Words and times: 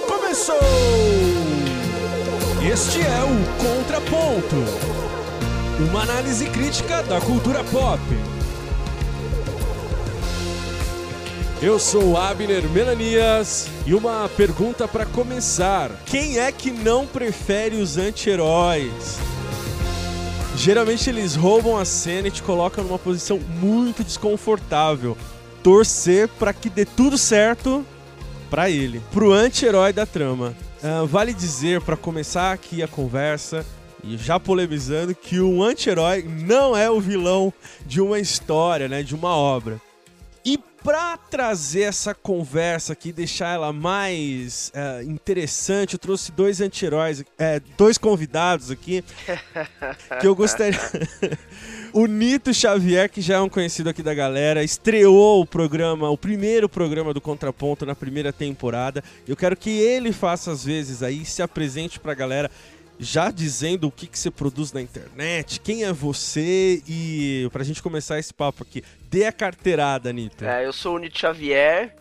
começou! 0.00 0.56
Este 2.62 3.00
é 3.00 3.22
o 3.22 3.84
Contraponto 3.84 4.94
uma 5.78 6.02
análise 6.02 6.46
crítica 6.46 7.02
da 7.02 7.20
cultura 7.20 7.64
pop. 7.64 8.00
Eu 11.60 11.78
sou 11.78 12.16
Abner 12.16 12.68
Melanias 12.68 13.68
e 13.86 13.94
uma 13.94 14.28
pergunta 14.28 14.86
para 14.86 15.04
começar: 15.06 15.90
quem 16.06 16.38
é 16.38 16.52
que 16.52 16.70
não 16.70 17.06
prefere 17.06 17.76
os 17.76 17.96
anti-heróis? 17.96 19.18
Geralmente 20.56 21.10
eles 21.10 21.34
roubam 21.34 21.76
a 21.76 21.84
cena 21.84 22.28
e 22.28 22.30
te 22.30 22.42
colocam 22.42 22.84
numa 22.84 22.98
posição 22.98 23.40
muito 23.60 24.04
desconfortável. 24.04 25.16
Torcer 25.62 26.28
para 26.38 26.52
que 26.52 26.68
dê 26.70 26.84
tudo 26.84 27.18
certo 27.18 27.84
para 28.54 28.70
ele, 28.70 29.02
pro 29.10 29.32
anti-herói 29.32 29.92
da 29.92 30.06
trama. 30.06 30.54
Uh, 30.80 31.04
vale 31.08 31.34
dizer, 31.34 31.80
para 31.80 31.96
começar 31.96 32.52
aqui 32.52 32.84
a 32.84 32.86
conversa, 32.86 33.66
e 34.04 34.16
já 34.16 34.38
polemizando, 34.38 35.12
que 35.12 35.40
o 35.40 35.60
anti-herói 35.60 36.22
não 36.22 36.76
é 36.76 36.88
o 36.88 37.00
vilão 37.00 37.52
de 37.84 38.00
uma 38.00 38.20
história, 38.20 38.86
né, 38.86 39.02
de 39.02 39.12
uma 39.12 39.30
obra. 39.34 39.80
E 40.44 40.56
para 40.56 41.16
trazer 41.16 41.80
essa 41.80 42.14
conversa 42.14 42.92
aqui, 42.92 43.10
deixar 43.10 43.54
ela 43.54 43.72
mais 43.72 44.70
uh, 44.72 45.02
interessante, 45.02 45.94
eu 45.94 45.98
trouxe 45.98 46.30
dois 46.30 46.60
anti-heróis, 46.60 47.24
é, 47.36 47.60
dois 47.76 47.98
convidados 47.98 48.70
aqui, 48.70 49.02
que 50.20 50.28
eu 50.28 50.36
gostaria. 50.36 50.78
O 51.94 52.06
Nito 52.06 52.52
Xavier, 52.52 53.08
que 53.08 53.20
já 53.20 53.36
é 53.36 53.40
um 53.40 53.48
conhecido 53.48 53.88
aqui 53.88 54.02
da 54.02 54.12
galera, 54.12 54.64
estreou 54.64 55.40
o 55.40 55.46
programa, 55.46 56.10
o 56.10 56.18
primeiro 56.18 56.68
programa 56.68 57.14
do 57.14 57.20
Contraponto 57.20 57.86
na 57.86 57.94
primeira 57.94 58.32
temporada. 58.32 59.00
Eu 59.28 59.36
quero 59.36 59.56
que 59.56 59.70
ele 59.70 60.12
faça 60.12 60.50
as 60.50 60.64
vezes 60.64 61.04
aí, 61.04 61.24
se 61.24 61.40
apresente 61.40 62.00
pra 62.00 62.12
galera 62.12 62.50
já 62.98 63.30
dizendo 63.30 63.86
o 63.86 63.92
que, 63.92 64.08
que 64.08 64.18
você 64.18 64.28
produz 64.28 64.72
na 64.72 64.82
internet, 64.82 65.60
quem 65.60 65.84
é 65.84 65.92
você 65.92 66.82
e 66.88 67.48
pra 67.52 67.62
gente 67.62 67.80
começar 67.80 68.18
esse 68.18 68.34
papo 68.34 68.64
aqui, 68.64 68.82
dê 69.08 69.26
a 69.26 69.32
carteirada, 69.32 70.10
Anitta. 70.10 70.50
É, 70.50 70.66
eu 70.66 70.72
sou 70.72 70.96
o 70.96 70.98
Nito 70.98 71.16
Xavier, 71.16 71.94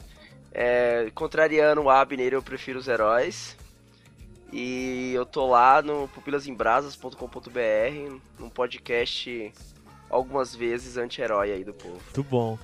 é, 0.52 1.12
contrariando 1.14 1.82
o 1.82 1.90
Abner, 1.92 2.34
eu 2.34 2.42
prefiro 2.42 2.80
os 2.80 2.88
heróis. 2.88 3.56
E 4.52 5.14
eu 5.16 5.26
tô 5.26 5.48
lá 5.48 5.82
no 5.82 6.08
pupilasembrasas.com.br, 6.10 8.20
num 8.38 8.50
podcast 8.50 9.52
algumas 10.14 10.56
vezes 10.56 10.98
anti-herói 10.98 11.52
aí 11.52 11.64
do 11.64 11.74
povo. 11.74 12.00
Muito 12.04 12.24
bom. 12.24 12.58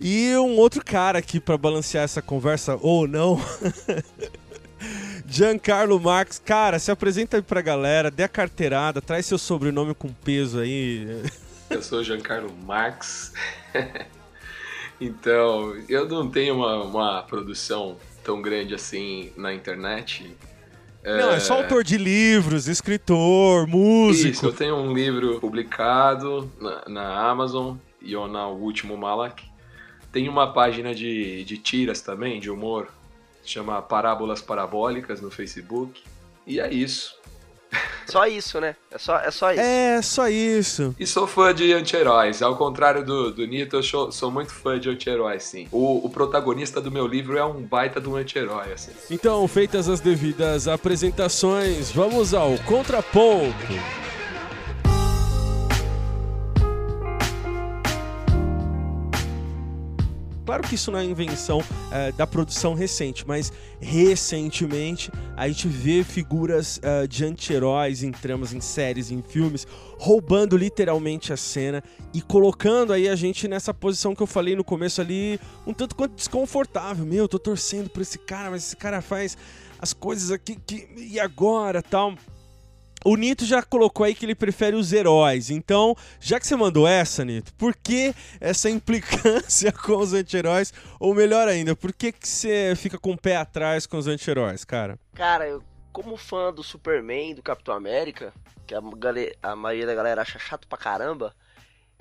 E 0.00 0.34
um 0.36 0.56
outro 0.56 0.84
cara 0.84 1.18
aqui 1.18 1.40
para 1.40 1.56
balancear 1.56 2.04
essa 2.04 2.20
conversa, 2.20 2.78
ou 2.82 3.08
não, 3.08 3.40
Giancarlo 5.26 5.98
Marx, 5.98 6.38
cara, 6.38 6.78
se 6.78 6.90
apresenta 6.90 7.36
aí 7.36 7.42
pra 7.42 7.60
galera, 7.60 8.10
dê 8.10 8.22
a 8.22 8.28
carteirada, 8.28 9.00
traz 9.00 9.26
seu 9.26 9.38
sobrenome 9.38 9.94
com 9.94 10.12
peso 10.12 10.60
aí. 10.60 11.22
Eu 11.70 11.82
sou 11.82 12.04
Giancarlo 12.04 12.52
Marx. 12.64 13.32
então, 15.00 15.74
eu 15.88 16.06
não 16.08 16.30
tenho 16.30 16.54
uma, 16.54 16.82
uma, 16.84 17.22
produção 17.22 17.96
tão 18.22 18.40
grande 18.40 18.74
assim 18.74 19.32
na 19.36 19.52
internet. 19.52 20.36
Não, 21.06 21.30
é... 21.30 21.36
é 21.36 21.40
só 21.40 21.58
autor 21.58 21.84
de 21.84 21.96
livros, 21.96 22.66
escritor, 22.66 23.66
músico. 23.68 24.28
Isso, 24.28 24.46
eu 24.46 24.52
tenho 24.52 24.74
um 24.74 24.92
livro 24.92 25.38
publicado 25.40 26.50
na, 26.60 26.82
na 26.88 27.30
Amazon, 27.30 27.76
Yona 28.02 28.48
O 28.48 28.60
Último 28.60 28.96
Malak. 28.96 29.44
Tem 30.10 30.28
uma 30.28 30.52
página 30.52 30.92
de, 30.94 31.44
de 31.44 31.58
tiras 31.58 32.00
também, 32.00 32.40
de 32.40 32.50
humor, 32.50 32.88
chama 33.44 33.80
Parábolas 33.80 34.40
Parabólicas 34.42 35.20
no 35.20 35.30
Facebook. 35.30 36.02
E 36.46 36.58
é 36.58 36.72
isso. 36.72 37.15
Só 38.06 38.26
isso, 38.26 38.60
né? 38.60 38.76
É 38.90 38.98
só, 38.98 39.18
é 39.18 39.30
só 39.30 39.52
isso. 39.52 39.60
É, 39.60 40.02
só 40.02 40.28
isso. 40.28 40.94
E 40.98 41.06
sou 41.06 41.26
fã 41.26 41.52
de 41.52 41.72
anti-heróis. 41.72 42.40
Ao 42.40 42.56
contrário 42.56 43.04
do, 43.04 43.32
do 43.32 43.46
Nito, 43.46 43.76
eu 43.76 43.82
sou, 43.82 44.12
sou 44.12 44.30
muito 44.30 44.52
fã 44.52 44.78
de 44.78 44.88
anti-heróis, 44.88 45.42
sim. 45.42 45.66
O, 45.72 46.06
o, 46.06 46.08
protagonista 46.08 46.80
do 46.80 46.90
meu 46.90 47.06
livro 47.06 47.36
é 47.36 47.44
um 47.44 47.60
baita 47.62 48.00
de 48.00 48.08
um 48.08 48.16
anti-herói, 48.16 48.72
assim. 48.72 48.92
Então, 49.10 49.46
feitas 49.48 49.88
as 49.88 50.00
devidas 50.00 50.68
apresentações, 50.68 51.90
vamos 51.90 52.32
ao 52.32 52.56
contraponto. 52.58 53.54
Claro 60.46 60.62
que 60.62 60.76
isso 60.76 60.92
não 60.92 61.00
é 61.00 61.04
invenção 61.04 61.58
uh, 61.58 62.16
da 62.16 62.24
produção 62.24 62.72
recente, 62.72 63.26
mas 63.26 63.52
recentemente 63.80 65.10
a 65.36 65.48
gente 65.48 65.66
vê 65.66 66.04
figuras 66.04 66.78
uh, 66.78 67.08
de 67.08 67.24
anti-heróis 67.24 68.04
em 68.04 68.12
tramas, 68.12 68.52
em 68.52 68.60
séries, 68.60 69.10
em 69.10 69.20
filmes, 69.22 69.66
roubando 69.98 70.56
literalmente 70.56 71.32
a 71.32 71.36
cena 71.36 71.82
e 72.14 72.22
colocando 72.22 72.92
aí 72.92 73.08
a 73.08 73.16
gente 73.16 73.48
nessa 73.48 73.74
posição 73.74 74.14
que 74.14 74.22
eu 74.22 74.26
falei 74.26 74.54
no 74.54 74.62
começo 74.62 75.00
ali, 75.00 75.40
um 75.66 75.74
tanto 75.74 75.96
quanto 75.96 76.14
desconfortável. 76.14 77.04
Meu, 77.04 77.24
eu 77.24 77.28
tô 77.28 77.40
torcendo 77.40 77.90
por 77.90 78.02
esse 78.02 78.16
cara, 78.16 78.48
mas 78.48 78.66
esse 78.66 78.76
cara 78.76 79.02
faz 79.02 79.36
as 79.80 79.92
coisas 79.92 80.30
aqui 80.30 80.56
que 80.64 80.88
e 80.96 81.18
agora, 81.18 81.82
tal. 81.82 82.14
O 83.06 83.14
Nito 83.14 83.44
já 83.44 83.62
colocou 83.62 84.04
aí 84.04 84.16
que 84.16 84.26
ele 84.26 84.34
prefere 84.34 84.74
os 84.74 84.92
heróis. 84.92 85.48
Então, 85.48 85.94
já 86.18 86.40
que 86.40 86.46
você 86.46 86.56
mandou 86.56 86.88
essa, 86.88 87.24
Nito, 87.24 87.54
por 87.54 87.72
que 87.76 88.12
essa 88.40 88.68
implicância 88.68 89.70
com 89.70 89.98
os 89.98 90.12
anti-heróis? 90.12 90.74
Ou 90.98 91.14
melhor 91.14 91.46
ainda, 91.46 91.76
por 91.76 91.92
que, 91.92 92.10
que 92.10 92.26
você 92.26 92.74
fica 92.76 92.98
com 92.98 93.12
o 93.12 93.16
pé 93.16 93.36
atrás 93.36 93.86
com 93.86 93.96
os 93.96 94.08
anti-heróis, 94.08 94.64
cara? 94.64 94.98
Cara, 95.14 95.46
eu, 95.46 95.62
como 95.92 96.16
fã 96.16 96.52
do 96.52 96.64
Superman, 96.64 97.36
do 97.36 97.44
Capitão 97.44 97.76
América, 97.76 98.34
que 98.66 98.74
a, 98.74 98.80
a 99.40 99.54
maioria 99.54 99.86
da 99.86 99.94
galera 99.94 100.22
acha 100.22 100.40
chato 100.40 100.66
pra 100.66 100.76
caramba, 100.76 101.32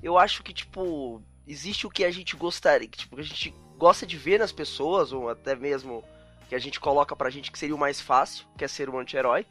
eu 0.01 0.17
acho 0.17 0.41
que, 0.41 0.55
tipo, 0.55 1.22
existe 1.45 1.85
o 1.85 1.91
que 1.91 2.03
a 2.03 2.09
gente 2.09 2.35
gostaria, 2.35 2.87
que, 2.87 2.97
tipo, 2.97 3.19
a 3.19 3.22
gente 3.22 3.53
gosta 3.77 4.07
de 4.07 4.17
ver 4.17 4.39
nas 4.39 4.51
pessoas, 4.51 5.11
ou 5.11 5.29
até 5.29 5.55
mesmo 5.55 6.03
que 6.49 6.55
a 6.55 6.59
gente 6.59 6.79
coloca 6.79 7.16
pra 7.16 7.29
gente 7.29 7.51
que 7.51 7.59
seria 7.59 7.75
o 7.75 7.79
mais 7.79 8.01
fácil, 8.01 8.47
que 8.57 8.66
é 8.66 8.67
ser 8.67 8.89
um 8.89 8.97
anti-herói. 8.97 9.45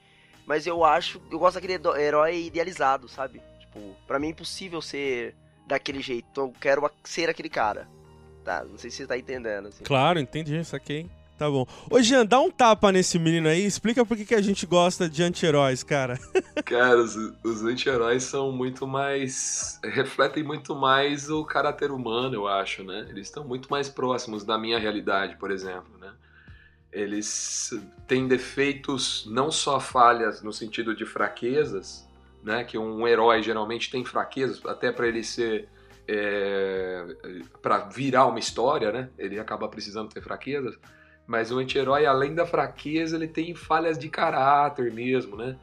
Mas 0.46 0.66
eu 0.66 0.84
acho. 0.84 1.20
Eu 1.30 1.38
gosto 1.38 1.54
daquele 1.54 1.80
herói 1.98 2.46
idealizado, 2.46 3.08
sabe? 3.08 3.40
Tipo, 3.60 3.80
pra 4.06 4.18
mim 4.18 4.28
é 4.28 4.30
impossível 4.30 4.80
ser 4.82 5.34
daquele 5.66 6.00
jeito. 6.00 6.26
Então 6.30 6.44
eu 6.44 6.52
quero 6.60 6.90
ser 7.02 7.28
aquele 7.28 7.48
cara. 7.48 7.88
Tá, 8.44 8.62
não 8.62 8.76
sei 8.76 8.90
se 8.90 8.98
você 8.98 9.06
tá 9.06 9.16
entendendo. 9.16 9.68
Assim. 9.68 9.84
Claro, 9.84 10.18
entendi, 10.18 10.62
saquei. 10.64 11.08
Tá 11.36 11.50
bom. 11.50 11.66
Ô, 11.90 12.00
Jean, 12.00 12.24
dá 12.24 12.38
um 12.38 12.50
tapa 12.50 12.92
nesse 12.92 13.18
menino 13.18 13.48
aí. 13.48 13.64
Explica 13.64 14.06
por 14.06 14.16
que, 14.16 14.24
que 14.24 14.34
a 14.34 14.40
gente 14.40 14.64
gosta 14.66 15.08
de 15.08 15.22
anti-heróis, 15.22 15.82
cara. 15.82 16.18
cara, 16.64 16.96
os, 16.96 17.16
os 17.42 17.64
anti-heróis 17.64 18.22
são 18.22 18.52
muito 18.52 18.86
mais. 18.86 19.80
refletem 19.82 20.44
muito 20.44 20.76
mais 20.76 21.28
o 21.28 21.44
caráter 21.44 21.90
humano, 21.90 22.34
eu 22.34 22.46
acho, 22.46 22.84
né? 22.84 23.06
Eles 23.08 23.26
estão 23.26 23.44
muito 23.44 23.68
mais 23.68 23.88
próximos 23.88 24.44
da 24.44 24.56
minha 24.56 24.78
realidade, 24.78 25.36
por 25.36 25.50
exemplo, 25.50 25.98
né? 25.98 26.12
Eles 26.94 27.70
têm 28.06 28.26
defeitos, 28.28 29.26
não 29.28 29.50
só 29.50 29.80
falhas 29.80 30.42
no 30.42 30.52
sentido 30.52 30.94
de 30.94 31.04
fraquezas, 31.04 32.08
né, 32.42 32.62
que 32.62 32.78
um 32.78 33.06
herói 33.06 33.42
geralmente 33.42 33.90
tem 33.90 34.04
fraquezas, 34.04 34.64
até 34.64 34.92
para 34.92 35.08
ele 35.08 35.24
ser 35.24 35.68
é, 36.06 37.04
para 37.60 37.78
virar 37.78 38.26
uma 38.26 38.38
história, 38.38 38.92
né, 38.92 39.08
ele 39.18 39.38
acaba 39.38 39.68
precisando 39.68 40.10
ter 40.10 40.22
fraquezas, 40.22 40.78
mas 41.26 41.50
o 41.50 41.58
anti-herói, 41.58 42.06
além 42.06 42.34
da 42.34 42.46
fraqueza, 42.46 43.16
ele 43.16 43.26
tem 43.26 43.54
falhas 43.54 43.98
de 43.98 44.08
caráter 44.08 44.92
mesmo, 44.92 45.36
né? 45.36 45.56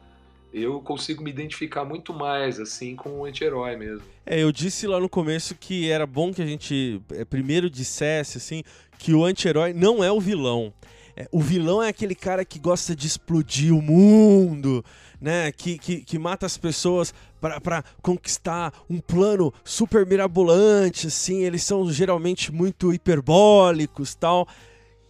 Eu 0.52 0.80
consigo 0.80 1.22
me 1.22 1.30
identificar 1.30 1.84
muito 1.84 2.12
mais 2.12 2.60
assim 2.60 2.94
com 2.94 3.20
o 3.20 3.24
anti-herói 3.24 3.76
mesmo. 3.76 4.02
É, 4.26 4.42
eu 4.42 4.52
disse 4.52 4.86
lá 4.86 5.00
no 5.00 5.08
começo 5.08 5.54
que 5.54 5.88
era 5.88 6.04
bom 6.04 6.32
que 6.32 6.42
a 6.42 6.46
gente 6.46 7.00
é, 7.12 7.24
primeiro 7.24 7.70
dissesse 7.70 8.38
assim 8.38 8.62
que 8.98 9.14
o 9.14 9.24
anti-herói 9.24 9.72
não 9.72 10.02
é 10.04 10.10
o 10.10 10.20
vilão. 10.20 10.74
É, 11.16 11.28
o 11.30 11.40
vilão 11.40 11.82
é 11.82 11.88
aquele 11.88 12.14
cara 12.14 12.44
que 12.44 12.58
gosta 12.58 12.96
de 12.96 13.06
explodir 13.06 13.74
o 13.74 13.82
mundo, 13.82 14.84
né? 15.20 15.52
Que, 15.52 15.78
que, 15.78 16.00
que 16.00 16.18
mata 16.18 16.46
as 16.46 16.56
pessoas 16.56 17.12
para 17.40 17.84
conquistar 18.00 18.72
um 18.88 18.98
plano 18.98 19.52
super 19.64 20.06
mirabolante, 20.06 21.08
assim. 21.08 21.42
Eles 21.42 21.62
são 21.62 21.90
geralmente 21.90 22.52
muito 22.52 22.92
hiperbólicos 22.92 24.14
tal. 24.14 24.48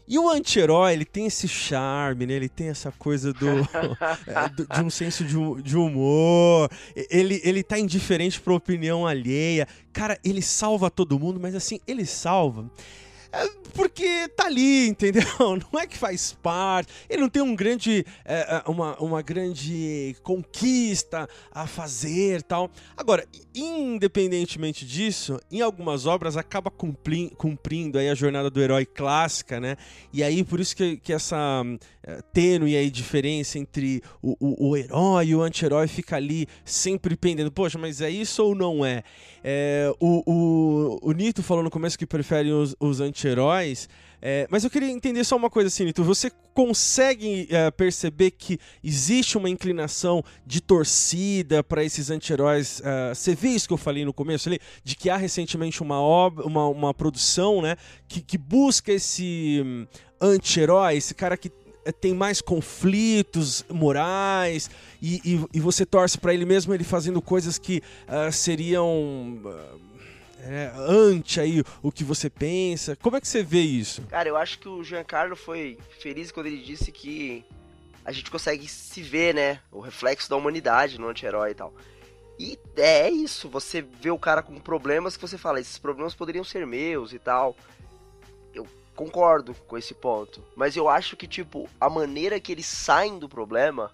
E 0.08 0.18
o 0.18 0.28
anti-herói, 0.28 0.92
ele 0.92 1.04
tem 1.04 1.26
esse 1.26 1.46
charme, 1.46 2.26
né? 2.26 2.34
Ele 2.34 2.48
tem 2.48 2.68
essa 2.68 2.90
coisa 2.92 3.32
do, 3.32 3.46
é, 4.26 4.76
de 4.76 4.84
um 4.84 4.90
senso 4.90 5.24
de, 5.24 5.62
de, 5.62 5.76
humor. 5.76 6.68
Ele, 7.08 7.40
ele 7.44 7.62
tá 7.62 7.78
indiferente 7.78 8.40
pra 8.40 8.52
opinião 8.52 9.06
alheia. 9.06 9.66
Cara, 9.92 10.18
ele 10.24 10.42
salva 10.42 10.90
todo 10.90 11.18
mundo, 11.18 11.38
mas 11.40 11.54
assim, 11.54 11.78
ele 11.86 12.04
salva 12.04 12.68
é, 13.32 13.48
porque 13.74 14.28
tá 14.28 14.46
ali, 14.46 14.88
entendeu? 14.88 15.22
Não 15.72 15.80
é 15.80 15.86
que 15.86 15.96
faz 15.96 16.36
parte. 16.42 16.92
Ele 17.08 17.22
não 17.22 17.28
tem 17.28 17.42
um 17.42 17.54
grande, 17.54 18.04
é, 18.24 18.62
é 18.66 18.70
uma, 18.70 18.96
uma 18.98 19.22
grande 19.22 20.14
conquista 20.22 21.28
a 21.50 21.66
fazer 21.66 22.42
tal. 22.42 22.70
Agora, 22.96 23.26
independentemente 23.54 24.84
disso, 24.84 25.40
em 25.50 25.60
algumas 25.60 26.06
obras 26.06 26.36
acaba 26.36 26.70
cumprindo, 26.70 27.34
cumprindo 27.36 27.98
aí 27.98 28.08
a 28.08 28.14
jornada 28.14 28.50
do 28.50 28.60
herói 28.60 28.84
clássica, 28.84 29.60
né? 29.60 29.76
E 30.12 30.22
aí 30.22 30.44
por 30.44 30.60
isso 30.60 30.76
que, 30.76 30.96
que 30.96 31.12
essa 31.12 31.62
é, 32.02 32.20
tênue 32.32 32.76
aí 32.76 32.90
diferença 32.90 33.58
entre 33.58 34.02
o, 34.20 34.36
o, 34.40 34.70
o 34.70 34.76
herói 34.76 35.26
e 35.26 35.34
o 35.34 35.42
anti-herói 35.42 35.86
fica 35.86 36.16
ali 36.16 36.46
sempre 36.64 37.16
pendendo. 37.16 37.50
Poxa, 37.50 37.78
mas 37.78 38.00
é 38.00 38.10
isso 38.10 38.44
ou 38.44 38.54
não 38.54 38.84
é? 38.84 39.02
é 39.42 39.92
o, 40.00 40.22
o, 40.26 40.98
o 41.02 41.12
Nito 41.12 41.42
falou 41.42 41.62
no 41.62 41.70
começo 41.70 41.98
que 41.98 42.06
prefere 42.06 42.50
os, 42.50 42.74
os 42.80 43.00
anti-heróis. 43.22 43.88
É, 44.24 44.46
mas 44.48 44.62
eu 44.62 44.70
queria 44.70 44.88
entender 44.88 45.24
só 45.24 45.36
uma 45.36 45.50
coisa 45.50 45.66
assim, 45.66 45.84
Nito. 45.84 46.04
Você 46.04 46.30
consegue 46.54 47.48
é, 47.50 47.70
perceber 47.72 48.30
que 48.30 48.58
existe 48.82 49.36
uma 49.36 49.50
inclinação 49.50 50.22
de 50.46 50.60
torcida 50.60 51.62
para 51.64 51.82
esses 51.82 52.08
anti-heróis? 52.08 52.80
É, 52.84 53.14
você 53.14 53.34
vê 53.34 53.48
isso 53.48 53.66
que 53.66 53.74
eu 53.74 53.78
falei 53.78 54.04
no 54.04 54.12
começo 54.12 54.48
ali? 54.48 54.60
De 54.84 54.94
que 54.94 55.10
há 55.10 55.16
recentemente 55.16 55.82
uma, 55.82 56.00
obra, 56.00 56.46
uma, 56.46 56.68
uma 56.68 56.94
produção 56.94 57.60
né, 57.60 57.76
que, 58.06 58.20
que 58.20 58.38
busca 58.38 58.92
esse 58.92 59.60
hum, 59.64 59.86
anti-herói, 60.20 60.96
esse 60.96 61.14
cara 61.14 61.36
que 61.36 61.50
é, 61.84 61.90
tem 61.90 62.14
mais 62.14 62.40
conflitos 62.40 63.64
morais 63.68 64.70
e, 65.00 65.20
e, 65.24 65.46
e 65.52 65.60
você 65.60 65.84
torce 65.84 66.16
para 66.16 66.32
ele 66.32 66.44
mesmo 66.44 66.72
ele 66.72 66.84
fazendo 66.84 67.20
coisas 67.20 67.58
que 67.58 67.82
uh, 68.06 68.30
seriam 68.30 69.42
uh, 69.44 69.91
é, 70.42 70.72
ante 70.76 71.40
aí 71.40 71.62
o 71.82 71.92
que 71.92 72.02
você 72.02 72.28
pensa. 72.28 72.96
Como 72.96 73.16
é 73.16 73.20
que 73.20 73.28
você 73.28 73.42
vê 73.42 73.60
isso? 73.60 74.02
Cara, 74.02 74.28
eu 74.28 74.36
acho 74.36 74.58
que 74.58 74.68
o 74.68 74.82
Giancarlo 74.82 75.36
foi 75.36 75.78
feliz 76.00 76.32
quando 76.32 76.46
ele 76.46 76.62
disse 76.62 76.90
que 76.90 77.44
a 78.04 78.10
gente 78.10 78.30
consegue 78.30 78.66
se 78.66 79.00
ver, 79.02 79.34
né? 79.34 79.60
O 79.70 79.80
reflexo 79.80 80.28
da 80.28 80.36
humanidade 80.36 80.98
no 80.98 81.08
anti-herói 81.08 81.52
e 81.52 81.54
tal. 81.54 81.72
E 82.38 82.58
é 82.76 83.08
isso, 83.08 83.48
você 83.48 83.82
vê 83.82 84.10
o 84.10 84.18
cara 84.18 84.42
com 84.42 84.58
problemas 84.58 85.16
que 85.16 85.22
você 85.22 85.38
fala, 85.38 85.60
esses 85.60 85.78
problemas 85.78 86.14
poderiam 86.14 86.42
ser 86.42 86.66
meus 86.66 87.12
e 87.12 87.18
tal. 87.18 87.56
Eu 88.52 88.66
concordo 88.96 89.54
com 89.54 89.78
esse 89.78 89.94
ponto. 89.94 90.42
Mas 90.56 90.76
eu 90.76 90.88
acho 90.88 91.16
que, 91.16 91.28
tipo, 91.28 91.68
a 91.80 91.88
maneira 91.88 92.40
que 92.40 92.50
eles 92.50 92.66
saem 92.66 93.18
do 93.18 93.28
problema 93.28 93.92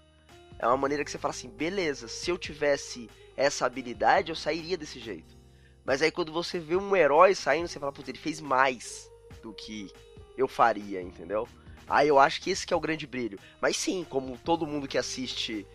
é 0.57 0.65
uma 0.65 0.77
maneira 0.77 1.05
que 1.05 1.11
você 1.11 1.19
fala 1.19 1.33
assim, 1.33 1.49
beleza, 1.49 2.07
se 2.07 2.31
eu 2.31 2.37
tivesse 2.37 3.07
essa 3.37 3.65
habilidade, 3.65 4.31
eu 4.31 4.35
sairia 4.35 4.77
desse 4.77 4.99
jeito. 4.99 5.38
Mas 5.85 6.01
aí 6.01 6.11
quando 6.11 6.31
você 6.31 6.59
vê 6.59 6.75
um 6.75 6.95
herói 6.95 7.33
saindo, 7.35 7.67
você 7.67 7.79
fala, 7.79 7.91
putz, 7.91 8.09
ele 8.09 8.17
fez 8.17 8.39
mais 8.39 9.09
do 9.41 9.53
que 9.53 9.91
eu 10.37 10.47
faria, 10.47 11.01
entendeu? 11.01 11.47
Aí 11.87 12.07
eu 12.07 12.19
acho 12.19 12.41
que 12.41 12.51
esse 12.51 12.65
que 12.65 12.73
é 12.73 12.77
o 12.77 12.79
grande 12.79 13.07
brilho. 13.07 13.39
Mas 13.59 13.75
sim, 13.75 14.05
como 14.07 14.37
todo 14.37 14.67
mundo 14.67 14.87
que 14.87 14.97
assiste, 14.97 15.65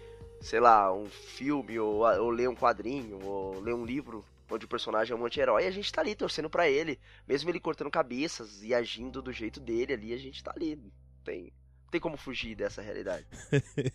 sei 0.41 0.61
lá, 0.61 0.93
um 0.95 1.09
filme, 1.09 1.79
ou, 1.79 2.03
ou 2.03 2.31
lê 2.31 2.47
um 2.47 2.55
quadrinho, 2.55 3.19
ou 3.25 3.61
lê 3.61 3.75
um 3.75 3.85
livro 3.85 4.25
onde 4.49 4.65
o 4.65 4.69
personagem 4.69 5.13
é 5.13 5.17
um 5.17 5.27
anti-herói, 5.27 5.67
a 5.67 5.71
gente 5.71 5.93
tá 5.93 6.01
ali 6.01 6.15
torcendo 6.15 6.49
para 6.49 6.69
ele. 6.69 7.01
Mesmo 7.27 7.51
ele 7.51 7.59
cortando 7.59 7.91
cabeças 7.91 8.63
e 8.63 8.73
agindo 8.73 9.21
do 9.21 9.33
jeito 9.33 9.59
dele 9.59 9.95
ali, 9.95 10.15
a 10.15 10.19
gente 10.19 10.43
tá 10.43 10.53
ali. 10.55 10.79
Tem, 11.25 11.53
tem 11.91 12.01
como 12.01 12.17
fugir 12.17 12.55
dessa 12.55 12.81
realidade. 12.81 13.27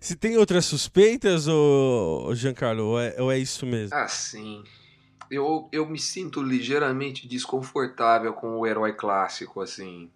Se 0.00 0.14
tem 0.14 0.36
outras 0.36 0.64
suspeitas, 0.64 1.48
ou 1.48 2.32
Giancarlo, 2.34 2.84
ou 2.84 3.00
é, 3.00 3.20
ou 3.20 3.30
é 3.30 3.38
isso 3.38 3.66
mesmo? 3.66 3.96
Ah, 3.96 4.06
sim 4.06 4.62
eu, 5.30 5.68
eu 5.72 5.86
me 5.86 5.98
sinto 5.98 6.42
ligeiramente 6.42 7.26
desconfortável 7.26 8.32
com 8.32 8.58
o 8.58 8.66
herói 8.66 8.92
clássico, 8.92 9.60
assim. 9.60 10.10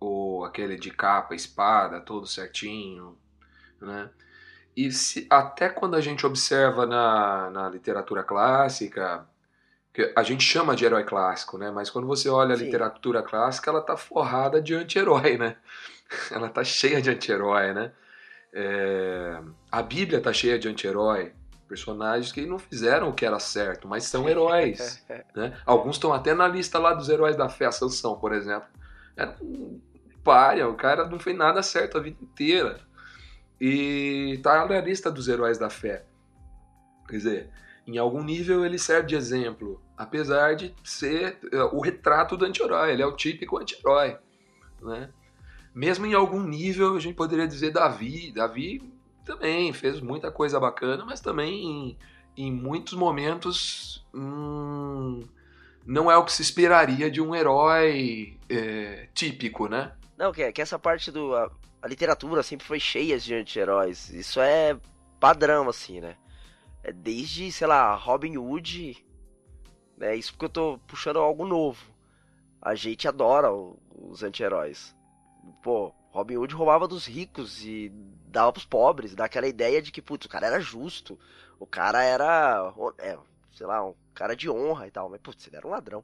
Ou 0.00 0.44
aquele 0.44 0.76
de 0.76 0.90
capa, 0.90 1.34
espada, 1.34 2.00
todo 2.00 2.26
certinho, 2.26 3.16
né? 3.80 4.10
E 4.76 4.92
se, 4.92 5.26
até 5.28 5.68
quando 5.68 5.96
a 5.96 6.00
gente 6.00 6.24
observa 6.24 6.86
na, 6.86 7.50
na 7.50 7.68
literatura 7.68 8.22
clássica, 8.22 9.26
que 9.92 10.12
a 10.14 10.22
gente 10.22 10.44
chama 10.44 10.76
de 10.76 10.84
herói 10.84 11.02
clássico, 11.02 11.58
né? 11.58 11.70
Mas 11.70 11.90
quando 11.90 12.06
você 12.06 12.28
olha 12.28 12.54
a 12.54 12.56
Sim. 12.56 12.66
literatura 12.66 13.22
clássica, 13.22 13.70
ela 13.70 13.80
tá 13.80 13.96
forrada 13.96 14.62
de 14.62 14.74
anti-herói, 14.74 15.36
né? 15.36 15.56
Ela 16.30 16.48
tá 16.48 16.64
cheia 16.64 17.02
de 17.02 17.10
anti-herói, 17.10 17.74
né? 17.74 17.92
É, 18.52 19.42
a 19.70 19.82
Bíblia 19.82 20.20
tá 20.20 20.32
cheia 20.32 20.58
de 20.58 20.68
anti-herói 20.68 21.32
personagens 21.68 22.32
que 22.32 22.46
não 22.46 22.58
fizeram 22.58 23.10
o 23.10 23.12
que 23.12 23.26
era 23.26 23.38
certo, 23.38 23.86
mas 23.86 24.04
são 24.04 24.28
heróis. 24.28 25.04
né? 25.36 25.56
Alguns 25.66 25.96
estão 25.96 26.12
até 26.12 26.34
na 26.34 26.48
lista 26.48 26.78
lá 26.78 26.94
dos 26.94 27.08
heróis 27.08 27.36
da 27.36 27.48
fé, 27.48 27.66
a 27.66 27.72
Sansão, 27.72 28.18
por 28.18 28.32
exemplo. 28.32 28.68
É 29.16 29.26
um 29.42 29.80
párea, 30.24 30.68
o 30.68 30.74
cara 30.74 31.06
não 31.06 31.18
fez 31.18 31.36
nada 31.36 31.62
certo 31.62 31.98
a 31.98 32.00
vida 32.00 32.18
inteira. 32.22 32.80
E 33.60 34.38
tá 34.42 34.66
na 34.66 34.80
lista 34.80 35.10
dos 35.10 35.28
heróis 35.28 35.58
da 35.58 35.68
fé. 35.68 36.04
Quer 37.08 37.16
dizer, 37.16 37.50
em 37.86 37.98
algum 37.98 38.22
nível 38.22 38.64
ele 38.64 38.78
serve 38.78 39.08
de 39.08 39.16
exemplo, 39.16 39.82
apesar 39.96 40.54
de 40.54 40.74
ser 40.84 41.38
é, 41.52 41.62
o 41.62 41.80
retrato 41.80 42.36
do 42.36 42.44
anti-herói, 42.44 42.92
ele 42.92 43.02
é 43.02 43.06
o 43.06 43.16
típico 43.16 43.58
anti-herói. 43.58 44.16
Né? 44.80 45.10
Mesmo 45.74 46.06
em 46.06 46.14
algum 46.14 46.42
nível, 46.42 46.96
a 46.96 47.00
gente 47.00 47.14
poderia 47.14 47.48
dizer 47.48 47.70
Davi. 47.70 48.32
Davi 48.32 48.92
também 49.28 49.72
fez 49.74 50.00
muita 50.00 50.32
coisa 50.32 50.58
bacana, 50.58 51.04
mas 51.04 51.20
também 51.20 51.64
em, 51.64 51.98
em 52.34 52.50
muitos 52.50 52.94
momentos 52.94 54.06
hum, 54.14 55.28
não 55.84 56.10
é 56.10 56.16
o 56.16 56.24
que 56.24 56.32
se 56.32 56.40
esperaria 56.40 57.10
de 57.10 57.20
um 57.20 57.34
herói 57.34 58.38
é, 58.48 59.06
típico, 59.12 59.68
né? 59.68 59.92
Não, 60.16 60.32
que, 60.32 60.50
que 60.50 60.62
essa 60.62 60.78
parte 60.78 61.12
do. 61.12 61.36
A, 61.36 61.50
a 61.82 61.86
literatura 61.86 62.42
sempre 62.42 62.66
foi 62.66 62.80
cheia 62.80 63.18
de 63.18 63.34
anti-heróis. 63.34 64.08
Isso 64.10 64.40
é 64.40 64.76
padrão, 65.20 65.68
assim, 65.68 66.00
né? 66.00 66.16
É 66.82 66.90
desde, 66.90 67.52
sei 67.52 67.66
lá, 67.66 67.94
Robin 67.94 68.38
Hood. 68.38 69.04
Né? 69.96 70.16
Isso 70.16 70.32
porque 70.32 70.46
eu 70.46 70.50
tô 70.50 70.78
puxando 70.86 71.18
algo 71.18 71.46
novo. 71.46 71.84
A 72.62 72.74
gente 72.74 73.06
adora 73.06 73.52
os 73.52 74.22
anti-heróis. 74.22 74.96
Pô, 75.62 75.92
Robin 76.10 76.36
Hood 76.36 76.54
roubava 76.54 76.88
dos 76.88 77.06
ricos 77.06 77.64
e 77.64 77.92
dava 78.26 78.52
pros 78.52 78.64
pobres, 78.64 79.14
dá 79.14 79.24
aquela 79.24 79.46
ideia 79.46 79.80
de 79.80 79.92
que, 79.92 80.02
putz, 80.02 80.26
o 80.26 80.28
cara 80.28 80.46
era 80.46 80.60
justo, 80.60 81.18
o 81.58 81.66
cara 81.66 82.02
era, 82.02 82.72
é, 82.98 83.16
sei 83.52 83.66
lá, 83.66 83.84
um 83.84 83.94
cara 84.14 84.34
de 84.34 84.48
honra 84.48 84.86
e 84.86 84.90
tal, 84.90 85.08
mas, 85.08 85.20
putz, 85.20 85.46
ele 85.46 85.56
era 85.56 85.66
um 85.66 85.70
ladrão. 85.70 86.02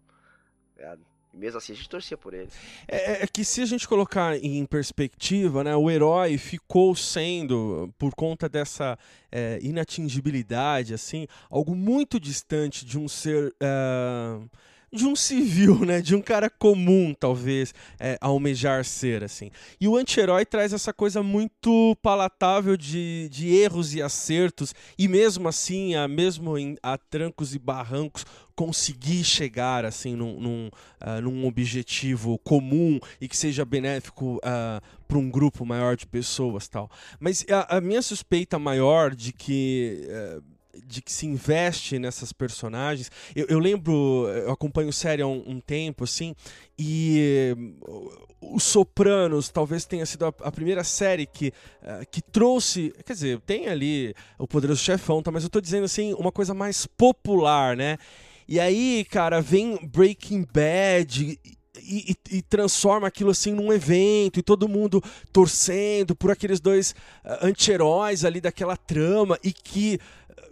É, 0.77 0.97
e 1.33 1.37
mesmo 1.37 1.59
assim 1.59 1.73
a 1.73 1.77
gente 1.77 1.89
torcia 1.89 2.17
por 2.17 2.33
ele. 2.33 2.49
É, 2.87 2.97
é, 2.97 3.23
é, 3.25 3.27
que 3.27 3.45
se 3.45 3.61
a 3.61 3.67
gente 3.67 3.89
colocar 3.89 4.37
em 4.37 4.65
perspectiva, 4.67 5.65
né, 5.65 5.75
o 5.75 5.91
herói 5.91 6.39
ficou 6.39 6.95
sendo, 6.95 7.93
por 7.99 8.15
conta 8.15 8.49
dessa 8.49 8.99
é, 9.33 9.59
inatingibilidade, 9.63 10.95
assim, 10.95 11.27
algo 11.51 11.75
muito 11.75 12.21
distante 12.21 12.85
de 12.85 12.99
um 12.99 13.09
ser. 13.09 13.55
Uh 13.61 14.49
de 14.95 15.07
um 15.07 15.17
civil, 15.17 15.85
né? 15.85 16.01
De 16.01 16.15
um 16.15 16.23
cara 16.23 16.49
comum, 16.49 17.13
talvez, 17.19 17.75
é, 17.99 18.17
almejar 18.21 18.85
ser, 18.85 19.25
assim. 19.25 19.51
E 19.81 19.89
o 19.89 19.97
anti-herói 19.97 20.47
traz 20.47 20.73
essa 20.73 20.93
coisa 20.93 21.23
muito 21.23 21.97
palatável 22.01 22.77
de, 22.77 23.29
de 23.29 23.49
erros 23.49 23.95
e 23.95 24.01
acertos, 24.01 24.75
e 24.97 25.09
mesmo 25.09 25.49
assim, 25.49 25.97
a, 25.97 26.07
mesmo 26.07 26.57
em, 26.57 26.77
a 26.83 26.97
trancos 26.97 27.55
e 27.55 27.59
barrancos, 27.59 28.25
conseguir 28.55 29.25
chegar, 29.25 29.85
assim, 29.85 30.15
num, 30.15 30.41
num, 30.41 30.71
uh, 31.03 31.21
num 31.21 31.45
objetivo 31.45 32.39
comum 32.39 33.01
e 33.21 33.27
que 33.27 33.37
seja 33.37 33.65
benéfico 33.65 34.37
uh, 34.37 34.41
ah, 34.45 34.83
para 35.09 35.19
um 35.19 35.29
grupo 35.29 35.67
maior 35.67 35.97
de 35.97 36.07
pessoas, 36.07 36.69
tal. 36.69 36.89
Mas 37.19 37.45
a, 37.51 37.79
a 37.79 37.81
minha 37.81 38.01
suspeita 38.01 38.59
maior 38.59 39.15
de 39.15 39.33
que... 39.33 40.09
Uh, 40.39 40.54
de 40.87 41.03
que 41.03 41.13
se 41.13 41.27
investe 41.27 41.99
nessas 41.99 42.33
personagens. 42.33 43.11
Eu, 43.35 43.47
eu 43.49 43.59
lembro, 43.59 44.29
eu 44.29 44.51
acompanho 44.51 44.93
série 44.93 45.23
há 45.23 45.27
um, 45.27 45.43
um 45.47 45.61
tempo, 45.61 46.05
assim, 46.05 46.35
e 46.79 47.55
uh, 47.83 48.11
Os 48.41 48.65
Sopranos 48.65 49.49
talvez 49.49 49.85
tenha 49.85 50.07
sido 50.07 50.27
a, 50.27 50.29
a 50.41 50.53
primeira 50.53 50.85
série 50.85 51.27
que, 51.27 51.53
uh, 51.83 52.07
que 52.11 52.21
trouxe. 52.21 52.93
Quer 53.05 53.13
dizer, 53.13 53.41
tem 53.41 53.69
ali 53.69 54.15
o 54.39 54.47
Poderoso 54.47 54.83
Chefão, 54.83 55.23
tá, 55.23 55.31
mas 55.31 55.45
eu 55.45 55.51
tô 55.51 55.61
dizendo 55.61 55.85
assim, 55.85 56.15
uma 56.15 56.33
coisa 56.33 56.55
mais 56.55 56.87
popular, 56.87 57.77
né? 57.77 57.99
E 58.47 58.61
aí, 58.61 59.07
cara, 59.11 59.41
vem 59.41 59.79
Breaking 59.87 60.47
Bad. 60.53 61.39
E, 61.87 62.13
e, 62.13 62.37
e, 62.39 62.43
transforma 62.43 63.09
aquilo 63.09 63.31
assim 63.31 63.53
num 63.53 63.73
evento 63.73 64.39
e 64.39 64.43
todo 64.43 64.69
mundo 64.69 65.03
torcendo 65.33 66.15
por 66.15 66.31
aqueles 66.31 66.61
dois 66.61 66.93
uh, 67.25 67.39
anti-heróis 67.43 68.25
ali 68.25 68.41
daquela 68.41 68.77
trama 68.77 69.39
e 69.43 69.53
que 69.53 69.99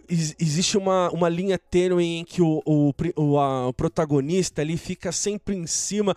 existe 0.09 0.77
uma, 0.77 1.09
uma 1.11 1.29
linha 1.29 1.57
tênue 1.57 2.03
em 2.03 2.23
que 2.25 2.41
o, 2.41 2.61
o, 2.65 2.93
o, 3.15 3.39
a, 3.39 3.67
o 3.67 3.73
protagonista 3.73 4.61
ali 4.61 4.77
fica 4.77 5.11
sempre 5.11 5.55
em 5.55 5.65
cima 5.65 6.15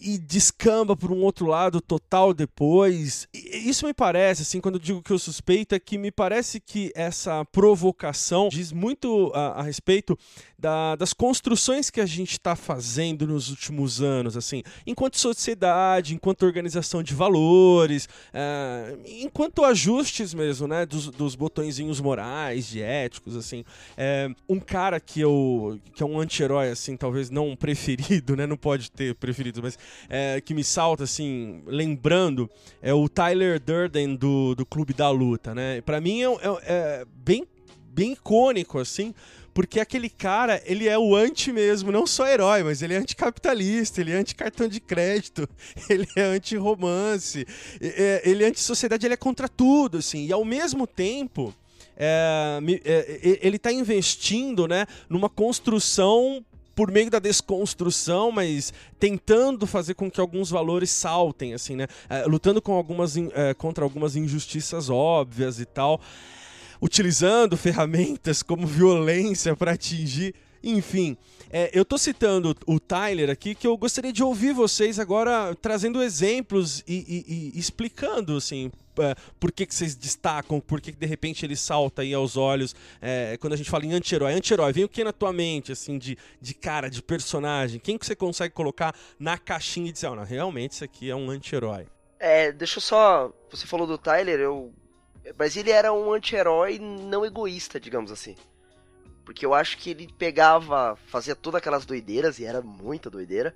e 0.00 0.18
descamba 0.18 0.96
por 0.96 1.12
um 1.12 1.22
outro 1.22 1.46
lado 1.46 1.80
total 1.80 2.34
depois. 2.34 3.28
E, 3.32 3.68
isso 3.68 3.86
me 3.86 3.94
parece, 3.94 4.42
assim, 4.42 4.60
quando 4.60 4.76
eu 4.76 4.80
digo 4.80 5.02
que 5.02 5.12
eu 5.12 5.18
suspeito, 5.18 5.74
é 5.74 5.78
que 5.78 5.98
me 5.98 6.10
parece 6.10 6.60
que 6.60 6.92
essa 6.94 7.44
provocação 7.46 8.48
diz 8.48 8.72
muito 8.72 9.30
a, 9.34 9.60
a 9.60 9.62
respeito 9.62 10.18
da, 10.58 10.96
das 10.96 11.12
construções 11.12 11.88
que 11.88 12.00
a 12.00 12.06
gente 12.06 12.32
está 12.32 12.56
fazendo 12.56 13.26
nos 13.26 13.48
últimos 13.48 14.02
anos, 14.02 14.36
assim, 14.36 14.62
enquanto 14.86 15.18
sociedade, 15.18 16.14
enquanto 16.14 16.42
organização 16.42 17.02
de 17.02 17.14
valores, 17.14 18.08
é, 18.32 18.96
enquanto 19.06 19.64
ajustes 19.64 20.34
mesmo, 20.34 20.66
né, 20.66 20.84
dos, 20.84 21.10
dos 21.10 21.36
botõezinhos 21.36 22.00
morais, 22.00 22.66
de 22.66 22.82
éticos, 22.82 23.27
assim. 23.36 23.64
É, 23.96 24.30
um 24.48 24.60
cara 24.60 25.00
que 25.00 25.20
eu 25.20 25.78
que 25.94 26.02
é 26.02 26.06
um 26.06 26.18
anti-herói, 26.18 26.70
assim, 26.70 26.96
talvez 26.96 27.30
não 27.30 27.56
preferido, 27.56 28.34
né, 28.36 28.46
não 28.46 28.56
pode 28.56 28.90
ter 28.90 29.14
preferido, 29.14 29.62
mas 29.62 29.78
é, 30.08 30.40
que 30.40 30.54
me 30.54 30.64
salta, 30.64 31.04
assim, 31.04 31.62
lembrando, 31.66 32.48
é 32.82 32.92
o 32.92 33.08
Tyler 33.08 33.60
Durden 33.60 34.14
do, 34.14 34.54
do 34.54 34.66
Clube 34.66 34.92
da 34.92 35.10
Luta, 35.10 35.54
né. 35.54 35.80
Para 35.80 36.00
mim 36.00 36.22
é, 36.22 36.26
é, 36.26 36.58
é 36.66 37.06
bem 37.24 37.46
bem 37.90 38.12
icônico, 38.12 38.78
assim, 38.78 39.12
porque 39.58 39.80
aquele 39.80 40.08
cara, 40.08 40.62
ele 40.64 40.86
é 40.86 40.96
o 40.96 41.16
anti 41.16 41.50
mesmo, 41.50 41.90
não 41.90 42.06
só 42.06 42.28
herói, 42.28 42.62
mas 42.62 42.80
ele 42.80 42.94
é 42.94 42.96
anticapitalista, 42.96 44.00
ele 44.00 44.12
é 44.12 44.14
anti-cartão 44.14 44.68
de 44.68 44.78
crédito, 44.78 45.48
ele 45.90 46.06
é 46.14 46.22
anti-romance, 46.22 47.44
é, 47.80 48.22
ele 48.24 48.44
é 48.44 48.46
anti-sociedade, 48.46 49.04
ele 49.04 49.14
é 49.14 49.16
contra 49.16 49.48
tudo, 49.48 49.98
assim. 49.98 50.26
E 50.26 50.32
ao 50.32 50.44
mesmo 50.44 50.86
tempo, 50.86 51.52
é, 51.98 52.60
é, 52.84 53.38
ele 53.42 53.56
está 53.56 53.72
investindo 53.72 54.68
né, 54.68 54.86
numa 55.08 55.28
construção 55.28 56.44
por 56.74 56.92
meio 56.92 57.10
da 57.10 57.18
desconstrução, 57.18 58.30
mas 58.30 58.72
tentando 59.00 59.66
fazer 59.66 59.94
com 59.94 60.08
que 60.08 60.20
alguns 60.20 60.48
valores 60.48 60.90
saltem, 60.90 61.52
assim, 61.52 61.74
né? 61.74 61.88
É, 62.08 62.24
lutando 62.24 62.62
com 62.62 62.72
algumas, 62.72 63.16
é, 63.16 63.52
contra 63.52 63.82
algumas 63.82 64.14
injustiças 64.14 64.88
óbvias 64.88 65.58
e 65.58 65.64
tal 65.64 66.00
utilizando 66.80 67.56
ferramentas 67.56 68.42
como 68.42 68.66
violência 68.66 69.56
para 69.56 69.72
atingir. 69.72 70.34
Enfim, 70.62 71.16
é, 71.50 71.70
eu 71.72 71.82
estou 71.82 71.98
citando 71.98 72.56
o 72.66 72.80
Tyler 72.80 73.30
aqui, 73.30 73.54
que 73.54 73.66
eu 73.66 73.76
gostaria 73.76 74.12
de 74.12 74.22
ouvir 74.22 74.52
vocês 74.52 74.98
agora 74.98 75.54
trazendo 75.60 76.02
exemplos 76.02 76.82
e, 76.86 77.24
e, 77.26 77.52
e 77.54 77.58
explicando, 77.58 78.36
assim, 78.36 78.70
é, 78.98 79.14
por 79.38 79.52
que, 79.52 79.64
que 79.64 79.74
vocês 79.74 79.94
destacam, 79.94 80.60
por 80.60 80.80
que, 80.80 80.92
que 80.92 80.98
de 80.98 81.06
repente 81.06 81.46
ele 81.46 81.56
salta 81.56 82.02
aí 82.02 82.12
aos 82.12 82.36
olhos 82.36 82.74
é, 83.00 83.36
quando 83.40 83.52
a 83.52 83.56
gente 83.56 83.70
fala 83.70 83.86
em 83.86 83.92
anti-herói. 83.92 84.32
Anti-herói, 84.32 84.72
vem 84.72 84.84
o 84.84 84.88
que 84.88 85.04
na 85.04 85.12
tua 85.12 85.32
mente, 85.32 85.72
assim, 85.72 85.98
de, 85.98 86.18
de 86.40 86.54
cara, 86.54 86.90
de 86.90 87.00
personagem? 87.02 87.80
Quem 87.80 87.96
que 87.96 88.04
você 88.04 88.16
consegue 88.16 88.54
colocar 88.54 88.94
na 89.18 89.38
caixinha 89.38 89.88
e 89.88 89.92
dizer, 89.92 90.08
oh, 90.08 90.16
não, 90.16 90.24
realmente 90.24 90.72
isso 90.72 90.84
aqui 90.84 91.08
é 91.08 91.14
um 91.14 91.30
anti-herói? 91.30 91.86
É, 92.18 92.50
deixa 92.50 92.78
eu 92.78 92.82
só. 92.82 93.32
Você 93.50 93.66
falou 93.66 93.86
do 93.86 93.96
Tyler, 93.96 94.40
eu 94.40 94.72
mas 95.36 95.56
ele 95.56 95.70
era 95.70 95.92
um 95.92 96.12
anti-herói 96.12 96.78
não 96.78 97.24
egoísta, 97.24 97.78
digamos 97.78 98.10
assim. 98.10 98.34
Porque 99.28 99.44
eu 99.44 99.52
acho 99.52 99.76
que 99.76 99.90
ele 99.90 100.10
pegava, 100.16 100.96
fazia 101.08 101.36
todas 101.36 101.58
aquelas 101.58 101.84
doideiras, 101.84 102.38
e 102.38 102.46
era 102.46 102.62
muita 102.62 103.10
doideira, 103.10 103.54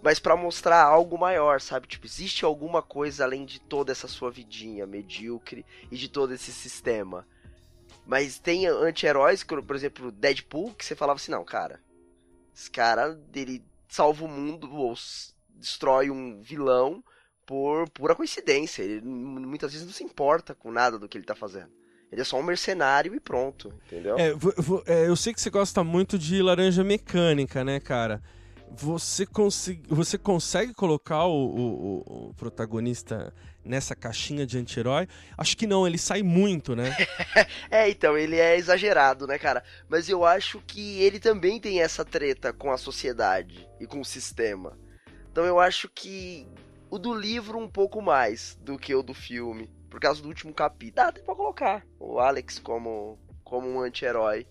mas 0.00 0.20
para 0.20 0.36
mostrar 0.36 0.80
algo 0.80 1.18
maior, 1.18 1.60
sabe? 1.60 1.88
Tipo, 1.88 2.06
existe 2.06 2.44
alguma 2.44 2.80
coisa 2.80 3.24
além 3.24 3.44
de 3.44 3.60
toda 3.60 3.90
essa 3.90 4.06
sua 4.06 4.30
vidinha 4.30 4.86
medíocre 4.86 5.66
e 5.90 5.96
de 5.96 6.08
todo 6.08 6.32
esse 6.32 6.52
sistema. 6.52 7.26
Mas 8.06 8.38
tem 8.38 8.68
anti-heróis, 8.68 9.42
por 9.42 9.74
exemplo, 9.74 10.12
Deadpool, 10.12 10.72
que 10.72 10.84
você 10.84 10.94
falava 10.94 11.16
assim, 11.16 11.32
não, 11.32 11.44
cara, 11.44 11.80
esse 12.54 12.70
cara, 12.70 13.20
ele 13.34 13.60
salva 13.88 14.24
o 14.24 14.28
mundo 14.28 14.72
ou 14.72 14.94
destrói 15.56 16.10
um 16.10 16.40
vilão 16.40 17.02
por 17.44 17.90
pura 17.90 18.14
coincidência. 18.14 18.84
Ele 18.84 19.00
muitas 19.00 19.72
vezes 19.72 19.84
não 19.84 19.92
se 19.92 20.04
importa 20.04 20.54
com 20.54 20.70
nada 20.70 20.96
do 20.96 21.08
que 21.08 21.18
ele 21.18 21.24
tá 21.24 21.34
fazendo. 21.34 21.81
Ele 22.12 22.20
é 22.20 22.24
só 22.24 22.38
um 22.38 22.42
mercenário 22.42 23.14
e 23.14 23.20
pronto, 23.20 23.72
entendeu? 23.86 24.16
É, 24.18 24.34
é, 24.86 25.08
eu 25.08 25.16
sei 25.16 25.32
que 25.32 25.40
você 25.40 25.48
gosta 25.48 25.82
muito 25.82 26.18
de 26.18 26.42
laranja 26.42 26.84
mecânica, 26.84 27.64
né, 27.64 27.80
cara? 27.80 28.22
Você, 28.70 29.26
você 29.88 30.18
consegue 30.18 30.74
colocar 30.74 31.24
o, 31.24 31.32
o, 31.32 32.28
o 32.28 32.34
protagonista 32.34 33.32
nessa 33.64 33.94
caixinha 33.94 34.46
de 34.46 34.58
anti-herói? 34.58 35.08
Acho 35.36 35.56
que 35.56 35.66
não, 35.66 35.86
ele 35.86 35.98
sai 35.98 36.22
muito, 36.22 36.76
né? 36.76 36.94
é, 37.70 37.88
então, 37.88 38.16
ele 38.16 38.36
é 38.36 38.56
exagerado, 38.56 39.26
né, 39.26 39.38
cara? 39.38 39.62
Mas 39.88 40.08
eu 40.08 40.24
acho 40.24 40.60
que 40.66 41.00
ele 41.00 41.18
também 41.18 41.58
tem 41.58 41.80
essa 41.80 42.04
treta 42.04 42.52
com 42.52 42.70
a 42.70 42.76
sociedade 42.76 43.66
e 43.80 43.86
com 43.86 44.00
o 44.00 44.04
sistema. 44.04 44.78
Então 45.30 45.46
eu 45.46 45.58
acho 45.58 45.88
que 45.88 46.46
o 46.90 46.98
do 46.98 47.14
livro 47.14 47.58
um 47.58 47.68
pouco 47.68 48.02
mais 48.02 48.58
do 48.60 48.78
que 48.78 48.94
o 48.94 49.02
do 49.02 49.14
filme. 49.14 49.70
Por 49.92 50.00
causa 50.00 50.22
do 50.22 50.28
último 50.28 50.54
capítulo. 50.54 50.96
Dá 50.96 51.08
até 51.08 51.20
pra 51.20 51.34
colocar 51.34 51.86
o 52.00 52.18
Alex 52.18 52.58
como, 52.58 53.18
como 53.44 53.68
um 53.68 53.78
anti-herói 53.78 54.46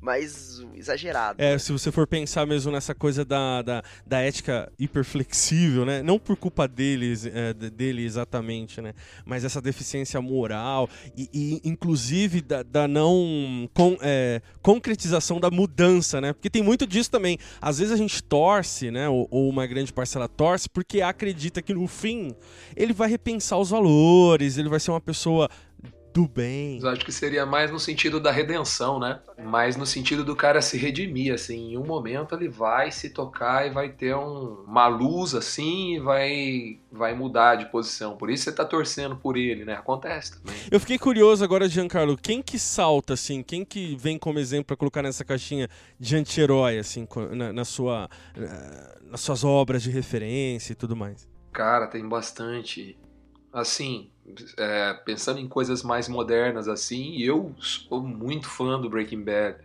mais 0.00 0.62
exagerado. 0.74 1.42
É, 1.42 1.52
né? 1.52 1.58
se 1.58 1.70
você 1.72 1.92
for 1.92 2.06
pensar 2.06 2.46
mesmo 2.46 2.72
nessa 2.72 2.94
coisa 2.94 3.24
da, 3.24 3.60
da, 3.62 3.82
da 4.06 4.20
ética 4.20 4.72
hiperflexível, 4.78 5.84
né? 5.84 6.02
Não 6.02 6.18
por 6.18 6.36
culpa 6.36 6.66
deles, 6.66 7.26
é, 7.26 7.52
dele 7.52 8.04
exatamente, 8.04 8.80
né? 8.80 8.94
Mas 9.24 9.44
essa 9.44 9.60
deficiência 9.60 10.20
moral 10.20 10.88
e, 11.16 11.28
e 11.32 11.68
inclusive 11.68 12.40
da, 12.40 12.62
da 12.62 12.88
não 12.88 13.68
com, 13.74 13.98
é, 14.00 14.40
concretização 14.62 15.38
da 15.38 15.50
mudança, 15.50 16.20
né? 16.20 16.32
Porque 16.32 16.48
tem 16.48 16.62
muito 16.62 16.86
disso 16.86 17.10
também. 17.10 17.38
Às 17.60 17.78
vezes 17.78 17.92
a 17.92 17.96
gente 17.96 18.22
torce, 18.22 18.90
né? 18.90 19.08
Ou, 19.08 19.28
ou 19.30 19.48
uma 19.48 19.66
grande 19.66 19.92
parcela 19.92 20.28
torce 20.28 20.68
porque 20.68 21.02
acredita 21.02 21.60
que 21.60 21.74
no 21.74 21.86
fim 21.86 22.34
ele 22.74 22.94
vai 22.94 23.08
repensar 23.08 23.58
os 23.58 23.70
valores, 23.70 24.56
ele 24.56 24.68
vai 24.68 24.80
ser 24.80 24.90
uma 24.92 25.00
pessoa 25.00 25.48
do 26.12 26.26
bem. 26.26 26.78
Eu 26.80 26.88
acho 26.88 27.04
que 27.04 27.12
seria 27.12 27.46
mais 27.46 27.70
no 27.70 27.78
sentido 27.78 28.20
da 28.20 28.30
redenção, 28.30 28.98
né? 28.98 29.20
Mais 29.38 29.76
no 29.76 29.86
sentido 29.86 30.24
do 30.24 30.36
cara 30.36 30.60
se 30.60 30.76
redimir, 30.76 31.32
assim. 31.32 31.72
Em 31.72 31.78
um 31.78 31.84
momento 31.84 32.34
ele 32.34 32.48
vai 32.48 32.90
se 32.90 33.10
tocar 33.10 33.66
e 33.66 33.70
vai 33.70 33.88
ter 33.88 34.14
um, 34.14 34.64
uma 34.66 34.86
luz, 34.86 35.34
assim, 35.34 35.96
e 35.96 36.00
vai, 36.00 36.78
vai 36.90 37.14
mudar 37.14 37.56
de 37.56 37.66
posição. 37.66 38.16
Por 38.16 38.30
isso 38.30 38.44
você 38.44 38.52
tá 38.52 38.64
torcendo 38.64 39.16
por 39.16 39.36
ele, 39.36 39.64
né? 39.64 39.74
Acontece 39.74 40.38
também. 40.38 40.56
Eu 40.70 40.80
fiquei 40.80 40.98
curioso 40.98 41.44
agora, 41.44 41.68
Giancarlo. 41.68 42.16
Quem 42.16 42.42
que 42.42 42.58
salta, 42.58 43.14
assim? 43.14 43.42
Quem 43.42 43.64
que 43.64 43.96
vem 43.96 44.18
como 44.18 44.38
exemplo 44.38 44.66
para 44.66 44.76
colocar 44.76 45.02
nessa 45.02 45.24
caixinha 45.24 45.68
de 45.98 46.16
anti-herói, 46.16 46.78
assim, 46.78 47.06
na, 47.32 47.52
na 47.52 47.64
sua, 47.64 48.08
nas 49.10 49.20
suas 49.20 49.44
obras 49.44 49.82
de 49.82 49.90
referência 49.90 50.72
e 50.72 50.76
tudo 50.76 50.96
mais? 50.96 51.28
Cara, 51.52 51.86
tem 51.86 52.06
bastante. 52.08 52.96
Assim, 53.52 54.10
é, 54.56 54.94
pensando 55.04 55.40
em 55.40 55.48
coisas 55.48 55.82
mais 55.82 56.08
modernas 56.08 56.68
assim, 56.68 57.18
eu 57.18 57.54
sou 57.58 58.02
muito 58.02 58.48
fã 58.48 58.80
do 58.80 58.88
Breaking 58.88 59.22
Bad. 59.22 59.58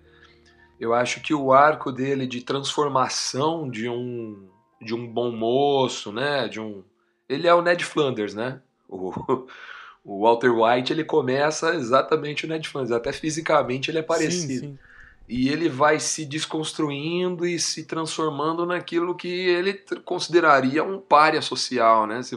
Eu 0.80 0.94
acho 0.94 1.22
que 1.22 1.34
o 1.34 1.54
arco 1.54 1.92
dele 1.92 2.28
de 2.28 2.42
transformação 2.42 3.70
de 3.70 3.88
um 3.90 4.50
de 4.82 4.94
um 4.94 5.08
bom 5.08 5.32
moço, 5.32 6.12
né, 6.12 6.48
de 6.48 6.60
um 6.60 6.84
ele 7.30 7.48
é 7.48 7.54
o 7.54 7.62
Ned 7.62 7.84
Flanders, 7.84 8.36
né? 8.36 8.62
O, 8.88 9.14
o 10.04 10.24
Walter 10.24 10.52
White 10.52 10.92
ele 10.92 11.04
começa 11.04 11.74
exatamente 11.76 12.46
o 12.46 12.48
Ned 12.48 12.68
Flanders, 12.68 12.92
até 12.92 13.12
fisicamente 13.12 13.90
ele 13.90 14.00
é 14.00 14.04
parecido. 14.04 14.54
Sim, 14.54 14.60
sim 14.60 14.80
e 15.28 15.50
ele 15.50 15.68
vai 15.68 16.00
se 16.00 16.24
desconstruindo 16.24 17.48
e 17.48 17.60
se 17.60 17.84
transformando 17.86 18.66
naquilo 18.66 19.16
que 19.16 19.28
ele 19.28 19.74
consideraria 20.04 20.84
um 20.84 21.00
párea 21.00 21.42
social, 21.42 22.06
né? 22.06 22.22
Se, 22.22 22.36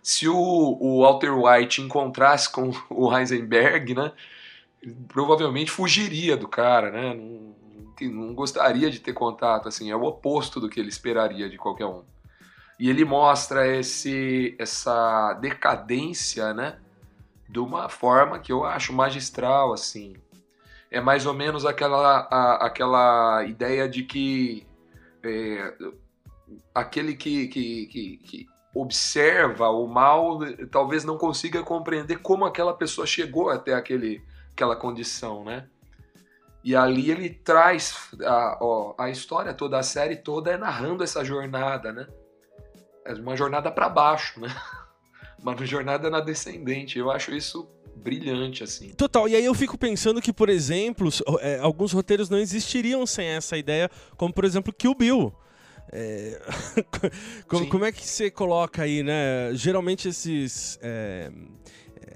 se 0.00 0.28
o, 0.28 0.36
o, 0.36 1.02
Walter 1.02 1.32
White 1.32 1.82
encontrasse 1.82 2.50
com 2.50 2.70
o 2.88 3.16
Heisenberg, 3.16 3.94
né? 3.94 4.12
Provavelmente 5.08 5.70
fugiria 5.70 6.36
do 6.36 6.46
cara, 6.46 6.92
né? 6.92 7.14
Não, 7.14 7.56
não 8.08 8.34
gostaria 8.34 8.88
de 8.88 9.00
ter 9.00 9.12
contato, 9.12 9.66
assim, 9.66 9.90
é 9.90 9.96
o 9.96 10.04
oposto 10.04 10.60
do 10.60 10.68
que 10.68 10.78
ele 10.78 10.88
esperaria 10.90 11.50
de 11.50 11.58
qualquer 11.58 11.86
um. 11.86 12.04
E 12.78 12.88
ele 12.88 13.04
mostra 13.04 13.66
esse, 13.66 14.54
essa 14.60 15.34
decadência, 15.34 16.54
né? 16.54 16.78
De 17.48 17.58
uma 17.58 17.88
forma 17.88 18.38
que 18.38 18.52
eu 18.52 18.64
acho 18.64 18.92
magistral, 18.92 19.72
assim 19.72 20.14
é 20.90 21.00
mais 21.00 21.26
ou 21.26 21.34
menos 21.34 21.66
aquela, 21.66 22.28
a, 22.30 22.66
aquela 22.66 23.44
ideia 23.44 23.88
de 23.88 24.02
que 24.02 24.66
é, 25.22 25.74
aquele 26.74 27.14
que, 27.14 27.48
que, 27.48 27.86
que, 27.86 28.16
que, 28.18 28.46
observa 28.74 29.70
o 29.70 29.86
mal 29.88 30.38
talvez 30.70 31.02
não 31.02 31.16
consiga 31.16 31.62
compreender 31.62 32.18
como 32.18 32.44
aquela 32.44 32.72
pessoa 32.72 33.06
chegou 33.06 33.50
até 33.50 33.74
aquele, 33.74 34.22
aquela 34.52 34.76
condição, 34.76 35.42
né? 35.42 35.66
E 36.62 36.76
ali 36.76 37.10
ele 37.10 37.30
traz 37.30 38.10
a, 38.22 38.58
ó, 38.60 38.94
a 38.98 39.10
história 39.10 39.54
toda, 39.54 39.78
a 39.78 39.82
série 39.82 40.16
toda 40.16 40.52
é 40.52 40.58
narrando 40.58 41.02
essa 41.02 41.24
jornada, 41.24 41.92
né? 41.92 42.06
É 43.04 43.14
uma 43.14 43.36
jornada 43.36 43.70
para 43.70 43.88
baixo, 43.88 44.38
né? 44.38 44.48
Uma 45.40 45.56
jornada 45.64 46.10
na 46.10 46.18
descendente. 46.20 46.98
Eu 46.98 47.12
acho 47.12 47.32
isso 47.32 47.68
brilhante, 47.98 48.64
assim. 48.64 48.90
Total, 48.90 49.28
e 49.28 49.34
aí 49.34 49.44
eu 49.44 49.54
fico 49.54 49.76
pensando 49.76 50.20
que, 50.22 50.32
por 50.32 50.48
exemplo, 50.48 51.10
é, 51.40 51.58
alguns 51.58 51.92
roteiros 51.92 52.30
não 52.30 52.38
existiriam 52.38 53.04
sem 53.06 53.26
essa 53.26 53.56
ideia, 53.56 53.90
como 54.16 54.32
por 54.32 54.44
exemplo 54.44 54.72
Kill 54.72 54.94
Bill. 54.94 55.32
É... 55.90 56.40
como, 57.68 57.84
é 57.84 57.92
que 57.92 58.06
você 58.06 58.30
coloca 58.30 58.82
aí, 58.82 59.02
né? 59.02 59.50
Geralmente 59.54 60.08
esses. 60.08 60.78
É 60.82 61.30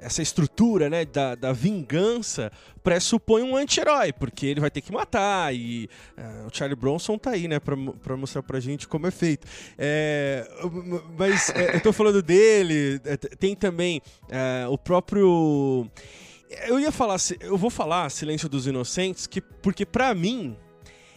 essa 0.03 0.21
estrutura 0.21 0.91
né, 0.91 1.05
da, 1.05 1.35
da 1.35 1.53
vingança 1.53 2.51
pressupõe 2.83 3.43
um 3.43 3.57
anti-herói, 3.57 4.13
porque 4.13 4.47
ele 4.47 4.61
vai 4.61 4.71
ter 4.71 4.81
que 4.81 4.93
matar, 4.93 5.55
e 5.55 5.89
uh, 6.19 6.47
o 6.47 6.51
Charlie 6.55 6.77
Bronson 6.77 7.17
tá 7.17 7.31
aí, 7.31 7.47
né, 7.47 7.61
pra, 7.61 7.77
pra 8.03 8.17
mostrar 8.17 8.43
pra 8.43 8.59
gente 8.61 8.89
como 8.89 9.07
é 9.07 9.11
feito. 9.11 9.47
É, 9.79 10.47
mas 11.17 11.51
é, 11.51 11.77
eu 11.77 11.81
tô 11.81 11.93
falando 11.93 12.23
dele, 12.23 13.01
é, 13.05 13.17
tem 13.17 13.55
também 13.55 14.03
uh, 14.25 14.71
o 14.71 14.77
próprio... 14.77 15.87
Eu 16.67 16.79
ia 16.79 16.93
falar, 16.93 17.17
eu 17.41 17.57
vou 17.57 17.71
falar 17.71 18.11
Silêncio 18.11 18.49
dos 18.49 18.67
Inocentes, 18.67 19.27
que, 19.27 19.41
porque 19.41 19.87
para 19.87 20.15
mim, 20.15 20.55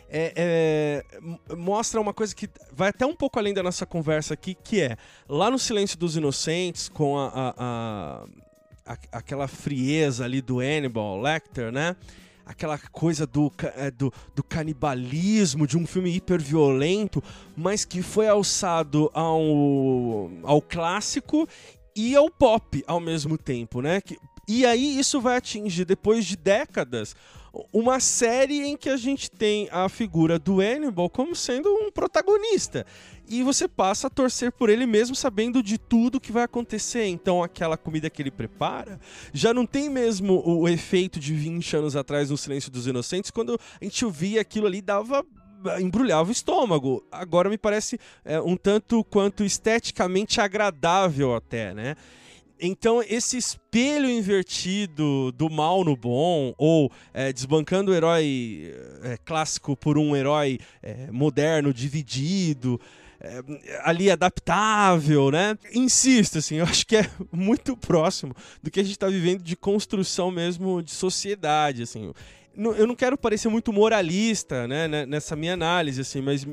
é, 0.09 1.03
é, 1.49 1.55
mostra 1.55 1.99
uma 1.99 2.13
coisa 2.13 2.33
que 2.33 2.47
vai 2.71 2.89
até 2.89 3.05
um 3.05 3.15
pouco 3.15 3.37
além 3.37 3.53
da 3.53 3.61
nossa 3.61 3.85
conversa 3.85 4.33
aqui, 4.33 4.55
que 4.55 4.81
é 4.81 4.95
lá 5.27 5.51
no 5.51 5.59
Silêncio 5.59 5.97
dos 5.97 6.15
Inocentes, 6.15 6.87
com 6.87 7.17
a, 7.17 7.27
a, 7.27 7.53
a 7.57 8.25
aquela 9.11 9.47
frieza 9.47 10.25
ali 10.25 10.41
do 10.41 10.59
Hannibal 10.59 11.19
Lecter, 11.19 11.71
né? 11.71 11.95
Aquela 12.45 12.77
coisa 12.77 13.25
do, 13.25 13.51
é, 13.75 13.89
do, 13.89 14.13
do 14.35 14.43
canibalismo, 14.43 15.65
de 15.65 15.75
um 15.75 15.87
filme 15.87 16.11
hiper 16.15 16.39
violento, 16.39 17.23
mas 17.57 17.83
que 17.83 18.03
foi 18.03 18.27
alçado 18.27 19.09
ao, 19.13 20.29
ao 20.43 20.61
clássico 20.61 21.47
e 21.95 22.15
ao 22.15 22.29
pop 22.29 22.83
ao 22.85 22.99
mesmo 22.99 23.35
tempo, 23.35 23.81
né? 23.81 23.99
E 24.47 24.63
aí 24.63 24.99
isso 24.99 25.19
vai 25.19 25.37
atingir, 25.37 25.85
depois 25.85 26.23
de 26.23 26.35
décadas, 26.35 27.15
uma 27.71 27.99
série 27.99 28.65
em 28.65 28.75
que 28.75 28.89
a 28.89 28.97
gente 28.97 29.29
tem 29.29 29.67
a 29.71 29.87
figura 29.87 30.37
do 30.37 30.59
Hannibal 30.59 31.09
como 31.09 31.35
sendo 31.35 31.69
um 31.69 31.91
protagonista. 31.91 32.85
E 33.27 33.41
você 33.41 33.67
passa 33.67 34.07
a 34.07 34.09
torcer 34.09 34.51
por 34.51 34.69
ele 34.69 34.85
mesmo 34.85 35.15
sabendo 35.15 35.63
de 35.63 35.77
tudo 35.77 36.19
que 36.19 36.31
vai 36.31 36.43
acontecer. 36.43 37.05
Então, 37.07 37.41
aquela 37.41 37.77
comida 37.77 38.09
que 38.09 38.21
ele 38.21 38.31
prepara 38.31 38.99
já 39.33 39.53
não 39.53 39.65
tem 39.65 39.89
mesmo 39.89 40.43
o 40.45 40.67
efeito 40.67 41.19
de 41.19 41.33
20 41.33 41.77
anos 41.77 41.95
atrás 41.95 42.29
no 42.29 42.37
Silêncio 42.37 42.71
dos 42.71 42.87
Inocentes, 42.87 43.31
quando 43.31 43.59
a 43.81 43.83
gente 43.83 44.05
via 44.11 44.41
aquilo 44.41 44.67
ali 44.67 44.81
dava 44.81 45.25
embrulhava 45.79 46.29
o 46.29 46.31
estômago. 46.31 47.03
Agora 47.11 47.49
me 47.49 47.57
parece 47.57 47.99
é, 48.23 48.39
um 48.39 48.55
tanto 48.55 49.03
quanto 49.05 49.43
esteticamente 49.43 50.39
agradável 50.39 51.35
até, 51.35 51.73
né? 51.73 51.95
Então, 52.59 53.03
esse 53.07 53.37
espelho 53.37 54.09
invertido 54.09 55.31
do 55.33 55.49
mal 55.49 55.83
no 55.83 55.95
bom, 55.95 56.53
ou 56.57 56.91
é, 57.13 57.33
desbancando 57.33 57.91
o 57.91 57.93
herói 57.93 58.73
é, 59.03 59.17
clássico 59.25 59.75
por 59.75 59.97
um 59.97 60.15
herói 60.15 60.59
é, 60.81 61.11
moderno, 61.11 61.73
dividido, 61.73 62.79
é, 63.19 63.41
ali 63.83 64.09
adaptável, 64.09 65.31
né? 65.31 65.57
Insisto, 65.73 66.37
assim, 66.37 66.55
eu 66.55 66.65
acho 66.65 66.85
que 66.85 66.95
é 66.97 67.09
muito 67.31 67.75
próximo 67.75 68.33
do 68.63 68.71
que 68.71 68.79
a 68.79 68.83
gente 68.83 68.93
está 68.93 69.07
vivendo 69.07 69.43
de 69.43 69.55
construção 69.55 70.31
mesmo 70.31 70.81
de 70.81 70.91
sociedade, 70.91 71.83
assim 71.83 72.13
eu 72.57 72.87
não 72.87 72.95
quero 72.95 73.17
parecer 73.17 73.49
muito 73.49 73.71
moralista, 73.73 74.67
né, 74.67 74.87
né, 74.87 75.05
nessa 75.05 75.35
minha 75.35 75.53
análise, 75.53 76.01
assim, 76.01 76.21
mas 76.21 76.45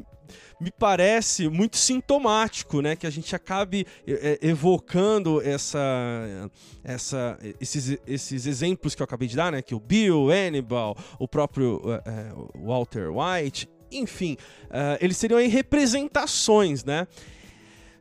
me 0.61 0.71
parece 0.71 1.49
muito 1.49 1.77
sintomático, 1.77 2.81
né, 2.81 2.95
que 2.95 3.07
a 3.07 3.11
gente 3.11 3.35
acabe 3.35 3.87
é, 4.07 4.39
é, 4.43 4.49
evocando 4.49 5.41
essa, 5.43 6.51
essa, 6.85 7.39
esses, 7.61 7.99
esses 8.07 8.47
exemplos 8.47 8.95
que 8.95 9.03
eu 9.03 9.05
acabei 9.05 9.29
de 9.29 9.37
dar, 9.37 9.53
né, 9.53 9.63
que 9.63 9.75
o 9.75 9.81
Bill, 9.81 10.31
Hannibal, 10.31 10.97
o 11.19 11.27
próprio 11.27 11.81
uh, 11.85 12.67
Walter 12.67 13.11
White, 13.11 13.69
enfim, 13.91 14.37
uh, 14.67 14.99
eles 15.01 15.17
seriam 15.17 15.39
representações, 15.49 16.85
né? 16.85 17.07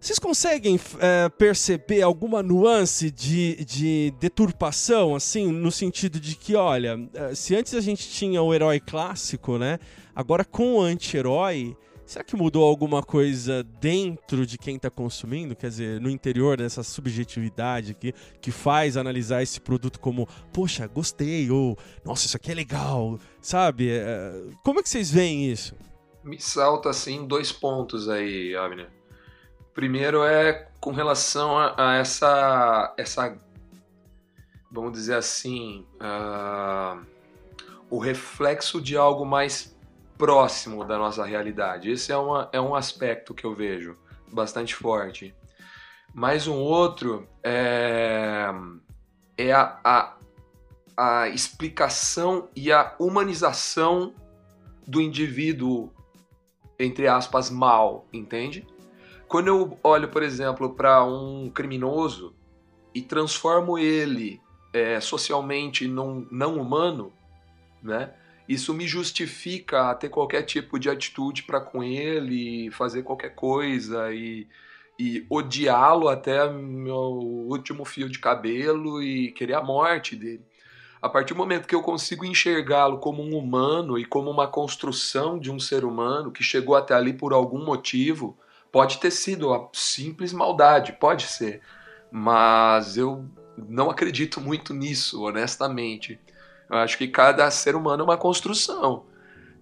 Vocês 0.01 0.17
conseguem 0.17 0.79
é, 1.00 1.29
perceber 1.29 2.01
alguma 2.01 2.41
nuance 2.41 3.12
de, 3.12 3.63
de 3.63 4.12
deturpação, 4.20 5.13
assim, 5.13 5.51
no 5.51 5.72
sentido 5.72 6.20
de 6.20 6.36
que, 6.36 6.55
olha, 6.55 7.08
é, 7.13 7.36
se 7.36 7.55
antes 7.55 7.75
a 7.75 7.81
gente 7.81 8.10
tinha 8.10 8.41
o 8.41 8.51
herói 8.51 8.79
clássico, 8.79 9.60
né? 9.60 9.77
Agora 10.15 10.43
com 10.43 10.77
o 10.77 10.81
anti-herói, 10.81 11.77
será 12.03 12.24
que 12.24 12.36
mudou 12.36 12.65
alguma 12.65 13.03
coisa 13.03 13.62
dentro 13.79 14.43
de 14.43 14.58
quem 14.58 14.77
está 14.77 14.89
consumindo? 14.89 15.55
Quer 15.55 15.70
dizer, 15.70 16.01
no 16.01 16.10
interior 16.10 16.58
dessa 16.58 16.81
subjetividade 16.81 17.91
aqui, 17.91 18.12
que 18.41 18.50
faz 18.50 18.98
analisar 18.98 19.43
esse 19.43 19.62
produto 19.62 20.00
como, 20.00 20.27
poxa, 20.51 20.88
gostei, 20.88 21.51
ou 21.51 21.77
nossa, 22.03 22.25
isso 22.25 22.36
aqui 22.38 22.51
é 22.51 22.55
legal, 22.55 23.20
sabe? 23.39 23.91
É, 23.91 24.34
como 24.63 24.79
é 24.79 24.84
que 24.84 24.89
vocês 24.89 25.12
veem 25.12 25.51
isso? 25.51 25.75
Me 26.24 26.41
salta, 26.41 26.89
assim, 26.89 27.27
dois 27.27 27.51
pontos 27.51 28.10
aí, 28.10 28.55
Abner. 28.55 28.89
Primeiro 29.74 30.24
é 30.24 30.68
com 30.80 30.92
relação 30.92 31.58
a, 31.58 31.75
a 31.78 31.96
essa, 31.96 32.94
essa, 32.98 33.38
vamos 34.72 34.91
dizer 34.91 35.15
assim, 35.15 35.86
uh, 35.95 37.06
o 37.89 38.00
reflexo 38.00 38.82
de 38.82 38.98
algo 38.98 39.26
mais 39.26 39.76
próximo 40.17 40.84
da 40.84 40.98
nossa 40.98 41.26
realidade. 41.26 41.89
Esse 41.89 42.12
é, 42.12 42.17
uma, 42.17 42.50
é 42.52 42.60
um 42.60 42.76
aspecto 42.76 43.34
que 43.34 43.45
eu 43.45 43.56
vejo 43.56 43.98
bastante 44.32 44.76
forte. 44.76 45.34
Mais 46.13 46.48
um 46.48 46.58
outro 46.58 47.28
é, 47.43 48.50
é 49.38 49.52
a, 49.52 49.80
a, 49.84 50.17
a 50.98 51.30
explicação 51.30 52.50
e 52.56 52.72
a 52.72 52.95
humanização 53.00 54.13
do 54.86 55.00
indivíduo, 55.00 55.91
entre 56.78 57.08
aspas, 57.08 57.50
mal, 57.50 58.08
entende? 58.12 58.67
Quando 59.32 59.48
eu 59.48 59.80
olho, 59.82 60.10
por 60.10 60.24
exemplo, 60.24 60.72
para 60.72 61.06
um 61.06 61.50
criminoso 61.50 62.36
e 62.94 63.02
transformo 63.02 63.78
ele 63.78 64.41
é, 64.74 65.00
socialmente 65.00 65.88
num 65.88 66.28
não 66.30 66.58
humano, 66.58 67.13
né? 67.82 68.13
Isso 68.46 68.74
me 68.74 68.86
justifica 68.86 69.89
a 69.89 69.96
ter 69.96 70.10
qualquer 70.10 70.41
tipo 70.41 70.78
de 70.78 70.89
atitude 70.89 71.44
para 71.44 71.62
com 71.62 71.82
ele, 71.82 72.70
fazer 72.72 73.04
qualquer 73.04 73.34
coisa 73.34 74.13
e, 74.13 74.50
e 75.00 75.26
odiá-lo 75.30 76.10
até 76.10 76.52
meu 76.52 76.98
último 76.98 77.86
fio 77.86 78.10
de 78.10 78.20
cabelo 78.20 79.02
e 79.02 79.32
querer 79.32 79.54
a 79.54 79.63
morte 79.63 80.13
dele. 80.13 80.44
A 81.02 81.08
partir 81.08 81.34
do 81.34 81.38
momento 81.38 81.70
que 81.70 81.76
eu 81.76 81.82
consigo 81.82 82.26
enxergá-lo 82.26 82.98
como 82.98 83.24
um 83.24 83.38
humano 83.38 83.98
e 83.98 84.04
como 84.04 84.30
uma 84.30 84.50
construção 84.50 85.39
de 85.39 85.50
um 85.50 85.58
ser 85.58 85.86
humano 85.86 86.34
que 86.34 86.44
chegou 86.44 86.76
até 86.76 86.94
ali 86.94 87.13
por 87.13 87.32
algum 87.32 87.63
motivo, 87.63 88.38
Pode 88.71 88.99
ter 88.99 89.12
sido 89.12 89.53
a 89.53 89.69
simples 89.73 90.31
maldade, 90.31 90.93
pode 90.93 91.23
ser, 91.27 91.62
mas 92.12 92.97
eu 92.97 93.25
não 93.57 93.89
acredito 93.89 94.39
muito 94.39 94.73
nisso, 94.73 95.23
honestamente. 95.23 96.19
Eu 96.69 96.77
acho 96.77 96.97
que 96.97 97.07
cada 97.07 97.49
ser 97.51 97.75
humano 97.75 98.01
é 98.01 98.05
uma 98.05 98.17
construção 98.17 99.05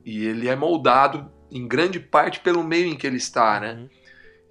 e 0.06 0.26
ele 0.26 0.48
é 0.48 0.56
moldado 0.56 1.32
em 1.52 1.68
grande 1.68 2.00
parte 2.00 2.40
pelo 2.40 2.64
meio 2.64 2.88
em 2.88 2.96
que 2.96 3.08
ele 3.08 3.18
está, 3.18 3.60
né? 3.60 3.74
Uhum. 3.74 3.90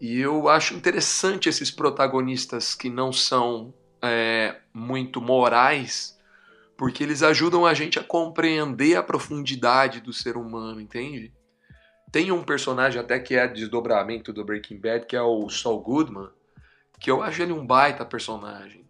E 0.01 0.21
eu 0.21 0.49
acho 0.49 0.75
interessante 0.75 1.49
esses 1.49 1.71
protagonistas 1.71 2.75
que 2.75 2.89
não 2.89 3.13
são 3.13 3.75
é, 4.03 4.57
muito 4.73 5.21
morais, 5.21 6.17
porque 6.77 7.03
eles 7.03 7.23
ajudam 7.23 7.67
a 7.67 7.75
gente 7.75 7.99
a 7.99 8.05
compreender 8.05 8.97
a 8.97 9.03
profundidade 9.03 10.01
do 10.01 10.13
ser 10.13 10.37
humano, 10.37 10.81
entende? 10.81 11.33
Tem 12.11 12.33
um 12.33 12.43
personagem 12.43 13.01
até 13.01 13.19
que 13.19 13.35
é 13.35 13.47
desdobramento 13.47 14.33
do 14.33 14.45
Breaking 14.45 14.79
Bad, 14.79 15.07
que 15.07 15.17
é 15.17 15.23
o 15.23 15.49
Saul 15.51 15.81
Goodman, 15.81 16.31
que 16.99 17.11
eu 17.11 17.23
acho 17.23 17.43
ele 17.43 17.53
um 17.53 17.67
baita 17.67 18.05
personagem. 18.05 18.85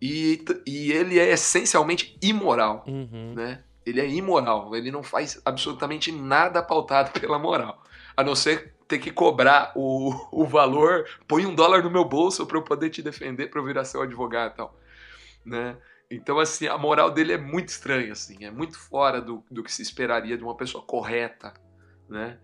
E, 0.00 0.44
e 0.66 0.92
ele 0.92 1.18
é 1.18 1.30
essencialmente 1.30 2.16
imoral, 2.22 2.84
uhum. 2.86 3.34
né? 3.34 3.62
Ele 3.86 4.00
é 4.00 4.08
imoral, 4.08 4.74
ele 4.74 4.90
não 4.90 5.02
faz 5.02 5.40
absolutamente 5.44 6.10
nada 6.10 6.62
pautado 6.62 7.10
pela 7.18 7.38
moral. 7.38 7.82
A 8.16 8.22
não 8.22 8.34
ser 8.34 8.74
ter 8.86 8.98
que 8.98 9.10
cobrar 9.10 9.72
o, 9.74 10.14
o 10.30 10.44
valor, 10.44 11.08
põe 11.26 11.46
um 11.46 11.54
dólar 11.54 11.82
no 11.82 11.90
meu 11.90 12.04
bolso 12.04 12.46
para 12.46 12.58
eu 12.58 12.62
poder 12.62 12.90
te 12.90 13.02
defender, 13.02 13.48
para 13.48 13.60
eu 13.60 13.64
virar 13.64 13.84
seu 13.84 14.02
advogado 14.02 14.52
e 14.52 14.56
tal, 14.56 14.78
né? 15.44 15.76
Então, 16.10 16.38
assim, 16.38 16.66
a 16.66 16.76
moral 16.76 17.10
dele 17.10 17.32
é 17.32 17.38
muito 17.38 17.70
estranha, 17.70 18.12
assim, 18.12 18.44
é 18.44 18.50
muito 18.50 18.78
fora 18.78 19.20
do, 19.20 19.42
do 19.50 19.64
que 19.64 19.72
se 19.72 19.82
esperaria 19.82 20.36
de 20.36 20.44
uma 20.44 20.54
pessoa 20.54 20.84
correta, 20.84 21.54
né? 22.14 22.38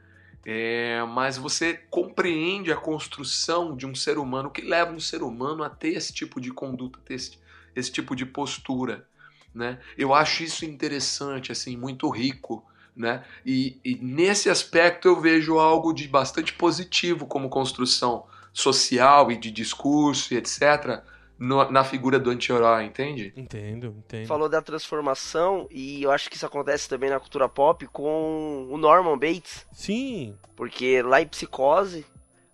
É, 0.44 1.02
mas 1.08 1.36
você 1.36 1.74
compreende 1.90 2.72
a 2.72 2.76
construção 2.76 3.76
de 3.76 3.86
um 3.86 3.94
ser 3.94 4.18
humano 4.18 4.50
que 4.50 4.62
leva 4.62 4.92
um 4.92 5.00
ser 5.00 5.22
humano 5.22 5.62
a 5.62 5.70
ter 5.70 5.90
esse 5.90 6.12
tipo 6.12 6.40
de 6.40 6.50
conduta, 6.50 6.98
ter 7.04 7.14
esse, 7.14 7.38
esse 7.76 7.92
tipo 7.92 8.16
de 8.16 8.26
postura, 8.26 9.06
né? 9.54 9.78
Eu 9.96 10.12
acho 10.12 10.42
isso 10.42 10.64
interessante, 10.64 11.52
assim, 11.52 11.76
muito 11.76 12.08
rico, 12.08 12.64
né? 12.96 13.22
E, 13.44 13.78
e 13.84 13.94
nesse 13.96 14.50
aspecto 14.50 15.06
eu 15.06 15.20
vejo 15.20 15.58
algo 15.58 15.92
de 15.92 16.08
bastante 16.08 16.52
positivo 16.54 17.26
como 17.26 17.48
construção 17.48 18.26
social 18.52 19.30
e 19.30 19.36
de 19.36 19.50
discurso 19.50 20.34
e 20.34 20.36
etc. 20.36 21.02
no, 21.40 21.70
na 21.70 21.82
figura 21.82 22.18
do 22.18 22.28
anti-herói, 22.28 22.84
entende? 22.84 23.32
Entendo, 23.34 23.94
entendo. 23.96 24.26
Falou 24.26 24.46
da 24.46 24.60
transformação 24.60 25.66
e 25.70 26.02
eu 26.02 26.10
acho 26.10 26.28
que 26.28 26.36
isso 26.36 26.44
acontece 26.44 26.86
também 26.86 27.08
na 27.08 27.18
cultura 27.18 27.48
pop 27.48 27.86
com 27.86 28.68
o 28.70 28.76
Norman 28.76 29.18
Bates. 29.18 29.66
Sim. 29.72 30.36
Porque 30.54 31.00
lá 31.00 31.22
em 31.22 31.26
Psicose, 31.26 32.04